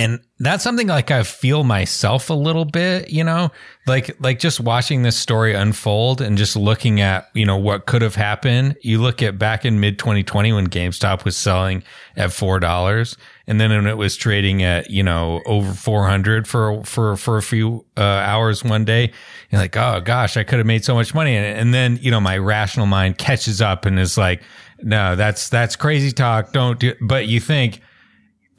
and 0.00 0.18
that's 0.38 0.64
something 0.64 0.86
like 0.86 1.10
I 1.10 1.22
feel 1.24 1.62
myself 1.62 2.30
a 2.30 2.34
little 2.34 2.64
bit, 2.64 3.10
you 3.10 3.22
know, 3.22 3.50
like 3.86 4.16
like 4.18 4.38
just 4.38 4.58
watching 4.58 5.02
this 5.02 5.14
story 5.14 5.52
unfold 5.52 6.22
and 6.22 6.38
just 6.38 6.56
looking 6.56 7.02
at 7.02 7.28
you 7.34 7.44
know 7.44 7.58
what 7.58 7.84
could 7.84 8.00
have 8.00 8.14
happened. 8.14 8.78
You 8.80 8.98
look 8.98 9.22
at 9.22 9.38
back 9.38 9.66
in 9.66 9.78
mid 9.78 9.98
2020 9.98 10.54
when 10.54 10.68
GameStop 10.68 11.26
was 11.26 11.36
selling 11.36 11.82
at 12.16 12.32
four 12.32 12.58
dollars, 12.58 13.18
and 13.46 13.60
then 13.60 13.68
when 13.68 13.86
it 13.86 13.98
was 13.98 14.16
trading 14.16 14.62
at 14.62 14.88
you 14.88 15.02
know 15.02 15.42
over 15.44 15.74
400 15.74 16.48
for 16.48 16.82
for 16.84 17.18
for 17.18 17.36
a 17.36 17.42
few 17.42 17.84
uh, 17.98 18.00
hours 18.00 18.64
one 18.64 18.86
day, 18.86 19.12
you're 19.50 19.60
like, 19.60 19.76
oh 19.76 20.00
gosh, 20.00 20.38
I 20.38 20.44
could 20.44 20.60
have 20.60 20.66
made 20.66 20.82
so 20.82 20.94
much 20.94 21.14
money, 21.14 21.36
and, 21.36 21.44
and 21.44 21.74
then 21.74 21.98
you 22.00 22.10
know 22.10 22.20
my 22.20 22.38
rational 22.38 22.86
mind 22.86 23.18
catches 23.18 23.60
up 23.60 23.84
and 23.84 23.98
is 23.98 24.16
like, 24.16 24.42
no, 24.78 25.14
that's 25.14 25.50
that's 25.50 25.76
crazy 25.76 26.10
talk. 26.10 26.54
Don't 26.54 26.78
do. 26.78 26.94
But 27.02 27.26
you 27.26 27.38
think 27.38 27.82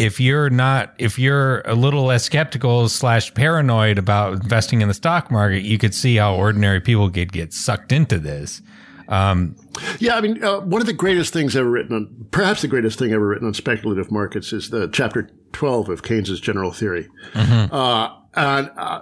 if 0.02 0.20
you're 0.20 0.50
not, 0.50 0.96
if 0.98 1.20
you're 1.20 1.62
a 1.62 1.76
little 1.76 2.06
less 2.06 2.24
skeptical 2.24 2.90
slash 2.90 3.32
paranoid 3.36 4.00
about 4.00 4.34
investing 4.34 4.82
in 4.82 4.88
the 4.88 4.96
stock 4.96 5.30
market, 5.30 5.62
you 5.62 5.78
could 5.78 5.94
see 5.94 6.16
how 6.16 6.36
ordinary 6.36 6.82
people 6.82 7.08
could 7.12 7.32
get 7.32 7.54
sucked 7.54 7.92
into 7.92 8.18
this. 8.18 8.64
Um, 9.10 9.56
yeah, 10.00 10.16
I 10.16 10.22
mean, 10.22 10.44
uh, 10.44 10.62
one 10.62 10.82
of 10.82 10.88
the 10.88 10.94
greatest 10.94 11.34
things 11.34 11.56
ever 11.56 11.70
written 11.70 11.96
on, 11.96 12.28
perhaps 12.32 12.64
the 12.64 12.68
greatest 12.68 12.98
thing 12.98 13.12
ever 13.12 13.28
written 13.28 13.46
on 13.46 13.54
speculative 13.54 14.12
markets 14.12 14.52
is 14.54 14.72
the 14.72 14.88
chapter 14.88 15.30
12 15.54 15.90
of 15.90 16.02
Keynes's 16.02 16.40
General 16.40 16.72
Theory. 16.72 17.08
Mm-hmm. 17.34 17.72
Uh, 17.72 18.10
and 18.34 18.72
uh, 18.78 19.02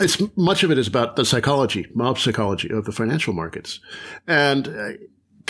it's 0.00 0.20
much 0.36 0.64
of 0.64 0.72
it 0.72 0.78
is 0.78 0.88
about 0.88 1.14
the 1.14 1.24
psychology, 1.24 1.86
mob 1.94 2.18
psychology 2.18 2.70
of 2.70 2.86
the 2.86 2.92
financial 2.92 3.34
markets. 3.34 3.78
And 4.26 4.66
uh, 4.66 4.88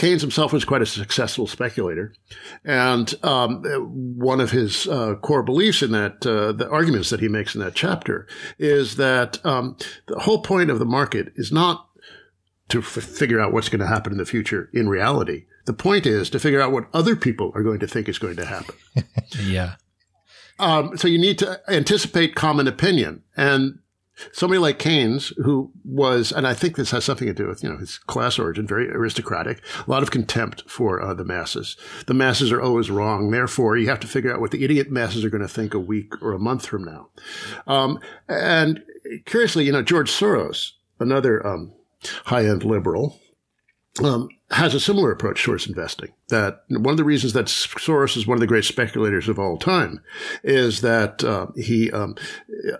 Keynes 0.00 0.22
himself 0.22 0.50
was 0.50 0.64
quite 0.64 0.80
a 0.80 0.86
successful 0.86 1.46
speculator. 1.46 2.14
And 2.64 3.14
um, 3.22 3.62
one 4.16 4.40
of 4.40 4.50
his 4.50 4.88
uh, 4.88 5.16
core 5.16 5.42
beliefs 5.42 5.82
in 5.82 5.92
that, 5.92 6.24
uh, 6.24 6.52
the 6.52 6.70
arguments 6.70 7.10
that 7.10 7.20
he 7.20 7.28
makes 7.28 7.54
in 7.54 7.60
that 7.60 7.74
chapter 7.74 8.26
is 8.58 8.96
that 8.96 9.44
um, 9.44 9.76
the 10.06 10.20
whole 10.20 10.40
point 10.40 10.70
of 10.70 10.78
the 10.78 10.86
market 10.86 11.34
is 11.36 11.52
not 11.52 11.86
to 12.70 12.78
f- 12.78 12.86
figure 12.86 13.38
out 13.38 13.52
what's 13.52 13.68
going 13.68 13.80
to 13.80 13.86
happen 13.86 14.12
in 14.12 14.16
the 14.16 14.24
future 14.24 14.70
in 14.72 14.88
reality. 14.88 15.44
The 15.66 15.74
point 15.74 16.06
is 16.06 16.30
to 16.30 16.40
figure 16.40 16.62
out 16.62 16.72
what 16.72 16.88
other 16.94 17.14
people 17.14 17.52
are 17.54 17.62
going 17.62 17.80
to 17.80 17.86
think 17.86 18.08
is 18.08 18.18
going 18.18 18.36
to 18.36 18.46
happen. 18.46 18.76
yeah. 19.38 19.74
Um, 20.58 20.96
so 20.96 21.08
you 21.08 21.18
need 21.18 21.38
to 21.40 21.60
anticipate 21.68 22.34
common 22.34 22.66
opinion. 22.66 23.22
And 23.36 23.80
somebody 24.32 24.58
like 24.58 24.78
Keynes, 24.78 25.32
who 25.44 25.70
was, 25.84 26.32
and 26.32 26.46
I 26.46 26.54
think 26.54 26.76
this 26.76 26.90
has 26.90 27.04
something 27.04 27.26
to 27.26 27.34
do 27.34 27.46
with, 27.48 27.62
you 27.62 27.70
know, 27.70 27.76
his 27.76 27.98
class 27.98 28.38
origin, 28.38 28.66
very 28.66 28.90
aristocratic, 28.90 29.62
a 29.86 29.90
lot 29.90 30.02
of 30.02 30.10
contempt 30.10 30.68
for 30.68 31.02
uh, 31.02 31.14
the 31.14 31.24
masses. 31.24 31.76
The 32.06 32.14
masses 32.14 32.52
are 32.52 32.60
always 32.60 32.90
wrong. 32.90 33.30
Therefore, 33.30 33.76
you 33.76 33.88
have 33.88 34.00
to 34.00 34.06
figure 34.06 34.32
out 34.32 34.40
what 34.40 34.50
the 34.50 34.64
idiot 34.64 34.90
masses 34.90 35.24
are 35.24 35.30
going 35.30 35.42
to 35.42 35.48
think 35.48 35.74
a 35.74 35.78
week 35.78 36.20
or 36.22 36.32
a 36.32 36.38
month 36.38 36.66
from 36.66 36.84
now. 36.84 37.08
Um, 37.66 37.98
and 38.28 38.82
curiously, 39.26 39.64
you 39.64 39.72
know, 39.72 39.82
George 39.82 40.10
Soros, 40.10 40.72
another 40.98 41.46
um, 41.46 41.72
high 42.26 42.46
end 42.46 42.64
liberal, 42.64 43.20
um, 44.02 44.28
has 44.50 44.74
a 44.74 44.80
similar 44.80 45.10
approach 45.12 45.42
towards 45.42 45.66
investing. 45.66 46.12
That 46.30 46.64
one 46.68 46.92
of 46.92 46.96
the 46.96 47.04
reasons 47.04 47.32
that 47.34 47.46
Soros 47.46 48.16
is 48.16 48.26
one 48.26 48.36
of 48.36 48.40
the 48.40 48.46
great 48.46 48.64
speculators 48.64 49.28
of 49.28 49.38
all 49.38 49.58
time 49.58 50.00
is 50.42 50.80
that 50.80 51.22
uh, 51.22 51.46
he 51.56 51.90
um, 51.92 52.16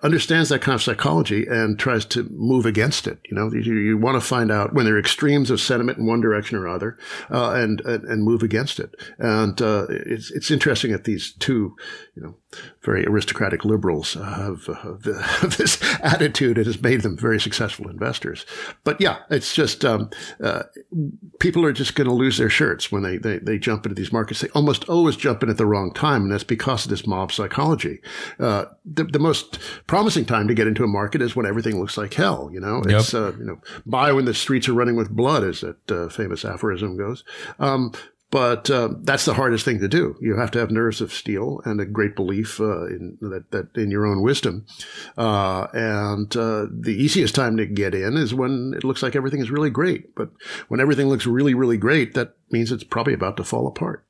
understands 0.03 0.49
that 0.49 0.63
kind 0.63 0.75
of 0.75 0.83
psychology 0.83 1.47
and 1.47 1.79
tries 1.79 2.05
to 2.07 2.25
move 2.31 2.67
against 2.67 3.07
it. 3.07 3.19
You 3.29 3.37
know, 3.37 3.53
you, 3.53 3.75
you, 3.75 3.99
want 3.99 4.17
to 4.17 4.27
find 4.27 4.51
out 4.51 4.73
when 4.73 4.87
there 4.87 4.95
are 4.95 5.01
extremes 5.01 5.51
of 5.51 5.61
sentiment 5.61 5.99
in 5.99 6.07
one 6.07 6.21
direction 6.21 6.57
or 6.57 6.69
other, 6.69 6.99
uh, 7.31 7.53
and, 7.53 7.81
and, 7.83 8.05
and 8.05 8.25
move 8.25 8.43
against 8.43 8.81
it. 8.81 8.95
And 9.19 9.61
uh, 9.61 9.87
it's 9.91 10.31
it's 10.31 10.51
interesting 10.51 10.93
that 10.93 11.05
these 11.05 11.33
two, 11.33 11.77
you 12.15 12.23
know, 12.23 12.37
very 12.83 13.05
aristocratic 13.07 13.65
liberals 13.65 14.15
have, 14.15 14.65
the, 14.65 15.55
this 15.59 15.79
attitude. 16.03 16.59
It 16.59 16.67
has 16.67 16.81
made 16.81 17.03
them 17.03 17.17
very 17.17 17.41
successful 17.41 17.89
investors. 17.89 18.47
But 18.85 19.01
yeah, 19.01 19.19
it's 19.31 19.55
just 19.55 19.85
um, 19.85 20.11
uh, 20.43 20.65
people 21.39 21.65
are 21.65 21.73
just 21.73 21.95
going 21.95 22.09
to 22.09 22.15
lose 22.15 22.39
their 22.39 22.51
shirts 22.51 22.91
when 22.91 23.03
they, 23.03 23.19
they, 23.19 23.39
they 23.43 23.59
jump 23.59 23.87
into 23.87 23.95
these 23.95 24.13
markets. 24.13 24.41
They 24.41 24.49
almost 24.51 24.89
always 24.89 25.17
jump 25.17 25.43
in 25.43 25.51
at 25.51 25.57
the 25.57 25.67
wrong 25.67 25.93
time, 25.93 26.23
and 26.23 26.33
that's 26.33 26.45
because 26.45 26.85
of 26.85 26.91
this 26.91 27.07
mob 27.07 27.33
psychology. 27.33 28.01
Uh, 28.39 28.67
the, 28.85 29.05
the 29.05 29.19
most 29.19 29.59
promising 29.87 30.25
time 30.25 30.49
to 30.49 30.55
get 30.55 30.67
into 30.67 30.85
a 30.85 30.89
market 30.89 31.23
is 31.23 31.37
when 31.37 31.47
everything 31.47 31.81
looks 31.81 31.97
like 31.97 32.15
hell. 32.15 32.51
You 32.53 32.61
know, 32.61 32.83
it's 32.87 33.13
yep. 33.13 33.23
Uh, 33.23 33.39
you 33.39 33.45
know 33.45 33.61
buy 33.87 34.13
when 34.13 34.25
the 34.25 34.35
streets 34.35 34.69
are 34.69 34.75
running 34.75 34.97
with 34.97 35.11
blood, 35.11 35.45
as 35.45 35.61
that 35.61 35.91
uh, 35.91 36.09
famous 36.09 36.45
aphorism 36.45 36.97
goes. 36.97 37.25
Um, 37.59 37.93
but 38.31 38.71
uh, 38.71 38.91
that's 39.03 39.25
the 39.25 39.35
hardest 39.35 39.65
thing 39.65 39.81
to 39.81 39.89
do. 39.89 40.15
You 40.21 40.37
have 40.37 40.53
to 40.53 40.61
have 40.61 40.71
nerves 40.71 41.01
of 41.01 41.13
steel 41.13 41.61
and 41.65 41.81
a 41.81 41.85
great 41.85 42.15
belief 42.15 42.61
uh, 42.61 42.87
in 42.87 43.19
that, 43.21 43.51
that, 43.51 43.77
in 43.77 43.91
your 43.91 44.07
own 44.07 44.23
wisdom. 44.23 44.67
Uh, 45.19 45.67
and 45.73 46.35
uh, 46.37 46.67
the 46.71 46.95
easiest 46.97 47.35
time 47.35 47.57
to 47.57 47.67
get 47.67 47.95
in 47.95 48.17
is 48.17 48.33
when 48.33 48.73
it 48.77 48.85
looks 48.85 49.03
like 49.03 49.17
everything 49.17 49.41
is 49.41 49.51
really 49.51 49.71
great. 49.71 50.15
But 50.15 50.31
when 50.69 50.81
everything 50.81 51.09
looks 51.09 51.27
really, 51.27 51.55
really 51.55 51.77
great, 51.77 52.15
that 52.15 52.37
means 52.53 52.71
it's 52.71 52.85
probably 52.85 53.15
about 53.15 53.37
to 53.39 53.45
fall 53.45 53.67
apart. 53.67 54.07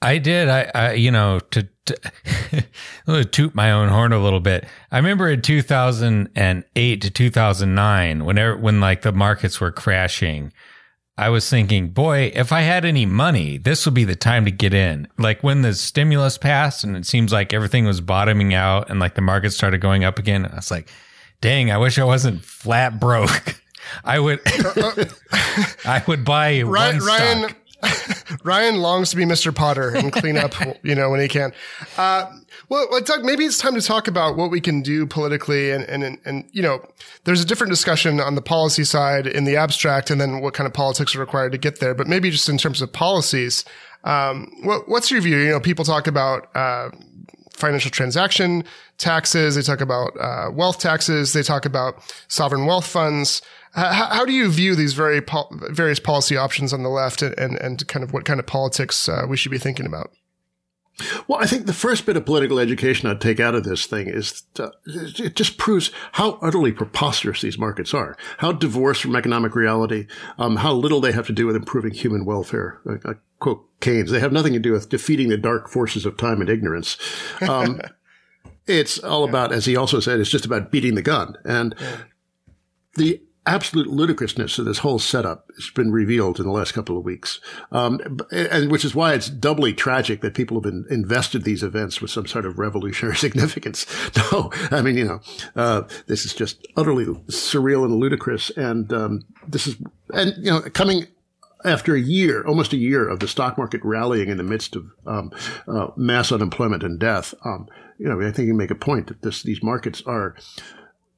I 0.00 0.18
did. 0.18 0.48
I, 0.48 0.70
I 0.74 0.92
you 0.94 1.12
know, 1.12 1.38
to, 1.38 1.68
to 1.86 3.24
toot 3.30 3.54
my 3.54 3.70
own 3.70 3.90
horn 3.90 4.12
a 4.12 4.22
little 4.22 4.40
bit. 4.40 4.66
I 4.90 4.96
remember 4.96 5.28
in 5.28 5.40
2008 5.40 7.00
to 7.02 7.10
2009, 7.10 8.24
whenever 8.24 8.56
when 8.56 8.80
like 8.80 9.02
the 9.02 9.12
markets 9.12 9.60
were 9.60 9.70
crashing 9.70 10.52
I 11.18 11.28
was 11.28 11.48
thinking, 11.48 11.90
boy, 11.90 12.32
if 12.34 12.52
I 12.52 12.62
had 12.62 12.84
any 12.84 13.04
money, 13.04 13.58
this 13.58 13.84
would 13.84 13.94
be 13.94 14.04
the 14.04 14.16
time 14.16 14.46
to 14.46 14.50
get 14.50 14.72
in. 14.72 15.08
Like 15.18 15.42
when 15.42 15.62
the 15.62 15.74
stimulus 15.74 16.38
passed 16.38 16.84
and 16.84 16.96
it 16.96 17.04
seems 17.04 17.32
like 17.32 17.52
everything 17.52 17.84
was 17.84 18.00
bottoming 18.00 18.54
out 18.54 18.88
and 18.90 18.98
like 18.98 19.14
the 19.14 19.20
market 19.20 19.50
started 19.50 19.80
going 19.80 20.04
up 20.04 20.18
again, 20.18 20.46
I 20.46 20.56
was 20.56 20.70
like, 20.70 20.88
dang, 21.42 21.70
I 21.70 21.76
wish 21.76 21.98
I 21.98 22.04
wasn't 22.04 22.42
flat 22.42 22.98
broke. 22.98 23.60
I 24.04 24.20
would, 24.20 24.40
uh, 24.64 24.92
uh. 24.96 25.04
I 25.84 26.02
would 26.06 26.24
buy 26.24 26.62
Ryan, 26.62 26.98
one 26.98 27.06
Ryan, 27.06 27.54
Ryan 28.44 28.76
longs 28.76 29.10
to 29.10 29.16
be 29.16 29.24
Mr. 29.24 29.54
Potter 29.54 29.94
and 29.94 30.12
clean 30.12 30.36
up, 30.36 30.54
you 30.82 30.94
know, 30.94 31.10
when 31.10 31.20
he 31.20 31.28
can. 31.28 31.52
Uh, 31.96 32.30
well, 32.68 32.86
Doug, 33.04 33.24
maybe 33.24 33.44
it's 33.44 33.58
time 33.58 33.74
to 33.74 33.80
talk 33.80 34.08
about 34.08 34.36
what 34.36 34.50
we 34.50 34.60
can 34.60 34.82
do 34.82 35.06
politically, 35.06 35.70
and 35.70 35.84
and 35.84 36.18
and 36.24 36.44
you 36.52 36.62
know, 36.62 36.84
there's 37.24 37.42
a 37.42 37.44
different 37.44 37.70
discussion 37.70 38.20
on 38.20 38.34
the 38.34 38.42
policy 38.42 38.84
side 38.84 39.26
in 39.26 39.44
the 39.44 39.56
abstract, 39.56 40.10
and 40.10 40.20
then 40.20 40.40
what 40.40 40.54
kind 40.54 40.66
of 40.66 40.72
politics 40.72 41.14
are 41.14 41.20
required 41.20 41.52
to 41.52 41.58
get 41.58 41.80
there. 41.80 41.94
But 41.94 42.06
maybe 42.06 42.30
just 42.30 42.48
in 42.48 42.58
terms 42.58 42.80
of 42.80 42.92
policies, 42.92 43.64
um, 44.04 44.50
what, 44.62 44.88
what's 44.88 45.10
your 45.10 45.20
view? 45.20 45.38
You 45.38 45.50
know, 45.50 45.60
people 45.60 45.84
talk 45.84 46.06
about 46.06 46.54
uh, 46.56 46.90
financial 47.52 47.90
transaction 47.90 48.64
taxes, 48.98 49.54
they 49.56 49.62
talk 49.62 49.80
about 49.80 50.12
uh, 50.18 50.50
wealth 50.52 50.78
taxes, 50.78 51.32
they 51.32 51.42
talk 51.42 51.64
about 51.64 52.02
sovereign 52.28 52.66
wealth 52.66 52.86
funds. 52.86 53.42
How, 53.72 54.06
how 54.06 54.24
do 54.24 54.32
you 54.32 54.50
view 54.50 54.74
these 54.74 54.92
very 54.92 55.20
po- 55.22 55.48
various 55.70 55.98
policy 55.98 56.36
options 56.36 56.72
on 56.72 56.82
the 56.82 56.90
left, 56.90 57.22
and, 57.22 57.38
and, 57.38 57.56
and 57.56 57.86
kind 57.88 58.04
of 58.04 58.12
what 58.12 58.24
kind 58.24 58.38
of 58.38 58.46
politics 58.46 59.08
uh, 59.08 59.22
we 59.28 59.36
should 59.36 59.52
be 59.52 59.58
thinking 59.58 59.86
about? 59.86 60.12
Well, 61.26 61.40
I 61.40 61.46
think 61.46 61.64
the 61.64 61.72
first 61.72 62.04
bit 62.04 62.18
of 62.18 62.26
political 62.26 62.58
education 62.58 63.08
I'd 63.08 63.20
take 63.20 63.40
out 63.40 63.54
of 63.54 63.64
this 63.64 63.86
thing 63.86 64.08
is 64.08 64.42
to, 64.54 64.72
it 64.84 65.34
just 65.34 65.56
proves 65.56 65.90
how 66.12 66.38
utterly 66.42 66.70
preposterous 66.70 67.40
these 67.40 67.58
markets 67.58 67.94
are, 67.94 68.16
how 68.38 68.52
divorced 68.52 69.00
from 69.00 69.16
economic 69.16 69.54
reality, 69.54 70.06
um, 70.38 70.56
how 70.56 70.72
little 70.74 71.00
they 71.00 71.12
have 71.12 71.26
to 71.28 71.32
do 71.32 71.46
with 71.46 71.56
improving 71.56 71.92
human 71.92 72.26
welfare. 72.26 72.80
I, 72.86 73.10
I, 73.10 73.14
quote 73.40 73.66
Keynes: 73.80 74.10
"They 74.10 74.20
have 74.20 74.32
nothing 74.32 74.52
to 74.52 74.58
do 74.58 74.72
with 74.72 74.90
defeating 74.90 75.30
the 75.30 75.38
dark 75.38 75.68
forces 75.68 76.04
of 76.04 76.18
time 76.18 76.42
and 76.42 76.50
ignorance." 76.50 76.98
Um, 77.40 77.80
it's 78.66 78.98
all 78.98 79.24
about, 79.24 79.50
as 79.50 79.64
he 79.64 79.76
also 79.76 79.98
said, 79.98 80.20
it's 80.20 80.30
just 80.30 80.46
about 80.46 80.70
beating 80.70 80.94
the 80.94 81.02
gun. 81.02 81.36
And 81.44 81.74
the 82.96 83.22
absolute 83.44 83.88
ludicrousness 83.88 84.58
of 84.58 84.64
this 84.64 84.78
whole 84.78 84.98
setup 84.98 85.50
has 85.56 85.70
been 85.70 85.90
revealed 85.90 86.38
in 86.38 86.46
the 86.46 86.52
last 86.52 86.72
couple 86.72 86.96
of 86.96 87.04
weeks. 87.04 87.40
Um, 87.72 88.18
and 88.30 88.70
which 88.70 88.84
is 88.84 88.94
why 88.94 89.14
it's 89.14 89.28
doubly 89.28 89.72
tragic 89.72 90.20
that 90.20 90.34
people 90.34 90.56
have 90.56 90.62
been 90.62 90.86
invested 90.90 91.42
these 91.42 91.62
events 91.62 92.00
with 92.00 92.10
some 92.10 92.26
sort 92.26 92.46
of 92.46 92.58
revolutionary 92.58 93.16
significance. 93.26 93.86
No, 94.16 94.50
I 94.70 94.82
mean, 94.82 94.96
you 94.96 95.04
know, 95.04 95.20
uh, 95.56 95.82
this 96.06 96.24
is 96.24 96.34
just 96.34 96.66
utterly 96.76 97.06
surreal 97.06 97.84
and 97.84 97.96
ludicrous. 97.96 98.50
And, 98.50 98.92
um, 98.92 99.22
this 99.46 99.66
is, 99.66 99.76
and, 100.14 100.34
you 100.38 100.50
know, 100.50 100.60
coming 100.60 101.06
after 101.64 101.94
a 101.94 102.00
year, 102.00 102.44
almost 102.46 102.72
a 102.72 102.76
year 102.76 103.08
of 103.08 103.20
the 103.20 103.28
stock 103.28 103.58
market 103.58 103.80
rallying 103.84 104.28
in 104.28 104.36
the 104.36 104.42
midst 104.42 104.76
of 104.76 104.86
um, 105.06 105.32
uh, 105.66 105.88
mass 105.96 106.30
unemployment 106.32 106.82
and 106.82 106.98
death, 106.98 107.34
um, 107.44 107.68
you 107.98 108.08
know, 108.08 108.20
I 108.20 108.32
think 108.32 108.48
you 108.48 108.54
make 108.54 108.70
a 108.70 108.76
point 108.76 109.08
that 109.08 109.22
this, 109.22 109.42
these 109.42 109.62
markets 109.62 110.02
are 110.06 110.36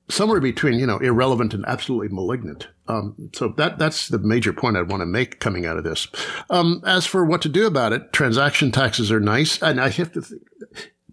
somewhere 0.08 0.40
between 0.40 0.78
you 0.78 0.86
know 0.86 0.98
irrelevant 0.98 1.54
and 1.54 1.64
absolutely 1.66 2.08
malignant. 2.08 2.68
Um, 2.88 3.30
so 3.34 3.48
that 3.56 3.78
that's 3.78 4.08
the 4.08 4.18
major 4.18 4.52
point 4.52 4.76
I'd 4.76 4.90
want 4.90 5.00
to 5.00 5.06
make 5.06 5.40
coming 5.40 5.66
out 5.66 5.76
of 5.76 5.84
this. 5.84 6.08
Um, 6.50 6.82
as 6.86 7.06
for 7.06 7.24
what 7.24 7.42
to 7.42 7.48
do 7.48 7.66
about 7.66 7.92
it, 7.92 8.12
transaction 8.12 8.72
taxes 8.72 9.10
are 9.10 9.20
nice, 9.20 9.62
and 9.62 9.80
I 9.80 9.88
have 9.90 10.12
to. 10.12 10.20
Think, 10.20 10.42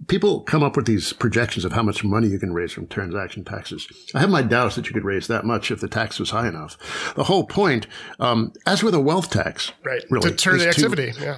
people 0.07 0.41
come 0.41 0.63
up 0.63 0.75
with 0.75 0.85
these 0.85 1.13
projections 1.13 1.63
of 1.63 1.71
how 1.71 1.83
much 1.83 2.03
money 2.03 2.27
you 2.27 2.39
can 2.39 2.53
raise 2.53 2.71
from 2.73 2.87
transaction 2.87 3.45
taxes. 3.45 3.87
I 4.13 4.19
have 4.19 4.29
my 4.29 4.41
doubts 4.41 4.75
that 4.75 4.87
you 4.87 4.93
could 4.93 5.05
raise 5.05 5.27
that 5.27 5.45
much 5.45 5.71
if 5.71 5.79
the 5.79 5.87
tax 5.87 6.19
was 6.19 6.31
high 6.31 6.47
enough. 6.47 7.13
The 7.15 7.25
whole 7.25 7.45
point, 7.45 7.87
um, 8.19 8.51
as 8.65 8.83
with 8.83 8.93
a 8.93 8.99
wealth 8.99 9.29
tax, 9.29 9.71
right, 9.83 10.03
really, 10.09 10.31
deter 10.31 10.57
the 10.57 10.67
activity, 10.67 11.11
to, 11.13 11.21
yeah. 11.21 11.37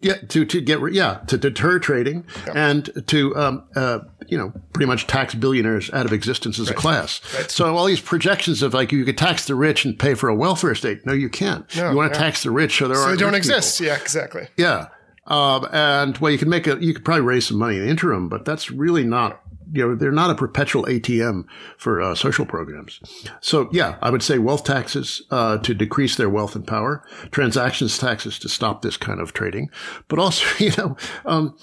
Yeah, 0.00 0.14
to, 0.14 0.44
to 0.44 0.60
get, 0.60 0.80
yeah, 0.92 1.20
to 1.28 1.38
deter 1.38 1.78
trading 1.78 2.26
yeah. 2.46 2.52
and 2.54 3.06
to, 3.06 3.36
um, 3.36 3.64
uh, 3.74 4.00
you 4.26 4.36
know, 4.36 4.52
pretty 4.72 4.86
much 4.86 5.06
tax 5.06 5.34
billionaires 5.34 5.90
out 5.92 6.04
of 6.04 6.12
existence 6.12 6.58
as 6.58 6.68
right. 6.68 6.76
a 6.76 6.80
class. 6.80 7.20
Right. 7.34 7.50
So 7.50 7.74
all 7.76 7.86
these 7.86 8.00
projections 8.00 8.62
of 8.62 8.74
like 8.74 8.92
you 8.92 9.04
could 9.04 9.18
tax 9.18 9.46
the 9.46 9.54
rich 9.54 9.84
and 9.84 9.98
pay 9.98 10.14
for 10.14 10.28
a 10.28 10.34
welfare 10.34 10.74
state. 10.74 11.06
No, 11.06 11.12
you 11.12 11.28
can't. 11.28 11.64
No, 11.76 11.90
you 11.90 11.96
want 11.96 12.12
to 12.12 12.18
tax 12.18 12.42
the 12.42 12.50
rich 12.50 12.78
so 12.78 12.88
there 12.88 12.96
so 12.96 13.10
they 13.10 13.16
don't 13.16 13.34
exist. 13.34 13.78
People. 13.78 13.94
Yeah, 13.94 14.00
exactly. 14.00 14.48
Yeah. 14.56 14.88
Um, 15.26 15.66
and 15.72 16.18
well, 16.18 16.30
you 16.30 16.38
can 16.38 16.50
make 16.50 16.66
a, 16.66 16.76
you 16.84 16.92
could 16.92 17.04
probably 17.04 17.22
raise 17.22 17.46
some 17.46 17.58
money 17.58 17.76
in 17.76 17.84
the 17.84 17.88
interim, 17.88 18.28
but 18.28 18.44
that's 18.44 18.70
really 18.70 19.04
not 19.04 19.40
you 19.74 19.86
know, 19.86 19.94
they're 19.94 20.12
not 20.12 20.30
a 20.30 20.34
perpetual 20.34 20.84
ATM 20.84 21.44
for 21.76 22.00
uh, 22.00 22.14
social 22.14 22.46
programs. 22.46 23.00
So 23.40 23.68
yeah, 23.72 23.96
I 24.00 24.10
would 24.10 24.22
say 24.22 24.38
wealth 24.38 24.64
taxes 24.64 25.22
uh, 25.30 25.58
to 25.58 25.74
decrease 25.74 26.16
their 26.16 26.30
wealth 26.30 26.54
and 26.54 26.66
power, 26.66 27.04
transactions 27.32 27.98
taxes 27.98 28.38
to 28.40 28.48
stop 28.48 28.82
this 28.82 28.96
kind 28.96 29.20
of 29.20 29.32
trading, 29.32 29.70
but 30.08 30.18
also, 30.18 30.46
you 30.64 30.70
know, 30.78 30.96
um, 31.26 31.58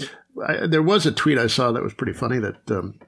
I, 0.46 0.68
there 0.68 0.84
was 0.84 1.06
a 1.06 1.12
tweet 1.12 1.38
I 1.38 1.48
saw 1.48 1.72
that 1.72 1.84
was 1.84 1.94
pretty 1.94 2.14
funny 2.14 2.40
that 2.40 2.70
um, 2.70 3.00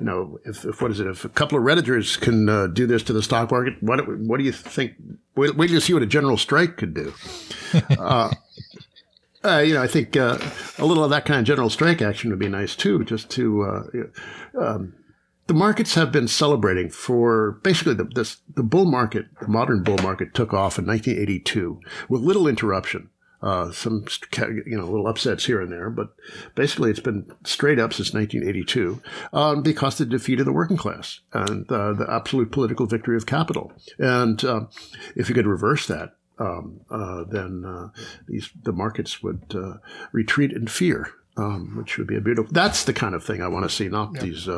you 0.00 0.06
know, 0.06 0.38
if, 0.44 0.64
if, 0.64 0.80
what 0.80 0.90
is 0.90 1.00
it? 1.00 1.06
If 1.06 1.24
a 1.24 1.28
couple 1.28 1.58
of 1.58 1.64
redditors 1.64 2.18
can 2.20 2.48
uh, 2.48 2.68
do 2.68 2.86
this 2.86 3.02
to 3.04 3.12
the 3.12 3.22
stock 3.22 3.50
market, 3.50 3.74
what 3.80 4.00
what 4.18 4.38
do 4.38 4.44
you 4.44 4.52
think? 4.52 4.92
Wait, 5.36 5.56
wait 5.56 5.66
till 5.66 5.74
you 5.74 5.80
see 5.80 5.94
what 5.94 6.02
a 6.02 6.06
general 6.06 6.36
strike 6.36 6.76
could 6.76 6.94
do. 6.94 7.12
uh, 9.44 9.58
you 9.58 9.74
know, 9.74 9.82
I 9.82 9.86
think 9.86 10.16
uh, 10.16 10.38
a 10.78 10.86
little 10.86 11.04
of 11.04 11.10
that 11.10 11.24
kind 11.24 11.40
of 11.40 11.46
general 11.46 11.70
strike 11.70 12.00
action 12.00 12.30
would 12.30 12.38
be 12.38 12.48
nice 12.48 12.74
too, 12.74 13.04
just 13.04 13.30
to. 13.30 13.62
Uh, 13.62 14.60
um, 14.60 14.94
the 15.46 15.54
markets 15.54 15.94
have 15.94 16.10
been 16.10 16.26
celebrating 16.26 16.88
for 16.88 17.60
basically 17.62 17.92
the, 17.92 18.04
this, 18.04 18.38
the 18.54 18.62
bull 18.62 18.86
market, 18.86 19.26
the 19.42 19.48
modern 19.48 19.82
bull 19.82 19.98
market 19.98 20.32
took 20.32 20.54
off 20.54 20.78
in 20.78 20.86
1982 20.86 21.80
with 22.08 22.22
little 22.22 22.48
interruption. 22.48 23.10
Uh, 23.42 23.70
some 23.72 24.06
you 24.38 24.74
know 24.74 24.86
little 24.86 25.06
upsets 25.06 25.44
here 25.44 25.60
and 25.60 25.70
there, 25.70 25.90
but 25.90 26.14
basically 26.54 26.90
it's 26.90 26.98
been 27.00 27.30
straight 27.44 27.78
up 27.78 27.92
since 27.92 28.14
1982 28.14 29.02
um, 29.34 29.62
because 29.62 30.00
of 30.00 30.08
the 30.08 30.16
defeat 30.16 30.40
of 30.40 30.46
the 30.46 30.52
working 30.52 30.78
class 30.78 31.20
and 31.34 31.70
uh, 31.70 31.92
the 31.92 32.06
absolute 32.08 32.50
political 32.50 32.86
victory 32.86 33.18
of 33.18 33.26
capital. 33.26 33.70
And 33.98 34.42
uh, 34.42 34.60
if 35.14 35.28
you 35.28 35.34
could 35.34 35.46
reverse 35.46 35.86
that, 35.88 36.16
um, 36.38 36.80
uh, 36.90 37.24
then 37.24 37.64
uh, 37.64 37.88
these 38.26 38.50
the 38.62 38.72
markets 38.72 39.22
would 39.22 39.54
uh, 39.54 39.74
retreat 40.12 40.52
in 40.52 40.66
fear. 40.66 41.10
Um, 41.36 41.76
which 41.76 41.98
would 41.98 42.06
be 42.06 42.14
a 42.14 42.20
beautiful. 42.20 42.52
That's 42.52 42.84
the 42.84 42.92
kind 42.92 43.12
of 43.12 43.24
thing 43.24 43.42
I 43.42 43.48
want 43.48 43.64
to 43.64 43.68
see, 43.68 43.88
not 43.88 44.12
these 44.20 44.48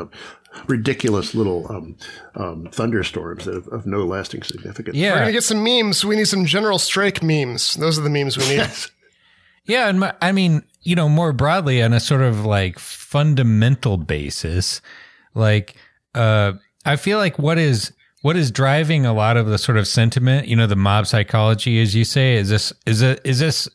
ridiculous 0.67 1.35
little 1.35 1.65
um, 1.71 1.95
um, 2.35 2.69
thunderstorms 2.71 3.45
that 3.45 3.55
have, 3.55 3.67
of 3.69 3.85
no 3.85 4.05
lasting 4.05 4.43
significance. 4.43 4.95
Yeah, 4.95 5.13
we're 5.13 5.19
gonna 5.19 5.31
get 5.31 5.43
some 5.43 5.63
memes. 5.63 6.03
We 6.05 6.15
need 6.15 6.27
some 6.27 6.45
general 6.45 6.79
strike 6.79 7.23
memes. 7.23 7.75
Those 7.75 7.97
are 7.97 8.03
the 8.03 8.09
memes 8.09 8.37
we 8.37 8.47
need. 8.49 8.55
yes. 8.57 8.91
Yeah, 9.65 9.89
and 9.89 9.99
my, 9.99 10.13
I 10.21 10.31
mean, 10.31 10.63
you 10.81 10.95
know, 10.95 11.09
more 11.09 11.33
broadly 11.33 11.81
on 11.81 11.93
a 11.93 11.99
sort 11.99 12.21
of 12.21 12.45
like 12.45 12.79
fundamental 12.79 13.97
basis, 13.97 14.81
like 15.35 15.75
uh, 16.15 16.53
I 16.85 16.95
feel 16.95 17.17
like 17.17 17.37
what 17.37 17.57
is 17.57 17.91
what 18.27 18.35
is 18.35 18.51
driving 18.51 19.05
a 19.05 19.13
lot 19.13 19.37
of 19.37 19.47
the 19.47 19.57
sort 19.57 19.77
of 19.77 19.87
sentiment, 19.87 20.49
you 20.49 20.55
know, 20.57 20.67
the 20.67 20.75
mob 20.75 21.07
psychology, 21.07 21.79
as 21.79 21.95
you 21.95 22.03
say, 22.03 22.35
is 22.35 22.49
this 22.49 22.73
is 22.85 23.01
a 23.01 23.25
is 23.25 23.39
this 23.39 23.69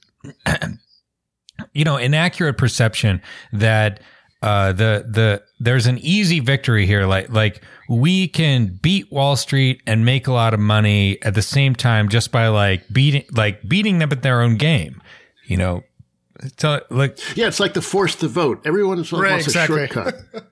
you 1.72 1.86
know 1.86 1.96
inaccurate 1.96 2.58
perception 2.58 3.22
that 3.54 4.00
uh, 4.42 4.72
the 4.72 5.06
the 5.08 5.42
there's 5.58 5.86
an 5.86 5.96
easy 6.00 6.38
victory 6.38 6.84
here. 6.84 7.06
Like 7.06 7.30
like 7.30 7.62
we 7.88 8.28
can 8.28 8.78
beat 8.82 9.10
Wall 9.10 9.36
Street 9.36 9.80
and 9.86 10.04
make 10.04 10.26
a 10.26 10.32
lot 10.34 10.52
of 10.52 10.60
money 10.60 11.16
at 11.22 11.32
the 11.34 11.40
same 11.40 11.74
time 11.74 12.10
just 12.10 12.30
by 12.30 12.48
like 12.48 12.86
beating 12.92 13.24
like 13.32 13.66
beating 13.66 14.00
them 14.00 14.12
at 14.12 14.20
their 14.20 14.42
own 14.42 14.58
game. 14.58 15.00
You 15.46 15.56
know, 15.56 15.82
so 16.58 16.82
like 16.90 17.18
yeah, 17.38 17.46
it's 17.46 17.58
like 17.58 17.72
the 17.72 17.80
force 17.80 18.16
to 18.16 18.28
vote. 18.28 18.60
Everyone 18.66 18.98
wants 18.98 19.12
right, 19.14 19.42
exactly. 19.42 19.84
a 19.84 19.88
shortcut. 19.88 20.44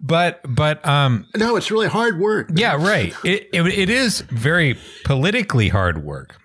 but 0.00 0.40
but 0.48 0.86
um 0.86 1.26
no, 1.36 1.56
it's 1.56 1.70
really 1.70 1.88
hard 1.88 2.18
work. 2.18 2.50
Yeah, 2.54 2.76
right. 2.76 3.14
It, 3.24 3.48
it 3.52 3.66
it 3.66 3.90
is 3.90 4.20
very 4.22 4.78
politically 5.04 5.68
hard 5.68 6.04
work. 6.04 6.36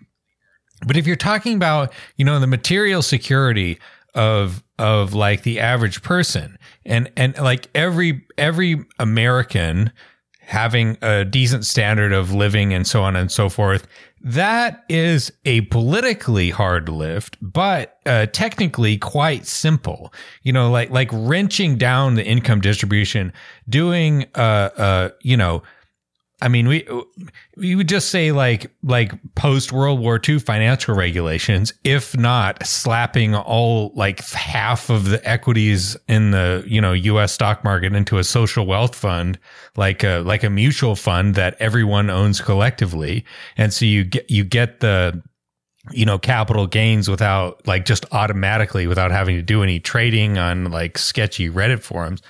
But 0.86 0.98
if 0.98 1.06
you're 1.06 1.16
talking 1.16 1.56
about 1.56 1.94
you 2.18 2.26
know 2.26 2.40
the 2.40 2.48
material 2.48 3.02
security 3.02 3.80
of 4.14 4.64
of 4.78 5.14
like 5.14 5.44
the 5.44 5.60
average 5.60 6.02
person 6.02 6.58
and 6.86 7.12
and 7.16 7.38
like 7.38 7.68
every 7.76 8.26
every 8.38 8.84
American 9.00 9.92
having 10.52 10.98
a 11.02 11.24
decent 11.24 11.66
standard 11.66 12.12
of 12.12 12.34
living 12.34 12.74
and 12.74 12.86
so 12.86 13.02
on 13.02 13.16
and 13.16 13.32
so 13.32 13.48
forth. 13.48 13.88
That 14.20 14.84
is 14.90 15.32
a 15.46 15.62
politically 15.62 16.50
hard 16.50 16.90
lift, 16.90 17.38
but 17.42 17.98
uh, 18.06 18.26
technically 18.26 18.98
quite 18.98 19.48
simple. 19.48 20.14
You 20.44 20.52
know, 20.52 20.70
like 20.70 20.90
like 20.90 21.10
wrenching 21.14 21.78
down 21.78 22.16
the 22.16 22.26
income 22.26 22.60
distribution, 22.60 23.32
doing 23.70 24.26
uh 24.36 24.70
uh 24.78 25.10
you 25.22 25.38
know 25.38 25.64
I 26.42 26.48
mean, 26.48 26.68
we 26.68 26.88
we 27.56 27.76
would 27.76 27.88
just 27.88 28.10
say 28.10 28.32
like 28.32 28.72
like 28.82 29.14
post 29.36 29.72
World 29.72 30.00
War 30.00 30.20
II 30.28 30.40
financial 30.40 30.96
regulations, 30.96 31.72
if 31.84 32.18
not 32.18 32.66
slapping 32.66 33.36
all 33.36 33.92
like 33.96 34.22
half 34.26 34.90
of 34.90 35.06
the 35.06 35.28
equities 35.28 35.96
in 36.08 36.32
the 36.32 36.64
you 36.66 36.82
know 36.82 36.94
U.S. 36.94 37.32
stock 37.32 37.64
market 37.64 37.94
into 37.94 38.18
a 38.18 38.24
social 38.24 38.66
wealth 38.66 38.96
fund, 38.96 39.38
like 39.78 40.04
a 40.04 40.20
like 40.26 40.44
a 40.44 40.50
mutual 40.50 40.96
fund 40.96 41.36
that 41.36 41.56
everyone 41.60 42.10
owns 42.10 42.42
collectively, 42.42 43.24
and 43.56 43.72
so 43.72 43.86
you 43.86 44.04
get 44.04 44.30
you 44.30 44.44
get 44.44 44.80
the 44.80 45.22
you 45.92 46.06
know 46.06 46.18
capital 46.18 46.66
gains 46.66 47.08
without 47.08 47.66
like 47.68 47.86
just 47.86 48.06
automatically 48.12 48.88
without 48.88 49.12
having 49.12 49.36
to 49.36 49.44
do 49.44 49.62
any 49.62 49.80
trading 49.80 50.40
on 50.40 50.72
like 50.72 50.98
sketchy 50.98 51.52
Reddit 51.52 51.84
forums. 51.84 52.24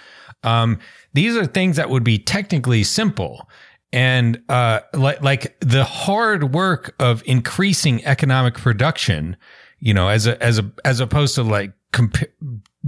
Um, 0.43 0.79
these 1.13 1.35
are 1.35 1.45
things 1.45 1.75
that 1.77 1.89
would 1.89 2.03
be 2.03 2.17
technically 2.17 2.83
simple 2.83 3.47
and 3.93 4.41
uh, 4.49 4.81
like 4.93 5.21
like 5.21 5.59
the 5.59 5.83
hard 5.83 6.53
work 6.53 6.95
of 6.99 7.23
increasing 7.25 8.03
economic 8.05 8.55
production, 8.55 9.35
you 9.79 9.93
know, 9.93 10.07
as 10.07 10.27
a 10.27 10.41
as 10.41 10.59
a 10.59 10.71
as 10.85 10.99
opposed 10.99 11.35
to 11.35 11.43
like 11.43 11.73
comp- 11.91 12.23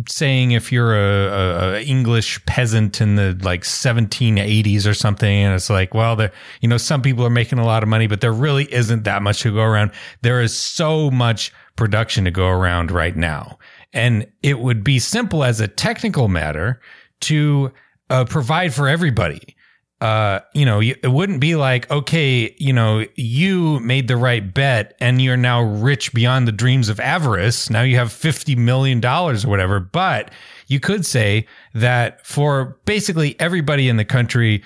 saying 0.08 0.52
if 0.52 0.72
you're 0.72 0.96
a, 0.96 1.76
a, 1.76 1.84
English 1.84 2.44
peasant 2.46 3.00
in 3.00 3.16
the 3.16 3.38
like 3.44 3.62
1780s 3.62 4.88
or 4.88 4.94
something, 4.94 5.30
and 5.30 5.54
it's 5.54 5.70
like, 5.70 5.94
well, 5.94 6.16
there, 6.16 6.32
you 6.62 6.70
know, 6.70 6.78
some 6.78 7.02
people 7.02 7.26
are 7.26 7.30
making 7.30 7.60
a 7.60 7.66
lot 7.66 7.84
of 7.84 7.90
money, 7.90 8.08
but 8.08 8.22
there 8.22 8.34
really 8.34 8.72
isn't 8.74 9.04
that 9.04 9.22
much 9.22 9.42
to 9.42 9.54
go 9.54 9.62
around. 9.62 9.92
There 10.22 10.42
is 10.42 10.58
so 10.58 11.12
much 11.12 11.52
production 11.76 12.24
to 12.26 12.32
go 12.32 12.48
around 12.48 12.92
right 12.92 13.16
now, 13.16 13.60
and 13.92 14.26
it 14.42 14.60
would 14.60 14.84
be 14.84 15.00
simple 15.00 15.44
as 15.44 15.60
a 15.60 15.68
technical 15.68 16.30
matter 16.30 16.80
to 17.22 17.72
uh, 18.10 18.26
provide 18.26 18.74
for 18.74 18.88
everybody 18.88 19.56
uh, 20.04 20.42
you 20.54 20.66
know, 20.66 20.82
it 20.82 21.10
wouldn't 21.10 21.40
be 21.40 21.56
like, 21.56 21.90
okay, 21.90 22.54
you 22.58 22.74
know, 22.74 23.06
you 23.16 23.80
made 23.80 24.10
the 24.10 24.18
right 24.18 24.54
bet 24.54 24.98
and 25.00 25.22
you're 25.22 25.38
now 25.38 25.62
rich 25.62 26.14
beyond 26.14 26.46
the 26.46 26.52
dreams 26.52 26.90
of 26.90 27.00
avarice. 27.00 27.70
Now 27.70 27.84
you 27.84 27.96
have 27.96 28.10
$50 28.10 28.58
million 28.58 29.04
or 29.06 29.34
whatever. 29.44 29.80
But 29.80 30.32
you 30.68 30.82
could 30.82 31.06
say 31.06 31.48
that 31.74 32.28
for 32.28 32.80
basically 32.84 33.40
everybody 33.40 33.88
in 33.88 33.96
the 33.96 34.04
country, 34.04 34.62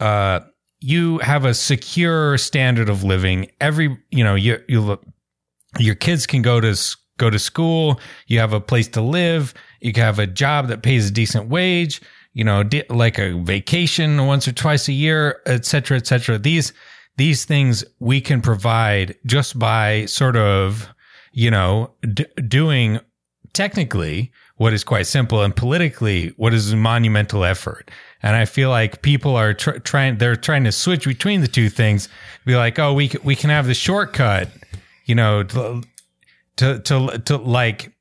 uh, 0.00 0.40
you 0.80 1.18
have 1.18 1.44
a 1.44 1.52
secure 1.52 2.38
standard 2.38 2.88
of 2.88 3.04
living. 3.04 3.50
Every, 3.60 3.98
you 4.10 4.24
know, 4.24 4.34
you, 4.34 4.62
you 4.66 4.80
look, 4.80 5.04
your 5.78 5.94
kids 5.94 6.26
can 6.26 6.40
go 6.40 6.58
to, 6.58 6.74
go 7.18 7.28
to 7.28 7.38
school. 7.38 8.00
You 8.28 8.38
have 8.38 8.54
a 8.54 8.62
place 8.62 8.88
to 8.88 9.02
live. 9.02 9.52
You 9.82 9.92
can 9.92 10.04
have 10.04 10.18
a 10.18 10.26
job 10.26 10.68
that 10.68 10.82
pays 10.82 11.06
a 11.06 11.12
decent 11.12 11.50
wage 11.50 12.00
you 12.32 12.44
know, 12.44 12.62
like 12.88 13.18
a 13.18 13.32
vacation 13.42 14.26
once 14.26 14.46
or 14.46 14.52
twice 14.52 14.88
a 14.88 14.92
year, 14.92 15.40
et 15.46 15.64
cetera, 15.64 15.96
et 15.96 16.06
cetera. 16.06 16.38
These, 16.38 16.72
these 17.16 17.44
things 17.44 17.84
we 17.98 18.20
can 18.20 18.40
provide 18.40 19.16
just 19.26 19.58
by 19.58 20.06
sort 20.06 20.36
of, 20.36 20.88
you 21.32 21.50
know, 21.50 21.92
d- 22.14 22.26
doing 22.46 23.00
technically 23.52 24.30
what 24.56 24.72
is 24.72 24.84
quite 24.84 25.06
simple 25.06 25.42
and 25.42 25.56
politically 25.56 26.28
what 26.36 26.54
is 26.54 26.72
a 26.72 26.76
monumental 26.76 27.44
effort. 27.44 27.90
And 28.22 28.36
I 28.36 28.44
feel 28.44 28.70
like 28.70 29.02
people 29.02 29.34
are 29.34 29.54
tr- 29.54 29.78
trying, 29.78 30.18
they're 30.18 30.36
trying 30.36 30.64
to 30.64 30.72
switch 30.72 31.06
between 31.06 31.40
the 31.40 31.48
two 31.48 31.68
things. 31.68 32.08
Be 32.44 32.54
like, 32.54 32.78
oh, 32.78 32.92
we 32.92 33.08
can, 33.08 33.22
we 33.24 33.34
can 33.34 33.50
have 33.50 33.66
the 33.66 33.74
shortcut, 33.74 34.50
you 35.06 35.14
know, 35.14 35.42
to, 35.42 35.82
to, 36.56 36.78
to, 36.78 37.18
to 37.18 37.36
like, 37.38 37.92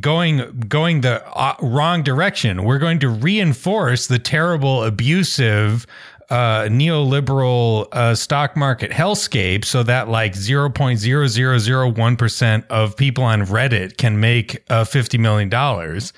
going 0.00 0.64
going 0.68 1.00
the 1.00 1.26
uh, 1.36 1.56
wrong 1.60 2.02
direction. 2.02 2.64
We're 2.64 2.78
going 2.78 2.98
to 3.00 3.08
reinforce 3.08 4.06
the 4.06 4.18
terrible, 4.18 4.84
abusive, 4.84 5.86
uh, 6.30 6.62
neoliberal 6.64 7.88
uh, 7.92 8.14
stock 8.14 8.56
market 8.56 8.90
hellscape, 8.90 9.64
so 9.64 9.82
that 9.82 10.08
like 10.08 10.34
zero 10.34 10.70
point 10.70 10.98
zero 10.98 11.26
zero 11.26 11.58
zero 11.58 11.88
one 11.90 12.16
percent 12.16 12.64
of 12.70 12.96
people 12.96 13.24
on 13.24 13.42
Reddit 13.42 13.96
can 13.96 14.20
make 14.20 14.62
uh, 14.70 14.84
fifty 14.84 15.18
million 15.18 15.48
dollars, 15.48 16.12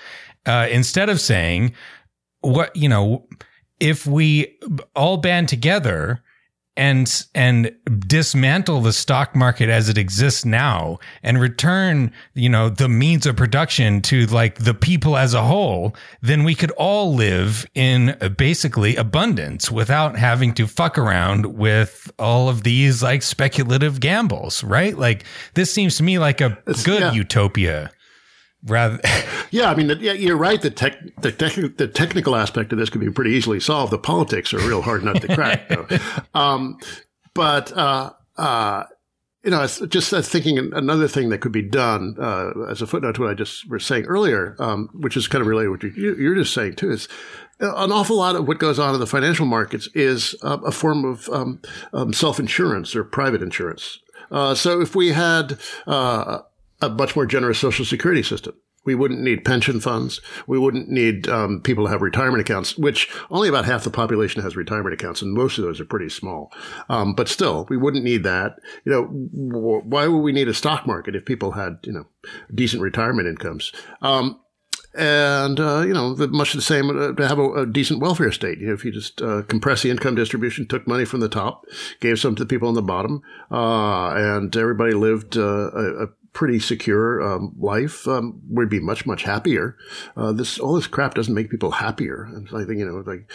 uh, 0.46 0.68
instead 0.70 1.08
of 1.08 1.20
saying 1.20 1.74
what 2.40 2.74
you 2.76 2.88
know. 2.88 3.26
If 3.78 4.06
we 4.06 4.58
all 4.94 5.18
band 5.18 5.50
together 5.50 6.22
and 6.76 7.26
and 7.34 7.74
dismantle 8.06 8.80
the 8.80 8.92
stock 8.92 9.34
market 9.34 9.68
as 9.68 9.88
it 9.88 9.96
exists 9.96 10.44
now 10.44 10.98
and 11.22 11.40
return 11.40 12.12
you 12.34 12.48
know 12.48 12.68
the 12.68 12.88
means 12.88 13.26
of 13.26 13.36
production 13.36 14.02
to 14.02 14.26
like 14.26 14.56
the 14.56 14.74
people 14.74 15.16
as 15.16 15.34
a 15.34 15.42
whole 15.42 15.94
then 16.20 16.44
we 16.44 16.54
could 16.54 16.70
all 16.72 17.14
live 17.14 17.66
in 17.74 18.16
basically 18.36 18.96
abundance 18.96 19.70
without 19.70 20.16
having 20.16 20.52
to 20.52 20.66
fuck 20.66 20.98
around 20.98 21.46
with 21.56 22.10
all 22.18 22.48
of 22.48 22.62
these 22.62 23.02
like 23.02 23.22
speculative 23.22 24.00
gambles 24.00 24.62
right 24.62 24.98
like 24.98 25.24
this 25.54 25.72
seems 25.72 25.96
to 25.96 26.02
me 26.02 26.18
like 26.18 26.40
a 26.40 26.58
it's, 26.66 26.82
good 26.82 27.00
yeah. 27.00 27.12
utopia 27.12 27.90
rather 28.66 29.00
yeah 29.50 29.70
i 29.70 29.74
mean 29.74 29.88
yeah 30.00 30.12
you're 30.12 30.36
right 30.36 30.62
the 30.62 30.70
tech 30.70 30.98
the, 31.20 31.32
tech, 31.32 31.54
the 31.76 31.88
technical 31.88 32.36
aspect 32.36 32.72
of 32.72 32.78
this 32.78 32.90
could 32.90 33.00
be 33.00 33.10
pretty 33.10 33.30
easily 33.30 33.60
solved 33.60 33.92
the 33.92 33.98
politics 33.98 34.52
are 34.52 34.58
real 34.58 34.82
hard 34.82 35.04
nut 35.04 35.20
to 35.20 35.34
crack 35.34 35.70
um, 36.34 36.78
but 37.34 37.76
uh, 37.76 38.12
uh, 38.36 38.84
you 39.46 39.52
know, 39.52 39.64
just 39.64 40.12
uh, 40.12 40.20
thinking 40.20 40.58
another 40.72 41.06
thing 41.06 41.28
that 41.28 41.38
could 41.38 41.52
be 41.52 41.62
done 41.62 42.16
uh, 42.18 42.50
as 42.68 42.82
a 42.82 42.86
footnote 42.86 43.14
to 43.14 43.20
what 43.20 43.30
I 43.30 43.34
just 43.34 43.70
was 43.70 43.86
saying 43.86 44.06
earlier, 44.06 44.56
um, 44.58 44.90
which 44.92 45.16
is 45.16 45.28
kind 45.28 45.40
of 45.40 45.46
related 45.46 45.80
to 45.82 45.88
what 45.88 45.96
you're 45.96 46.34
just 46.34 46.52
saying 46.52 46.74
too, 46.74 46.90
is 46.90 47.06
an 47.60 47.92
awful 47.92 48.16
lot 48.16 48.34
of 48.34 48.48
what 48.48 48.58
goes 48.58 48.80
on 48.80 48.94
in 48.94 49.00
the 49.00 49.06
financial 49.06 49.46
markets 49.46 49.88
is 49.94 50.34
uh, 50.42 50.58
a 50.66 50.72
form 50.72 51.04
of 51.04 51.28
um, 51.28 51.60
um, 51.92 52.12
self-insurance 52.12 52.96
or 52.96 53.04
private 53.04 53.40
insurance. 53.40 54.00
Uh, 54.32 54.56
so 54.56 54.80
if 54.80 54.96
we 54.96 55.12
had 55.12 55.58
uh, 55.86 56.40
a 56.86 56.94
much 56.94 57.16
more 57.16 57.26
generous 57.26 57.58
social 57.58 57.84
security 57.84 58.22
system, 58.22 58.54
we 58.86 58.94
wouldn't 58.94 59.20
need 59.20 59.44
pension 59.44 59.80
funds. 59.80 60.20
We 60.46 60.58
wouldn't 60.58 60.88
need 60.88 61.28
um, 61.28 61.60
people 61.60 61.84
to 61.84 61.90
have 61.90 62.00
retirement 62.00 62.40
accounts, 62.40 62.78
which 62.78 63.10
only 63.30 63.48
about 63.48 63.64
half 63.64 63.84
the 63.84 63.90
population 63.90 64.42
has 64.42 64.56
retirement 64.56 64.94
accounts, 64.94 65.20
and 65.20 65.34
most 65.34 65.58
of 65.58 65.64
those 65.64 65.80
are 65.80 65.84
pretty 65.84 66.08
small. 66.08 66.52
Um, 66.88 67.14
but 67.14 67.28
still, 67.28 67.66
we 67.68 67.76
wouldn't 67.76 68.04
need 68.04 68.22
that. 68.22 68.56
You 68.84 68.92
know, 68.92 69.04
w- 69.04 69.82
why 69.84 70.06
would 70.06 70.20
we 70.20 70.32
need 70.32 70.48
a 70.48 70.54
stock 70.54 70.86
market 70.86 71.16
if 71.16 71.24
people 71.24 71.52
had 71.52 71.78
you 71.82 71.92
know 71.92 72.06
decent 72.54 72.80
retirement 72.80 73.28
incomes? 73.28 73.72
Um, 74.00 74.40
and 74.96 75.60
uh, 75.60 75.82
you 75.86 75.92
know, 75.92 76.14
much 76.30 76.54
the 76.54 76.62
same 76.62 76.88
uh, 76.88 77.12
to 77.12 77.28
have 77.28 77.38
a, 77.38 77.52
a, 77.52 77.66
decent 77.66 78.00
welfare 78.00 78.32
state. 78.32 78.58
You 78.60 78.68
know, 78.68 78.72
if 78.72 78.84
you 78.84 78.92
just 78.92 79.20
uh, 79.20 79.42
compress 79.42 79.82
the 79.82 79.90
income 79.90 80.14
distribution, 80.14 80.66
took 80.66 80.86
money 80.86 81.04
from 81.04 81.20
the 81.20 81.28
top, 81.28 81.66
gave 82.00 82.18
some 82.18 82.34
to 82.36 82.44
the 82.44 82.48
people 82.48 82.68
on 82.68 82.74
the 82.74 82.82
bottom, 82.82 83.20
uh, 83.50 84.10
and 84.10 84.56
everybody 84.56 84.94
lived 84.94 85.36
uh, 85.36 85.70
a, 85.70 86.04
a, 86.04 86.06
pretty 86.36 86.60
secure 86.60 87.22
um, 87.22 87.54
life, 87.58 88.06
um, 88.06 88.42
we'd 88.50 88.68
be 88.68 88.78
much 88.78 89.06
much 89.06 89.22
happier. 89.22 89.74
Uh, 90.18 90.32
this 90.32 90.58
all 90.58 90.74
this 90.74 90.86
crap 90.86 91.14
doesn't 91.14 91.32
make 91.32 91.50
people 91.50 91.70
happier. 91.70 92.24
And 92.24 92.46
I 92.48 92.66
think 92.66 92.78
you 92.78 92.84
know, 92.84 93.02
like 93.10 93.30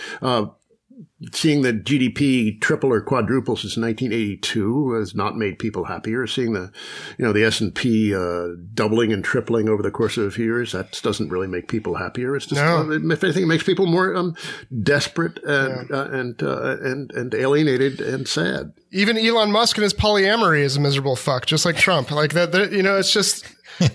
seeing 1.31 1.61
the 1.61 1.73
GDP 1.73 2.59
triple 2.59 2.91
or 2.91 3.01
quadruple 3.01 3.55
since 3.55 3.77
1982 3.77 4.93
has 4.93 5.13
not 5.13 5.37
made 5.37 5.59
people 5.59 5.85
happier. 5.85 6.25
Seeing 6.25 6.53
the, 6.53 6.71
you 7.17 7.25
know, 7.25 7.31
the 7.31 7.43
S&P 7.43 8.15
uh, 8.15 8.55
doubling 8.73 9.13
and 9.13 9.23
tripling 9.23 9.69
over 9.69 9.83
the 9.83 9.91
course 9.91 10.17
of 10.17 10.25
a 10.25 10.31
few 10.31 10.45
years, 10.45 10.71
that 10.71 10.99
doesn't 11.03 11.29
really 11.29 11.47
make 11.47 11.67
people 11.67 11.95
happier. 11.95 12.35
It's 12.35 12.47
just, 12.47 12.61
no. 12.61 12.89
uh, 12.91 13.13
if 13.13 13.23
anything, 13.23 13.43
it 13.43 13.47
makes 13.47 13.63
people 13.63 13.85
more 13.85 14.15
um, 14.15 14.35
desperate 14.81 15.37
and 15.43 15.89
yeah. 15.89 15.95
uh, 15.95 16.05
and 16.05 16.43
uh, 16.43 16.77
and 16.81 17.11
and 17.11 17.33
alienated 17.33 18.01
and 18.01 18.27
sad. 18.27 18.73
Even 18.91 19.17
Elon 19.17 19.51
Musk 19.51 19.77
and 19.77 19.83
his 19.83 19.93
polyamory 19.93 20.61
is 20.61 20.75
a 20.75 20.79
miserable 20.79 21.15
fuck, 21.15 21.45
just 21.45 21.65
like 21.65 21.77
Trump. 21.77 22.11
Like 22.11 22.33
that, 22.33 22.71
you 22.71 22.83
know, 22.83 22.97
it's 22.97 23.13
just. 23.13 23.45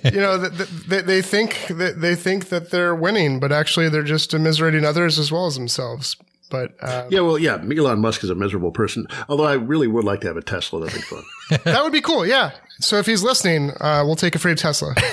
you 0.05 0.21
know, 0.21 0.39
they, 0.39 1.03
they 1.03 1.23
think 1.23 1.67
that 1.69 2.01
they 2.01 2.17
think 2.17 2.49
that 2.49 2.71
they're 2.71 2.95
winning, 2.95 3.39
but 3.39 3.53
actually 3.53 3.89
they're 3.89 4.03
just 4.03 4.33
immiserating 4.33 4.85
others 4.85 5.17
as 5.17 5.31
well 5.31 5.47
as 5.47 5.55
themselves. 5.55 6.17
But 6.51 6.77
um, 6.81 7.09
yeah, 7.11 7.21
well, 7.21 7.39
yeah, 7.39 7.55
Elon 7.57 8.01
Musk 8.01 8.23
is 8.23 8.31
a 8.31 8.35
miserable 8.35 8.71
person. 8.71 9.07
Although 9.29 9.45
I 9.45 9.55
really 9.55 9.89
would 9.89 10.05
like 10.05 10.21
to 10.21 10.29
have 10.29 10.37
a 10.37 10.43
Tesla. 10.43 10.81
That'd 10.81 10.95
be 10.95 11.03
fun. 11.03 11.25
that 11.65 11.83
would 11.83 11.93
be 11.93 12.01
cool. 12.01 12.25
Yeah. 12.25 12.53
So 12.81 12.99
if 12.99 13.07
he's 13.07 13.23
listening, 13.23 13.71
uh, 13.81 14.03
we'll 14.05 14.17
take 14.17 14.35
a 14.35 14.39
free 14.39 14.55
Tesla. 14.55 14.95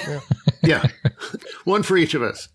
Yeah. 0.66 0.88
yeah. 1.04 1.12
one 1.66 1.84
for 1.84 1.98
each 1.98 2.14
of 2.14 2.22
us. 2.22 2.48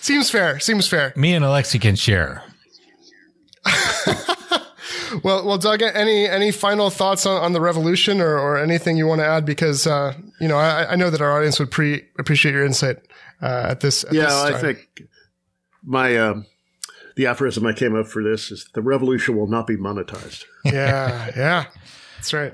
Seems 0.00 0.28
fair. 0.28 0.58
Seems 0.58 0.88
fair. 0.88 1.12
Me 1.14 1.34
and 1.34 1.44
Alexi 1.44 1.80
can 1.80 1.94
share. 1.94 2.42
well, 5.22 5.46
well, 5.46 5.58
Doug, 5.58 5.82
any 5.82 6.26
any 6.26 6.50
final 6.50 6.90
thoughts 6.90 7.24
on, 7.26 7.40
on 7.40 7.52
the 7.52 7.60
revolution 7.60 8.20
or, 8.20 8.38
or 8.38 8.56
anything 8.56 8.96
you 8.96 9.06
want 9.06 9.20
to 9.20 9.26
add? 9.26 9.44
Because 9.44 9.86
uh, 9.86 10.14
you 10.40 10.48
know, 10.48 10.56
I, 10.56 10.92
I 10.92 10.96
know 10.96 11.10
that 11.10 11.20
our 11.20 11.36
audience 11.36 11.60
would 11.60 11.70
pre 11.70 12.04
appreciate 12.18 12.52
your 12.52 12.64
insight 12.64 12.98
uh, 13.40 13.68
at 13.70 13.80
this. 13.80 14.02
At 14.04 14.12
yeah, 14.12 14.22
this 14.22 14.32
I 14.34 14.60
think 14.60 15.02
my. 15.84 16.16
Um, 16.16 16.46
the 17.16 17.26
aphorism 17.26 17.66
I 17.66 17.72
came 17.72 17.96
up 17.96 18.06
for 18.06 18.22
this 18.22 18.50
is 18.50 18.68
the 18.74 18.82
revolution 18.82 19.36
will 19.36 19.48
not 19.48 19.66
be 19.66 19.76
monetized. 19.76 20.44
yeah, 20.64 21.30
yeah, 21.36 21.64
that's 22.16 22.32
right. 22.32 22.52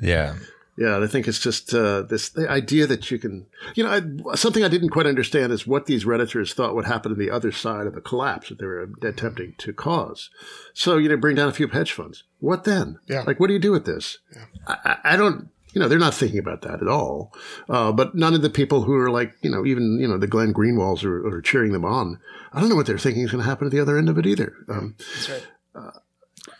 Yeah. 0.00 0.36
Yeah, 0.76 1.00
I 1.00 1.06
think 1.06 1.28
it's 1.28 1.38
just 1.38 1.72
uh, 1.72 2.02
this 2.02 2.30
the 2.30 2.50
idea 2.50 2.88
that 2.88 3.08
you 3.08 3.18
can, 3.18 3.46
you 3.76 3.84
know, 3.84 3.90
I, 3.90 4.34
something 4.34 4.64
I 4.64 4.68
didn't 4.68 4.88
quite 4.88 5.06
understand 5.06 5.52
is 5.52 5.68
what 5.68 5.86
these 5.86 6.04
redditors 6.04 6.52
thought 6.52 6.74
would 6.74 6.86
happen 6.86 7.10
to 7.10 7.14
the 7.14 7.30
other 7.30 7.52
side 7.52 7.86
of 7.86 7.94
the 7.94 8.00
collapse 8.00 8.48
that 8.48 8.58
they 8.58 8.66
were 8.66 8.90
attempting 9.02 9.54
to 9.58 9.72
cause. 9.72 10.30
So, 10.72 10.96
you 10.96 11.08
know, 11.08 11.16
bring 11.16 11.36
down 11.36 11.48
a 11.48 11.52
few 11.52 11.68
hedge 11.68 11.92
funds. 11.92 12.24
What 12.40 12.64
then? 12.64 12.98
Yeah. 13.06 13.22
Like, 13.22 13.38
what 13.38 13.46
do 13.46 13.52
you 13.52 13.60
do 13.60 13.70
with 13.70 13.84
this? 13.84 14.18
Yeah. 14.34 14.46
I, 14.66 14.96
I 15.04 15.16
don't 15.16 15.48
you 15.74 15.80
know, 15.80 15.88
they're 15.88 15.98
not 15.98 16.14
thinking 16.14 16.38
about 16.38 16.62
that 16.62 16.80
at 16.80 16.88
all. 16.88 17.32
Uh, 17.68 17.92
but 17.92 18.14
none 18.14 18.32
of 18.32 18.42
the 18.42 18.50
people 18.50 18.82
who 18.82 18.94
are 18.94 19.10
like, 19.10 19.34
you 19.42 19.50
know, 19.50 19.66
even, 19.66 19.98
you 20.00 20.06
know, 20.06 20.16
the 20.16 20.28
Glenn 20.28 20.54
Greenwalds 20.54 21.04
are, 21.04 21.26
are 21.26 21.42
cheering 21.42 21.72
them 21.72 21.84
on. 21.84 22.20
I 22.52 22.60
don't 22.60 22.68
know 22.68 22.76
what 22.76 22.86
they're 22.86 22.96
thinking 22.96 23.24
is 23.24 23.32
going 23.32 23.42
to 23.42 23.48
happen 23.48 23.66
at 23.66 23.72
the 23.72 23.80
other 23.80 23.98
end 23.98 24.08
of 24.08 24.16
it 24.16 24.26
either. 24.26 24.54
Um, 24.68 24.94
That's 24.98 25.30
right. 25.30 25.46
Uh, 25.74 25.90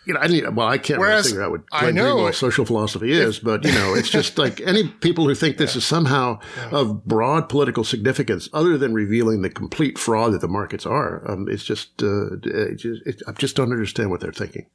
you 0.07 0.15
know, 0.15 0.21
I 0.21 0.49
well, 0.51 0.67
I 0.67 0.79
can't 0.79 0.99
Whereas, 0.99 1.27
really 1.27 1.33
figure 1.33 1.45
out 1.45 1.51
what 1.53 1.71
Glenn 1.71 1.95
Greenwald's 1.95 2.37
social 2.37 2.65
philosophy 2.65 3.13
is, 3.13 3.39
but 3.39 3.65
you 3.65 3.73
know, 3.73 3.95
it's 3.95 4.11
just 4.11 4.37
like 4.39 4.61
any 4.63 4.89
people 4.89 5.27
who 5.27 5.35
think 5.35 5.57
this 5.57 5.75
yeah. 5.75 5.79
is 5.79 5.85
somehow 5.85 6.41
yeah. 6.57 6.71
of 6.71 7.05
broad 7.05 7.49
political 7.49 7.85
significance, 7.85 8.49
other 8.53 8.77
than 8.77 8.93
revealing 8.95 9.43
the 9.43 9.51
complete 9.51 9.99
fraud 9.99 10.33
that 10.33 10.41
the 10.41 10.49
markets 10.49 10.85
are. 10.85 11.31
Um, 11.31 11.49
it's 11.49 11.65
just, 11.65 12.03
uh, 12.03 12.37
it 12.43 12.77
just 12.77 13.07
it, 13.07 13.23
I 13.27 13.33
just 13.33 13.57
don't 13.57 13.73
understand 13.73 14.11
what 14.11 14.21
they're 14.21 14.33
thinking. 14.33 14.67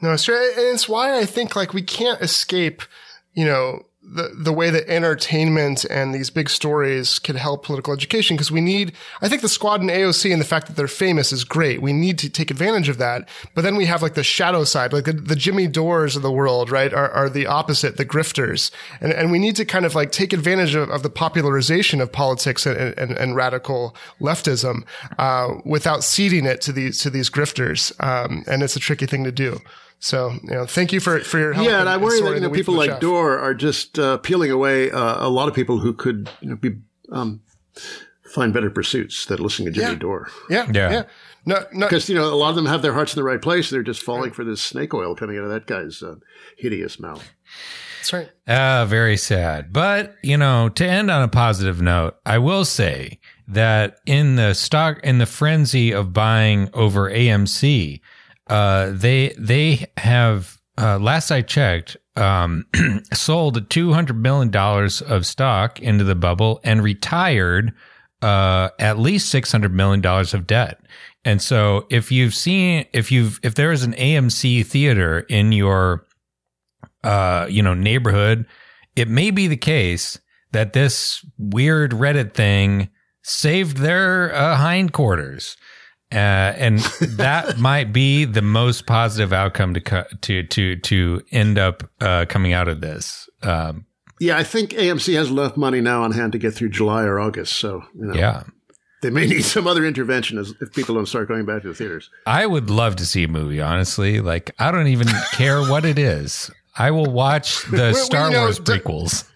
No, 0.00 0.12
it's, 0.12 0.28
and 0.28 0.36
it's 0.56 0.88
why 0.88 1.18
I 1.18 1.24
think 1.24 1.56
like 1.56 1.72
we 1.72 1.82
can't 1.82 2.20
escape 2.20 2.82
you 3.34 3.44
know, 3.44 3.84
the, 4.10 4.32
the 4.34 4.52
way 4.52 4.70
that 4.70 4.88
entertainment 4.88 5.84
and 5.84 6.14
these 6.14 6.30
big 6.30 6.48
stories 6.48 7.18
can 7.18 7.36
help 7.36 7.64
political 7.64 7.92
education 7.92 8.36
because 8.36 8.50
we 8.50 8.60
need, 8.60 8.92
I 9.20 9.28
think 9.28 9.42
the 9.42 9.48
squad 9.48 9.80
and 9.80 9.90
AOC 9.90 10.32
and 10.32 10.40
the 10.40 10.46
fact 10.46 10.66
that 10.66 10.76
they're 10.76 10.88
famous 10.88 11.32
is 11.32 11.44
great. 11.44 11.82
We 11.82 11.92
need 11.92 12.18
to 12.20 12.30
take 12.30 12.50
advantage 12.50 12.88
of 12.88 12.98
that. 12.98 13.28
But 13.54 13.62
then 13.62 13.76
we 13.76 13.84
have 13.86 14.00
like 14.00 14.14
the 14.14 14.22
shadow 14.22 14.64
side, 14.64 14.92
like 14.92 15.04
the, 15.04 15.12
the 15.12 15.36
Jimmy 15.36 15.66
Dores 15.66 16.16
of 16.16 16.22
the 16.22 16.32
world, 16.32 16.70
right? 16.70 16.92
Are, 16.92 17.10
are 17.10 17.28
the 17.28 17.46
opposite, 17.46 17.96
the 17.96 18.06
grifters. 18.06 18.70
And, 19.00 19.12
and 19.12 19.30
we 19.30 19.38
need 19.38 19.56
to 19.56 19.64
kind 19.64 19.84
of 19.84 19.94
like 19.94 20.10
take 20.10 20.32
advantage 20.32 20.74
of, 20.74 20.88
of 20.90 21.02
the 21.02 21.10
popularization 21.10 22.00
of 22.00 22.10
politics 22.10 22.64
and, 22.64 22.96
and, 22.98 23.12
and 23.12 23.36
radical 23.36 23.94
leftism, 24.20 24.84
uh, 25.18 25.54
without 25.64 26.02
ceding 26.02 26.46
it 26.46 26.62
to 26.62 26.72
these, 26.72 26.98
to 27.00 27.10
these 27.10 27.28
grifters. 27.28 27.92
Um, 28.02 28.44
and 28.46 28.62
it's 28.62 28.76
a 28.76 28.80
tricky 28.80 29.06
thing 29.06 29.24
to 29.24 29.32
do. 29.32 29.60
So, 30.00 30.30
you 30.44 30.50
know, 30.50 30.64
thank 30.64 30.92
you 30.92 31.00
for, 31.00 31.18
for 31.20 31.38
your 31.38 31.52
help. 31.52 31.66
Yeah, 31.66 31.80
and 31.80 31.88
I 31.88 31.96
worry 31.96 32.20
that 32.20 32.34
you 32.34 32.40
know, 32.40 32.50
people 32.50 32.74
like 32.74 33.00
Dore 33.00 33.38
are 33.38 33.54
just 33.54 33.98
uh, 33.98 34.18
peeling 34.18 34.50
away 34.50 34.90
uh, 34.90 35.26
a 35.26 35.28
lot 35.28 35.48
of 35.48 35.54
people 35.54 35.78
who 35.78 35.92
could 35.92 36.30
you 36.40 36.50
know, 36.50 36.56
be 36.56 36.76
um, 37.10 37.40
find 38.24 38.52
better 38.52 38.70
pursuits 38.70 39.26
than 39.26 39.42
listening 39.42 39.66
to 39.66 39.72
Jimmy 39.72 39.92
yeah. 39.92 39.98
Dore. 39.98 40.28
Yeah, 40.48 40.70
yeah, 40.72 40.90
yeah. 40.90 41.02
No, 41.46 41.64
no, 41.72 41.86
because 41.86 42.08
you 42.08 42.14
know 42.14 42.32
a 42.32 42.36
lot 42.36 42.50
of 42.50 42.56
them 42.56 42.66
have 42.66 42.82
their 42.82 42.92
hearts 42.92 43.14
in 43.14 43.18
the 43.18 43.24
right 43.24 43.40
place. 43.40 43.70
They're 43.70 43.82
just 43.82 44.02
falling 44.02 44.24
right. 44.24 44.34
for 44.34 44.44
this 44.44 44.60
snake 44.60 44.92
oil 44.92 45.14
coming 45.14 45.38
out 45.38 45.44
of 45.44 45.50
that 45.50 45.66
guy's 45.66 46.02
uh, 46.02 46.16
hideous 46.58 47.00
mouth. 47.00 47.26
That's 47.98 48.12
right. 48.12 48.28
Ah, 48.46 48.84
very 48.86 49.16
sad. 49.16 49.72
But 49.72 50.14
you 50.22 50.36
know, 50.36 50.68
to 50.68 50.86
end 50.86 51.10
on 51.10 51.22
a 51.22 51.28
positive 51.28 51.80
note, 51.80 52.16
I 52.26 52.38
will 52.38 52.64
say 52.64 53.18
that 53.46 53.98
in 54.04 54.36
the 54.36 54.52
stock 54.54 55.00
in 55.02 55.18
the 55.18 55.26
frenzy 55.26 55.92
of 55.92 56.12
buying 56.12 56.68
over 56.74 57.10
AMC 57.10 58.00
uh, 58.48 58.90
they 58.92 59.34
they 59.38 59.86
have 59.96 60.58
uh, 60.78 60.98
last 60.98 61.30
I 61.30 61.42
checked, 61.42 61.96
um, 62.16 62.66
sold 63.12 63.68
two 63.70 63.92
hundred 63.92 64.16
million 64.22 64.50
dollars 64.50 65.02
of 65.02 65.26
stock 65.26 65.80
into 65.80 66.04
the 66.04 66.14
bubble 66.14 66.60
and 66.62 66.82
retired 66.82 67.72
uh, 68.22 68.70
at 68.78 68.98
least 68.98 69.28
six 69.28 69.52
hundred 69.52 69.74
million 69.74 70.00
dollars 70.00 70.34
of 70.34 70.46
debt. 70.46 70.80
And 71.24 71.42
so, 71.42 71.86
if 71.90 72.12
you've 72.12 72.34
seen, 72.34 72.86
if 72.92 73.10
you've, 73.10 73.40
if 73.42 73.54
there 73.54 73.72
is 73.72 73.82
an 73.82 73.92
AMC 73.94 74.64
theater 74.64 75.20
in 75.20 75.52
your, 75.52 76.06
uh, 77.02 77.46
you 77.50 77.62
know, 77.62 77.74
neighborhood, 77.74 78.46
it 78.96 79.08
may 79.08 79.30
be 79.30 79.46
the 79.46 79.56
case 79.56 80.18
that 80.52 80.72
this 80.72 81.24
weird 81.36 81.90
Reddit 81.90 82.34
thing 82.34 82.88
saved 83.22 83.78
their 83.78 84.34
uh, 84.34 84.56
hindquarters. 84.56 85.56
Uh, 86.10 86.54
and 86.56 86.78
that 87.00 87.58
might 87.58 87.92
be 87.92 88.24
the 88.24 88.42
most 88.42 88.86
positive 88.86 89.32
outcome 89.32 89.74
to 89.74 90.06
to 90.22 90.42
to 90.42 90.76
to 90.76 91.22
end 91.32 91.58
up 91.58 91.82
uh, 92.00 92.24
coming 92.28 92.52
out 92.52 92.68
of 92.68 92.80
this. 92.80 93.28
Um, 93.42 93.86
yeah, 94.20 94.38
I 94.38 94.42
think 94.42 94.70
AMC 94.70 95.14
has 95.14 95.30
enough 95.30 95.56
money 95.56 95.80
now 95.80 96.02
on 96.02 96.12
hand 96.12 96.32
to 96.32 96.38
get 96.38 96.54
through 96.54 96.70
July 96.70 97.04
or 97.04 97.20
August. 97.20 97.56
So 97.56 97.82
you 97.94 98.06
know, 98.06 98.14
yeah, 98.14 98.44
they 99.02 99.10
may 99.10 99.26
need 99.26 99.44
some 99.44 99.66
other 99.66 99.84
intervention 99.84 100.38
as, 100.38 100.54
if 100.60 100.72
people 100.72 100.94
don't 100.94 101.06
start 101.06 101.28
going 101.28 101.44
back 101.44 101.62
to 101.62 101.68
the 101.68 101.74
theaters. 101.74 102.10
I 102.26 102.46
would 102.46 102.70
love 102.70 102.96
to 102.96 103.06
see 103.06 103.24
a 103.24 103.28
movie. 103.28 103.60
Honestly, 103.60 104.20
like 104.20 104.50
I 104.58 104.70
don't 104.70 104.88
even 104.88 105.08
care 105.32 105.60
what 105.60 105.84
it 105.84 105.98
is. 105.98 106.50
I 106.76 106.90
will 106.90 107.10
watch 107.10 107.64
the 107.70 107.92
Star 107.94 108.30
Wars 108.30 108.58
prequels. 108.58 109.28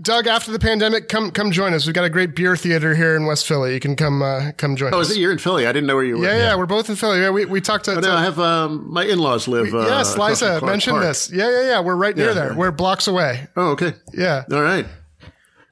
Doug, 0.00 0.26
after 0.26 0.50
the 0.50 0.58
pandemic, 0.58 1.08
come 1.08 1.30
come 1.30 1.50
join 1.50 1.74
us. 1.74 1.84
We've 1.84 1.94
got 1.94 2.04
a 2.04 2.10
great 2.10 2.34
beer 2.34 2.56
theater 2.56 2.94
here 2.94 3.14
in 3.14 3.26
West 3.26 3.46
Philly. 3.46 3.74
You 3.74 3.80
can 3.80 3.94
come 3.94 4.22
uh, 4.22 4.52
come 4.56 4.74
join 4.74 4.88
us. 4.88 4.94
oh, 4.94 5.00
us. 5.00 5.10
is 5.10 5.16
it 5.16 5.20
you're 5.20 5.32
in 5.32 5.38
Philly? 5.38 5.66
I 5.66 5.72
didn't 5.72 5.86
know 5.86 5.96
where 5.96 6.04
you 6.04 6.16
were. 6.16 6.24
Yeah, 6.24 6.32
yeah, 6.32 6.38
yeah. 6.38 6.56
we're 6.56 6.64
both 6.64 6.88
in 6.88 6.96
Philly. 6.96 7.20
Yeah, 7.20 7.28
we, 7.28 7.44
we 7.44 7.60
talked 7.60 7.84
to. 7.84 7.96
Oh, 7.96 8.00
no, 8.00 8.14
I 8.14 8.22
have 8.22 8.38
um, 8.38 8.90
my 8.90 9.04
in 9.04 9.18
laws 9.18 9.48
live. 9.48 9.70
We, 9.70 9.78
uh, 9.78 9.84
yes, 9.84 10.16
Liza 10.16 10.64
mentioned 10.64 10.94
Park. 10.94 11.04
this. 11.04 11.30
Yeah, 11.30 11.50
yeah, 11.50 11.62
yeah. 11.68 11.80
We're 11.80 11.96
right 11.96 12.16
near 12.16 12.28
yeah, 12.28 12.32
there. 12.32 12.50
Yeah. 12.52 12.56
We're 12.56 12.70
blocks 12.70 13.06
away. 13.06 13.46
Oh, 13.54 13.72
okay. 13.72 13.92
Yeah. 14.14 14.44
All 14.50 14.62
right. 14.62 14.86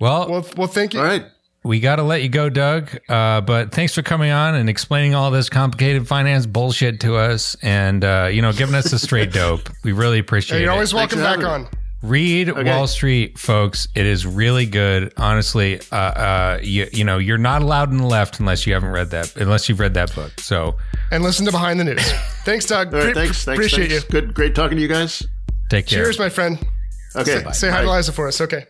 Well, 0.01 0.31
well, 0.31 0.47
well 0.55 0.69
thank 0.69 0.93
you. 0.93 1.01
All 1.01 1.07
right. 1.07 1.25
We 1.63 1.81
got 1.81 1.97
to 1.97 2.03
let 2.03 2.23
you 2.23 2.29
go, 2.29 2.49
Doug. 2.51 2.91
Uh, 3.09 3.41
but 3.41 3.73
thanks 3.73 3.95
for 3.95 4.03
coming 4.03 4.31
on 4.31 4.55
and 4.55 4.69
explaining 4.69 5.15
all 5.15 5.31
this 5.31 5.49
complicated 5.49 6.07
finance 6.07 6.47
bullshit 6.47 7.01
to 7.01 7.17
us, 7.17 7.55
and 7.63 8.05
uh, 8.05 8.29
you 8.31 8.43
know, 8.43 8.53
giving 8.53 8.75
us 8.75 8.93
a 8.93 8.99
straight 8.99 9.33
dope. 9.33 9.71
We 9.83 9.93
really 9.93 10.19
appreciate 10.19 10.59
hey, 10.59 10.63
you're 10.65 10.65
it. 10.65 10.73
You're 10.73 10.73
always 10.75 10.95
welcome 10.95 11.21
back 11.21 11.43
on. 11.43 11.69
Read 12.03 12.51
Wall 12.51 12.87
Street, 12.87 13.39
folks. 13.39 13.87
It 13.95 14.07
is 14.07 14.27
really 14.27 14.65
good. 14.67 15.13
Honestly, 15.17 15.81
uh, 15.93 15.97
uh, 15.97 16.59
you, 16.63 16.89
you 16.93 17.05
know, 17.05 17.19
you're 17.19 17.39
not 17.39 17.61
allowed 17.63 17.91
in 17.91 17.99
the 17.99 18.07
left 18.07 18.41
unless 18.41 18.67
you 18.67 18.73
haven't 18.73 18.91
read 18.91 19.11
that, 19.11 19.37
unless 19.37 19.69
you've 19.69 19.81
read 19.81 19.95
that 19.95 20.15
book. 20.15 20.33
So, 20.41 20.77
and 21.11 21.23
listen 21.23 21.45
to 21.47 21.53
Behind 21.53 21.79
the 21.79 21.85
News. 21.85 22.11
Thanks, 22.45 22.65
Doug. 22.67 22.95
All 22.95 23.01
right, 23.01 23.15
thanks, 23.15 23.45
thanks. 23.45 23.59
Appreciate 23.59 23.91
thanks. 23.91 24.05
you. 24.05 24.11
Good, 24.11 24.35
great 24.35 24.55
talking 24.55 24.77
to 24.77 24.83
you 24.83 24.89
guys. 24.89 25.23
take 25.69 25.87
care. 25.87 26.05
Cheers, 26.05 26.19
my 26.19 26.31
friend. 26.31 26.59
Okay. 27.15 27.43
Say, 27.45 27.53
say 27.53 27.71
hi 27.71 27.83
to 27.83 27.91
Liza 27.91 28.13
for 28.13 28.29
us. 28.29 28.41
Okay. 28.41 28.65